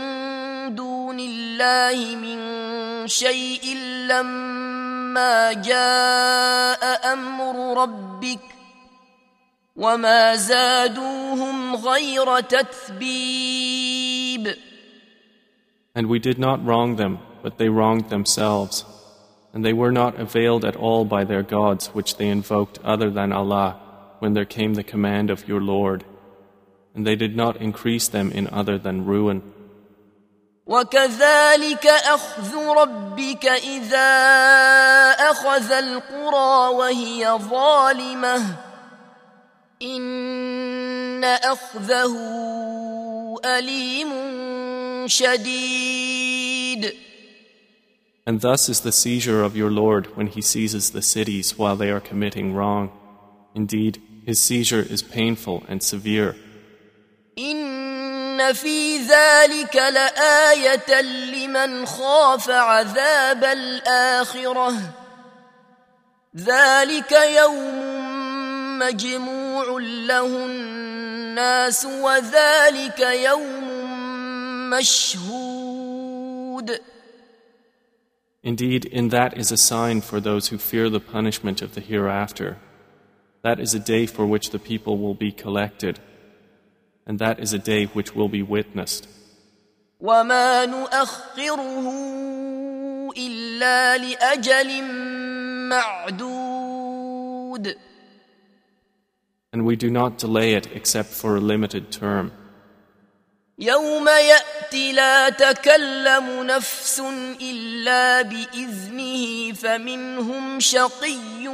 دون 0.75 1.20
الله 1.20 2.16
من 2.16 2.39
شيء 3.09 3.77
لما 4.09 5.53
جاء 5.53 7.12
أمر 7.12 7.83
ربك 7.83 8.41
وما 9.77 10.37
زادوهم 10.37 11.77
غير 11.77 12.41
تتبيب 12.41 13.75
And 15.97 16.09
we 16.09 16.18
did 16.18 16.39
not 16.39 16.62
wrong 16.66 16.97
them, 16.97 17.18
but 17.43 17.57
they 17.57 17.68
wronged 17.70 18.11
themselves. 18.11 18.85
And 19.54 19.66
they 19.66 19.74
were 19.74 19.91
not 19.91 20.20
availed 20.20 20.64
at 20.64 20.76
all 20.76 21.06
by 21.06 21.24
their 21.24 21.41
gods 21.43 21.88
which 21.88 22.18
they 22.18 22.28
invoked 22.28 22.80
other 22.84 23.10
than 23.10 23.32
Allah 23.32 23.80
when 24.20 24.34
there 24.34 24.45
came 24.45 24.76
the 24.76 24.84
command 24.84 25.30
of 25.30 25.47
your 25.47 25.62
Lord. 25.62 26.04
And 26.93 27.06
they 27.06 27.16
did 27.16 27.36
not 27.36 27.58
increase 27.58 28.08
them 28.08 28.32
in 28.32 28.47
other 28.47 28.78
than 28.78 29.06
ruin. 29.06 29.41
وكذلك 30.70 31.86
أخذ 31.86 32.56
ربك 32.56 33.45
إذا 33.45 34.12
أخذ 35.12 35.72
القرى 35.72 36.76
وهي 36.76 37.38
ظالمة 37.50 38.41
إن 39.82 41.24
أخذه 41.24 42.16
أليم 43.45 44.10
شديد 45.08 46.93
And 48.26 48.41
thus 48.41 48.70
is 48.70 48.82
the 48.82 48.91
seizure 48.91 49.43
of 49.43 49.58
your 49.58 49.72
Lord 49.72 50.16
when 50.16 50.28
he 50.28 50.41
seizes 50.41 50.91
the 50.91 51.02
cities 51.02 51.58
while 51.58 51.76
they 51.76 51.89
are 51.89 52.00
committing 52.00 52.54
wrong. 52.54 52.91
Indeed, 53.56 54.02
his 54.26 54.39
seizure 54.39 54.82
is 54.82 55.02
painful 55.02 55.64
and 55.68 55.82
severe. 55.82 56.36
إن 57.38 58.54
في 58.54 58.97
ذلك 58.97 59.76
لآية 59.76 61.02
لمن 61.02 61.86
خاف 61.86 62.50
عذاب 62.50 63.43
الآخرة 63.43 64.74
ذلك 66.36 67.12
يوم 67.12 68.80
مجموع 68.80 69.80
له 69.82 70.26
الناس 70.26 71.86
وذلك 71.86 73.00
يوم 73.00 73.70
مشهود 74.70 75.89
Indeed, 78.43 78.86
in 78.86 79.10
that 79.10 79.38
is 79.38 79.52
a 79.52 79.58
sign 79.58 80.02
for 80.02 80.20
those 80.20 80.47
who 80.47 80.58
fear 80.58 80.89
the 80.89 81.00
punishment 81.00 81.62
of 81.62 81.76
the 81.76 81.82
hereafter. 81.82 82.58
That 83.43 83.60
is 83.60 83.74
a 83.74 83.80
day 83.80 84.06
for 84.06 84.26
which 84.26 84.52
the 84.52 84.60
people 84.60 84.97
will 84.97 85.14
be 85.14 85.32
collected, 85.32 86.00
and 87.06 87.20
that 87.20 87.39
is 87.39 87.54
a 87.54 87.60
day 87.60 87.86
which 87.86 88.16
will 88.16 88.30
be 88.30 88.43
witnessed. 88.43 89.08
وما 90.02 90.66
نؤخره 90.66 91.89
إلا 93.18 93.97
لأجل 93.97 94.84
معدود 95.70 97.76
And 99.52 99.66
we 99.66 99.76
do 99.76 99.89
not 99.89 100.20
delay 100.20 100.54
it 100.54 100.68
except 100.74 101.10
for 101.10 101.36
a 101.36 101.39
limited 101.39 101.91
term. 101.91 102.32
يوم 103.59 104.09
يأتي 104.09 104.93
لا 104.93 105.29
تكلم 105.29 106.43
نفس 106.43 107.03
إلا 107.41 108.23
بإذنه 108.23 109.53
فمنهم 109.53 110.61
شقي 110.61 111.49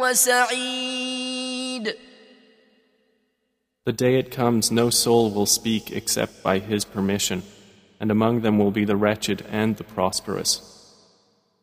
وسعيد 0.00 1.94
The 3.84 3.92
day 3.92 4.18
it 4.18 4.30
comes, 4.30 4.70
no 4.70 4.90
soul 4.90 5.30
will 5.30 5.46
speak 5.46 5.90
except 5.90 6.42
by 6.42 6.58
His 6.58 6.84
permission, 6.84 7.42
and 7.98 8.10
among 8.10 8.42
them 8.42 8.58
will 8.58 8.70
be 8.70 8.84
the 8.84 8.96
wretched 8.96 9.42
and 9.50 9.76
the 9.76 9.84
prosperous. 9.84 10.60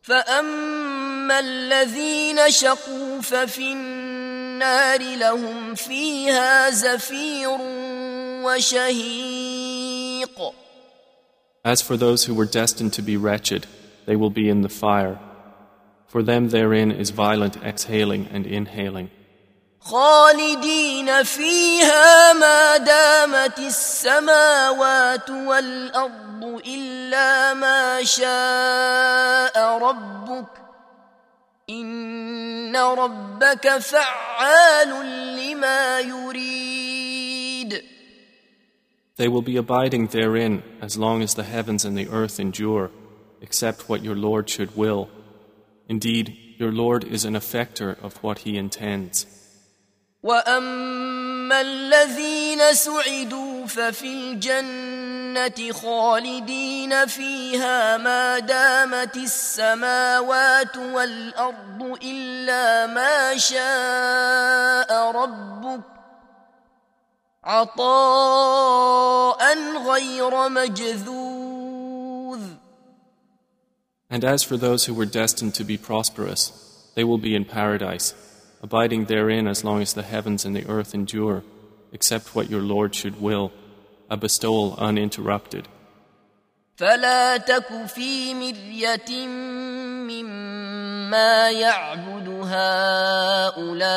فأما 0.01 1.39
الذين 1.39 2.51
شقوا 2.51 3.21
ففي 3.21 3.73
النار 3.73 5.01
لهم 5.01 5.75
فيها 5.75 6.69
زفير 6.69 7.57
وشهيق 8.44 10.00
As 11.62 11.82
for 11.82 11.96
those 11.96 12.24
who 12.24 12.34
were 12.34 12.46
destined 12.46 12.94
to 12.94 13.02
be 13.02 13.16
wretched, 13.18 13.66
they 14.06 14.16
will 14.16 14.30
be 14.30 14.48
in 14.48 14.62
the 14.62 14.70
fire. 14.70 15.18
For 16.06 16.22
them 16.22 16.48
therein 16.48 16.90
is 16.90 17.10
violent 17.10 17.56
exhaling 17.62 18.28
and 18.32 18.46
inhaling. 18.46 19.10
خالدين 19.80 21.22
فيها 21.22 22.32
ما 22.32 22.76
دامت 22.76 23.58
السماوات 23.58 25.30
والأرض 25.30 26.60
إلا 26.66 27.54
ما 27.54 28.04
شاء 28.04 29.78
ربك 29.78 30.46
إن 31.70 32.76
ربك 32.76 33.78
فعال 33.78 34.88
لما 35.36 36.00
يريد 36.00 37.03
They 39.16 39.28
will 39.28 39.42
be 39.42 39.56
abiding 39.56 40.08
therein 40.08 40.62
as 40.80 40.96
long 40.96 41.22
as 41.22 41.34
the 41.34 41.44
heavens 41.44 41.84
and 41.84 41.96
the 41.96 42.08
earth 42.08 42.40
endure, 42.40 42.90
except 43.42 43.88
what 43.88 44.02
your 44.02 44.16
Lord 44.16 44.48
should 44.48 44.76
will. 44.76 45.10
Indeed, 45.88 46.36
your 46.58 46.72
Lord 46.72 47.04
is 47.04 47.24
an 47.24 47.34
effector 47.34 48.02
of 48.02 48.22
what 48.22 48.40
He 48.40 48.56
intends. 48.56 49.26
واما 50.22 51.60
الذين 51.60 52.74
سعدوا 52.74 53.66
ففي 53.66 54.06
الجنه 54.06 55.72
خالدين 55.72 57.06
فيها 57.06 57.96
ما 57.96 58.38
دامت 58.38 59.16
السماوات 59.16 60.76
والارض 60.76 61.98
الا 62.02 62.86
ما 62.86 63.36
شاء 63.36 65.10
ربك 65.10 65.93
عطاء 67.44 69.40
غير 69.86 70.48
مجذوذ 70.48 71.20
And 74.12 74.24
as 74.24 74.42
for 74.42 74.56
those 74.56 74.86
who 74.86 74.94
were 74.94 75.06
destined 75.06 75.54
to 75.54 75.62
be 75.62 75.76
prosperous, 75.78 76.52
they 76.96 77.04
will 77.04 77.18
be 77.18 77.36
in 77.36 77.44
paradise, 77.44 78.12
abiding 78.60 79.04
therein 79.04 79.46
as 79.46 79.62
long 79.62 79.80
as 79.80 79.94
the 79.94 80.02
heavens 80.02 80.44
and 80.44 80.56
the 80.56 80.66
earth 80.68 80.94
endure, 80.94 81.44
except 81.92 82.34
what 82.34 82.50
your 82.50 82.60
Lord 82.60 82.92
should 82.96 83.20
will, 83.20 83.52
a 84.10 84.16
bestowal 84.16 84.74
uninterrupted. 84.78 85.68
فلا 86.76 87.36
تك 87.36 87.86
في 87.86 88.34
مرية 88.34 89.26
مما 90.08 91.50
يعبد 91.50 92.28
هؤلاء 93.48 93.90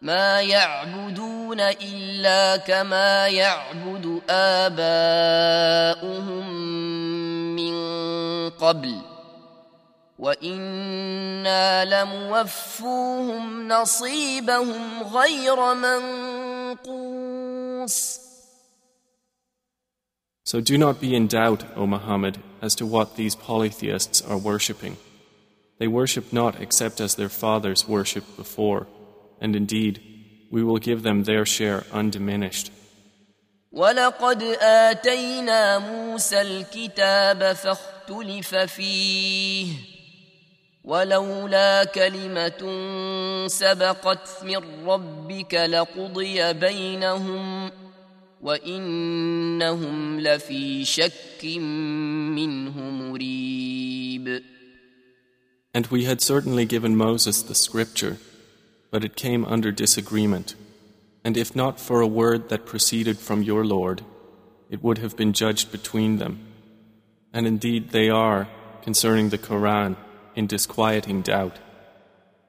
ما 0.00 0.40
يعبدون 0.40 1.60
إلا 1.60 2.56
كما 2.56 3.28
يعبد 3.28 4.20
آباؤهم 4.30 6.50
من 7.56 7.74
قبل 8.50 9.00
وإنا 10.18 11.84
لموفوهم 11.84 13.68
نصيبهم 13.68 15.02
غير 15.02 15.74
منقوص 15.74 17.50
So 20.42 20.60
do 20.60 20.78
not 20.78 21.00
be 21.00 21.14
in 21.14 21.28
doubt, 21.28 21.64
O 21.76 21.86
Muhammad, 21.86 22.38
as 22.60 22.74
to 22.76 22.86
what 22.86 23.16
these 23.16 23.36
polytheists 23.36 24.20
are 24.20 24.36
worshipping. 24.36 24.96
They 25.78 25.86
worship 25.86 26.32
not 26.32 26.60
except 26.60 27.00
as 27.00 27.14
their 27.14 27.28
fathers 27.28 27.86
worshipped 27.86 28.36
before, 28.36 28.88
and 29.41 29.55
indeed, 29.55 30.01
we 30.51 30.63
will 30.63 30.77
give 30.77 31.03
them 31.03 31.23
their 31.23 31.45
share 31.45 31.83
undiminished. 31.91 32.71
ولقد 33.71 34.43
آتينا 34.61 35.77
موسى 35.79 36.41
الكتاب 36.41 37.53
فاختلف 37.53 38.55
فيه 38.55 39.67
ولولا 40.83 41.83
كلمة 41.83 42.61
سبقت 43.47 44.43
من 44.43 44.87
ربك 44.87 45.53
لقضي 45.53 46.53
بينهم 46.53 47.71
وإنهم 48.41 50.19
لفي 50.19 50.85
شك 50.85 51.45
منه 52.35 52.79
مريب 52.79 54.43
And 55.73 55.87
we 55.87 56.05
had 56.05 56.21
certainly 56.21 56.65
given 56.65 56.95
Moses 56.95 57.41
the 57.41 57.55
scripture, 57.55 58.17
but 58.91 59.03
it 59.03 59.15
came 59.15 59.45
under 59.45 59.71
disagreement. 59.71 60.55
And 61.23 61.37
if 61.37 61.55
not 61.55 61.79
for 61.79 62.01
a 62.01 62.07
word 62.07 62.49
that 62.49 62.65
proceeded 62.65 63.17
from 63.17 63.41
your 63.41 63.65
Lord, 63.65 64.03
it 64.69 64.83
would 64.83 64.99
have 64.99 65.17
been 65.17 65.33
judged 65.33 65.71
between 65.71 66.17
them. 66.17 66.39
And 67.33 67.47
indeed 67.47 67.89
they 67.89 68.09
are, 68.09 68.47
concerning 68.81 69.29
the 69.29 69.37
Koran, 69.37 69.97
in 70.35 70.47
disquieting 70.47 71.21
doubt. 71.21 71.59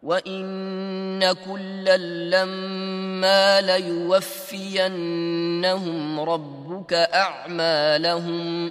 وإن 0.03 1.33
كلا 1.33 1.97
لما 2.31 3.61
ليوفينهم 3.61 5.01
ربك 6.21 6.93
أعمالهم 6.93 8.71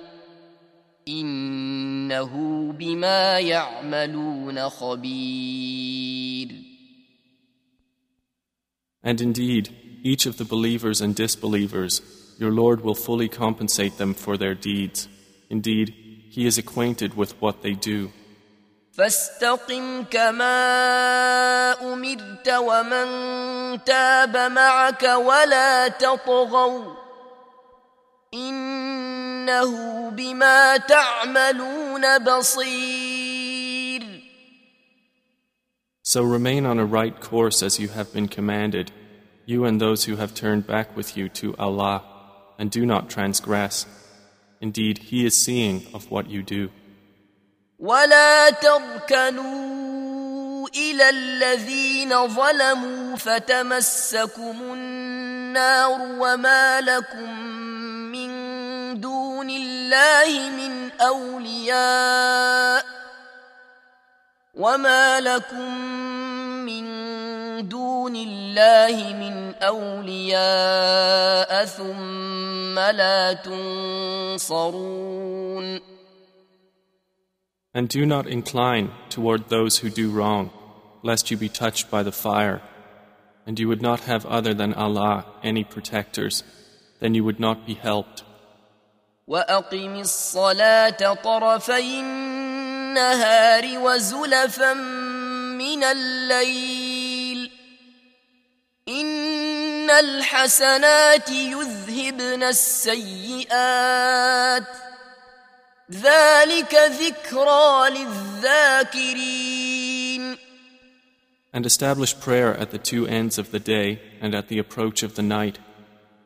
إنه 1.07 2.31
بما 2.71 3.39
يعملون 3.39 4.69
خبير 4.69 6.68
And 9.03 9.21
indeed, 9.21 9.69
each 10.03 10.25
of 10.25 10.37
the 10.37 10.45
believers 10.45 11.01
and 11.01 11.15
disbelievers, 11.15 12.01
your 12.39 12.51
Lord 12.51 12.81
will 12.81 12.95
fully 12.95 13.29
compensate 13.29 13.97
them 13.97 14.13
for 14.13 14.37
their 14.37 14.55
deeds. 14.55 15.07
Indeed, 15.49 15.93
He 16.31 16.45
is 16.45 16.57
acquainted 16.57 17.15
with 17.15 17.39
what 17.41 17.61
they 17.61 17.73
do. 17.73 18.11
فاستقم 18.97 20.03
كما 20.03 20.53
أمرت 21.93 22.49
ومن 22.49 23.07
تاب 23.83 24.37
معك 24.37 25.03
ولا 25.03 25.87
تطغوا 25.87 26.93
إنه 28.33 30.09
بما 30.09 30.77
تعملون 30.77 32.17
بصير 32.17 33.18
So 36.09 36.21
remain 36.23 36.65
on 36.65 36.77
a 36.79 36.85
right 36.85 37.19
course 37.19 37.63
as 37.63 37.79
you 37.79 37.87
have 37.89 38.13
been 38.13 38.27
commanded, 38.27 38.91
you 39.45 39.65
and 39.65 39.81
those 39.81 40.05
who 40.05 40.17
have 40.17 40.35
turned 40.35 40.67
back 40.67 40.95
with 40.95 41.17
you 41.17 41.29
to 41.29 41.55
Allah, 41.57 42.03
and 42.59 42.69
do 42.69 42.85
not 42.85 43.09
transgress. 43.09 43.85
Indeed, 44.61 44.97
He 45.09 45.25
is 45.25 45.35
seeing 45.35 45.85
of 45.93 46.11
what 46.11 46.29
you 46.29 46.43
do. 46.43 46.69
ولا 47.79 48.49
تركنوا 48.49 49.65
إلى 50.69 51.09
الذين 51.09 52.27
ظلموا 52.27 53.15
فتمسكم 53.15 54.55
النار 54.61 56.01
وما 56.19 56.81
لكم 56.81 57.39
من 58.11 58.29
دون 59.01 59.49
الله 59.49 60.49
من 60.49 60.91
أولياء 61.01 62.85
وما 64.53 65.19
لكم 65.19 65.71
من 66.65 66.85
دون 67.67 68.15
الله 68.15 69.13
من 69.13 69.53
أولياء 69.63 70.45
ثم 71.65 72.79
لا 72.79 73.33
تنصرون 73.33 75.15
And 77.77 77.89
do 77.89 78.05
not 78.05 78.25
incline 78.25 78.91
toward 79.09 79.49
those 79.49 79.79
who 79.79 79.89
do 79.89 80.09
wrong, 80.09 80.49
lest 81.03 81.29
you 81.29 81.35
be 81.35 81.49
touched 81.49 81.91
by 81.91 82.03
the 82.03 82.13
fire. 82.13 82.61
And 83.45 83.59
you 83.59 83.67
would 83.67 83.81
not 83.81 83.99
have 84.11 84.25
other 84.25 84.53
than 84.53 84.73
Allah 84.73 85.25
any 85.43 85.65
protectors, 85.65 86.43
then 87.01 87.13
you 87.15 87.25
would 87.25 87.39
not 87.39 87.65
be 87.67 87.73
helped. 87.73 88.23
وأقم 89.27 89.95
الصلاة 89.95 91.13
طرفي 91.13 92.01
النهار 92.89 93.77
وزلفا 93.79 94.73
من 94.73 95.83
الليل 95.83 97.51
إن 98.87 99.89
الحسنات 99.89 101.29
يذهبن 101.29 102.43
السيئات 102.43 103.47
ذلك 105.91 106.75
ذكرى 106.75 107.89
للذاكرين 107.89 109.35
And 111.53 111.65
establish 111.65 112.19
prayer 112.19 112.53
at 112.53 112.71
the 112.71 112.77
two 112.77 113.07
ends 113.07 113.37
of 113.37 113.51
the 113.51 113.59
day 113.59 114.01
and 114.19 114.35
at 114.35 114.49
the 114.49 114.59
approach 114.59 115.03
of 115.03 115.15
the 115.15 115.21
night. 115.21 115.57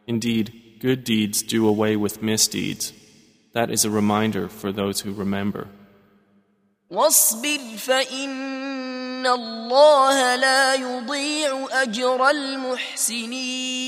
Indeed, 0.07 0.79
good 0.79 1.03
deeds 1.03 1.43
do 1.43 1.67
away 1.67 1.95
with 1.95 2.23
misdeeds. 2.23 2.93
That 3.53 3.69
is 3.69 3.85
a 3.85 3.91
reminder 3.91 4.49
for 4.49 4.71
those 4.71 5.01
who 5.01 5.13
remember. 5.13 5.67
واصبر 6.89 7.59
فإن 7.77 9.27
الله 9.27 10.35
لا 10.35 10.75
يضيع 10.75 11.67
أجر 11.71 12.29
المحسنين 12.29 13.79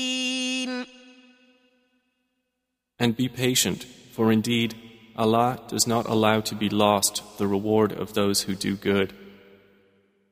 And 2.98 3.16
be 3.16 3.28
patient, 3.28 3.84
for 4.12 4.30
indeed, 4.30 4.76
Allah 5.16 5.58
does 5.66 5.86
not 5.88 6.06
allow 6.06 6.40
to 6.40 6.54
be 6.54 6.68
lost 6.68 7.22
the 7.38 7.48
reward 7.48 7.92
of 7.92 8.14
those 8.14 8.42
who 8.42 8.54
do 8.54 8.76
good. 8.76 9.12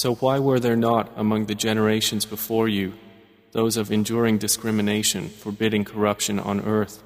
So 0.00 0.14
why 0.16 0.38
were 0.38 0.60
there 0.60 0.76
not 0.76 1.10
among 1.16 1.46
the 1.46 1.54
generations 1.54 2.26
before 2.26 2.68
you 2.68 2.92
those 3.52 3.78
of 3.78 3.90
enduring 3.90 4.36
discrimination, 4.36 5.28
forbidding 5.30 5.84
corruption 5.84 6.38
on 6.38 6.60
earth, 6.60 7.02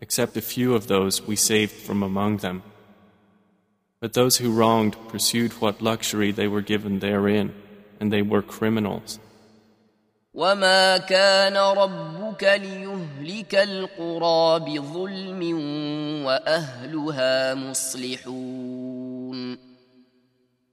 except 0.00 0.36
a 0.36 0.40
few 0.40 0.74
of 0.74 0.86
those 0.86 1.20
we 1.26 1.36
saved 1.36 1.72
from 1.72 2.02
among 2.02 2.38
them? 2.38 2.62
But 4.00 4.14
those 4.14 4.38
who 4.38 4.52
wronged 4.52 4.96
pursued 5.08 5.52
what 5.60 5.82
luxury 5.82 6.32
they 6.32 6.48
were 6.48 6.62
given 6.62 7.00
therein, 7.00 7.52
and 8.00 8.10
they 8.12 8.22
were 8.22 8.42
criminals. 8.42 9.18
وما 10.34 10.98
كان 10.98 11.56
ربك 11.56 12.44
ليهلك 12.44 13.54
القرى 13.54 14.60
بظلم 14.60 15.42
واهلها 16.24 17.54
مصلحون 17.54 18.96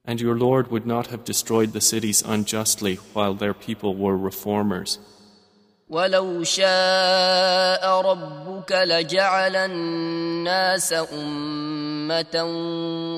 And 0.08 0.20
your 0.20 0.38
Lord 0.38 0.70
would 0.72 0.86
not 0.86 1.08
have 1.08 1.24
destroyed 1.24 1.72
the 1.74 1.82
cities 1.82 2.22
unjustly 2.26 2.95
while 3.14 3.34
their 3.34 3.54
people 3.54 3.96
were 3.96 4.17
reformers. 4.17 5.00
ولو 5.89 6.43
شاء 6.43 8.01
ربك 8.01 8.71
لجعل 8.71 9.55
الناس 9.55 10.93
أمة 10.93 12.43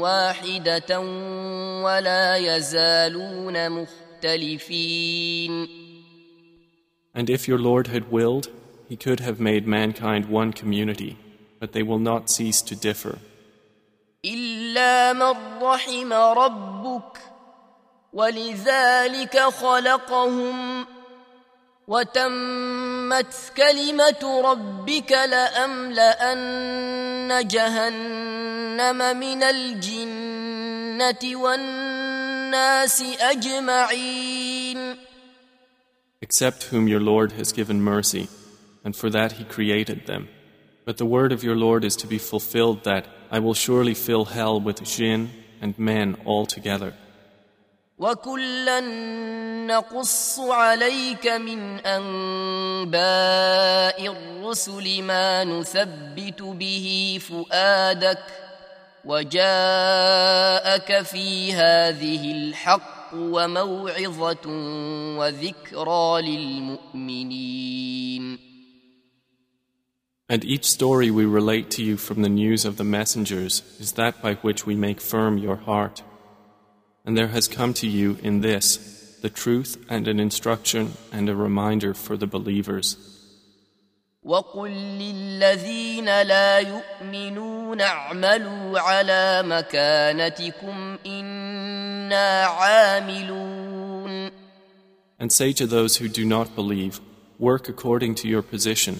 واحدة 0.02 0.99
ولا 1.84 2.36
يزالون 2.36 3.70
مختلفين 3.70 5.68
And 7.18 7.30
if 7.30 7.48
your 7.48 7.60
Lord 7.60 7.88
had 7.88 8.12
willed, 8.12 8.49
He 8.90 8.98
could 8.98 9.22
have 9.22 9.40
made 9.40 9.66
mankind 9.66 10.26
one 10.26 10.52
community, 10.52 11.18
but 11.60 11.72
they 11.72 11.82
will 11.82 11.99
not 11.99 12.30
cease 12.30 12.62
to 12.64 12.76
differ. 12.76 13.20
إلا 14.25 15.13
من 15.13 15.63
رحم 15.63 16.13
ربك 16.13 17.19
ولذلك 18.13 19.41
خلقهم 19.41 20.87
وتمت 21.89 23.53
كلمة 23.57 24.43
ربك 24.45 25.13
لأملأن 25.13 26.51
جهنم 27.49 29.17
من 29.17 29.43
الجنة 29.43 31.37
والناس 31.37 33.03
أجمعين 33.21 34.97
Except 36.23 36.65
whom 36.65 36.87
your 36.87 37.01
Lord 37.01 37.33
has 37.33 37.51
given 37.51 37.81
mercy, 37.81 38.29
and 38.85 38.95
for 38.95 39.09
that 39.09 39.33
He 39.33 39.45
created 39.45 40.07
them. 40.07 40.29
But 40.90 40.98
the 40.98 41.06
word 41.06 41.32
of 41.32 41.44
your 41.44 41.56
Lord 41.56 41.84
is 41.84 41.95
to 41.98 42.07
be 42.07 42.20
fulfilled 42.20 42.84
that 42.84 43.07
I 43.32 43.40
will 43.40 43.56
surely 43.56 43.95
fill 43.95 44.26
hell 44.26 44.62
with 44.62 44.84
jinn 44.84 45.32
and 45.62 45.78
men 45.80 46.18
all 46.26 46.45
together. 46.45 46.94
وكلا 47.99 48.80
نقص 49.68 50.40
عليك 50.40 51.28
من 51.28 51.80
أنباء 51.80 52.98
الرسل 54.07 55.02
ما 55.03 55.44
نثبت 55.44 56.41
به 56.41 57.20
فؤادك 57.22 58.24
وجاءك 59.06 61.02
في 61.02 61.53
هذه 61.53 62.32
الحق 62.32 63.14
وموعظة 63.14 64.49
وذكرى 65.18 66.22
للمؤمنين 66.22 67.76
And 70.30 70.44
each 70.44 70.66
story 70.66 71.12
we 71.12 71.26
relate 71.26 71.70
to 71.72 71.84
you 71.84 71.98
from 71.98 72.24
the 72.24 72.30
news 72.30 72.66
of 72.66 72.78
the 72.78 72.84
messengers 72.84 73.62
is 73.80 73.91
that 73.94 74.22
by 74.22 74.36
which 74.36 74.66
we 74.66 74.76
make 74.76 74.99
firm 74.99 75.38
your 75.38 75.56
heart. 75.56 76.02
And 77.06 77.16
there 77.16 77.28
has 77.28 77.48
come 77.48 77.74
to 77.76 77.88
you 77.88 78.18
in 78.24 78.41
this 78.41 79.20
the 79.22 79.30
truth 79.30 79.84
and 79.90 80.07
an 80.07 80.20
instruction 80.20 80.94
and 81.12 81.30
a 81.30 81.36
reminder 81.36 81.94
for 81.94 82.18
the 82.18 82.28
believers. 82.28 82.98
وقل 84.24 84.72
للذين 84.72 86.22
لا 86.22 86.60
يؤمنون 86.60 87.82
اعملوا 87.82 88.80
على 88.80 89.44
مكانتكم 89.45 90.98
إنا 91.06 92.44
عاملون 92.45 94.32
And 95.20 95.32
say 95.32 95.53
to 95.53 95.66
those 95.66 95.98
who 95.98 96.07
do 96.07 96.26
not 96.26 96.56
believe, 96.56 96.99
Work 97.38 97.68
according 97.70 98.16
to 98.16 98.28
your 98.28 98.41
position. 98.41 98.99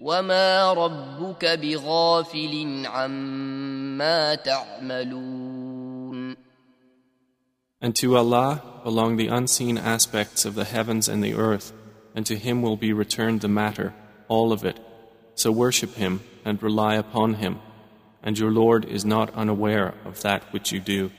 وما 0.00 0.72
ربك 0.72 1.44
بغافل 1.44 2.86
عما 2.86 4.34
تعملون 4.34 6.36
And 7.80 7.94
to 7.94 8.16
Allah 8.16 8.62
belong 8.82 9.16
the 9.16 9.28
unseen 9.28 9.78
aspects 9.78 10.44
of 10.44 10.56
the 10.56 10.64
heavens 10.64 11.08
and 11.08 11.22
the 11.22 11.34
earth, 11.34 11.72
and 12.12 12.26
to 12.26 12.36
Him 12.36 12.60
will 12.60 12.76
be 12.76 12.92
returned 12.92 13.40
the 13.40 13.48
matter, 13.48 13.94
all 14.26 14.52
of 14.52 14.64
it. 14.64 14.80
So 15.36 15.52
worship 15.52 15.94
Him 15.94 16.20
and 16.44 16.60
rely 16.60 16.96
upon 16.96 17.34
Him, 17.34 17.60
and 18.20 18.36
your 18.36 18.50
Lord 18.50 18.84
is 18.84 19.04
not 19.04 19.32
unaware 19.34 19.94
of 20.04 20.22
that 20.22 20.42
which 20.52 20.72
you 20.72 20.80
do. 20.80 21.12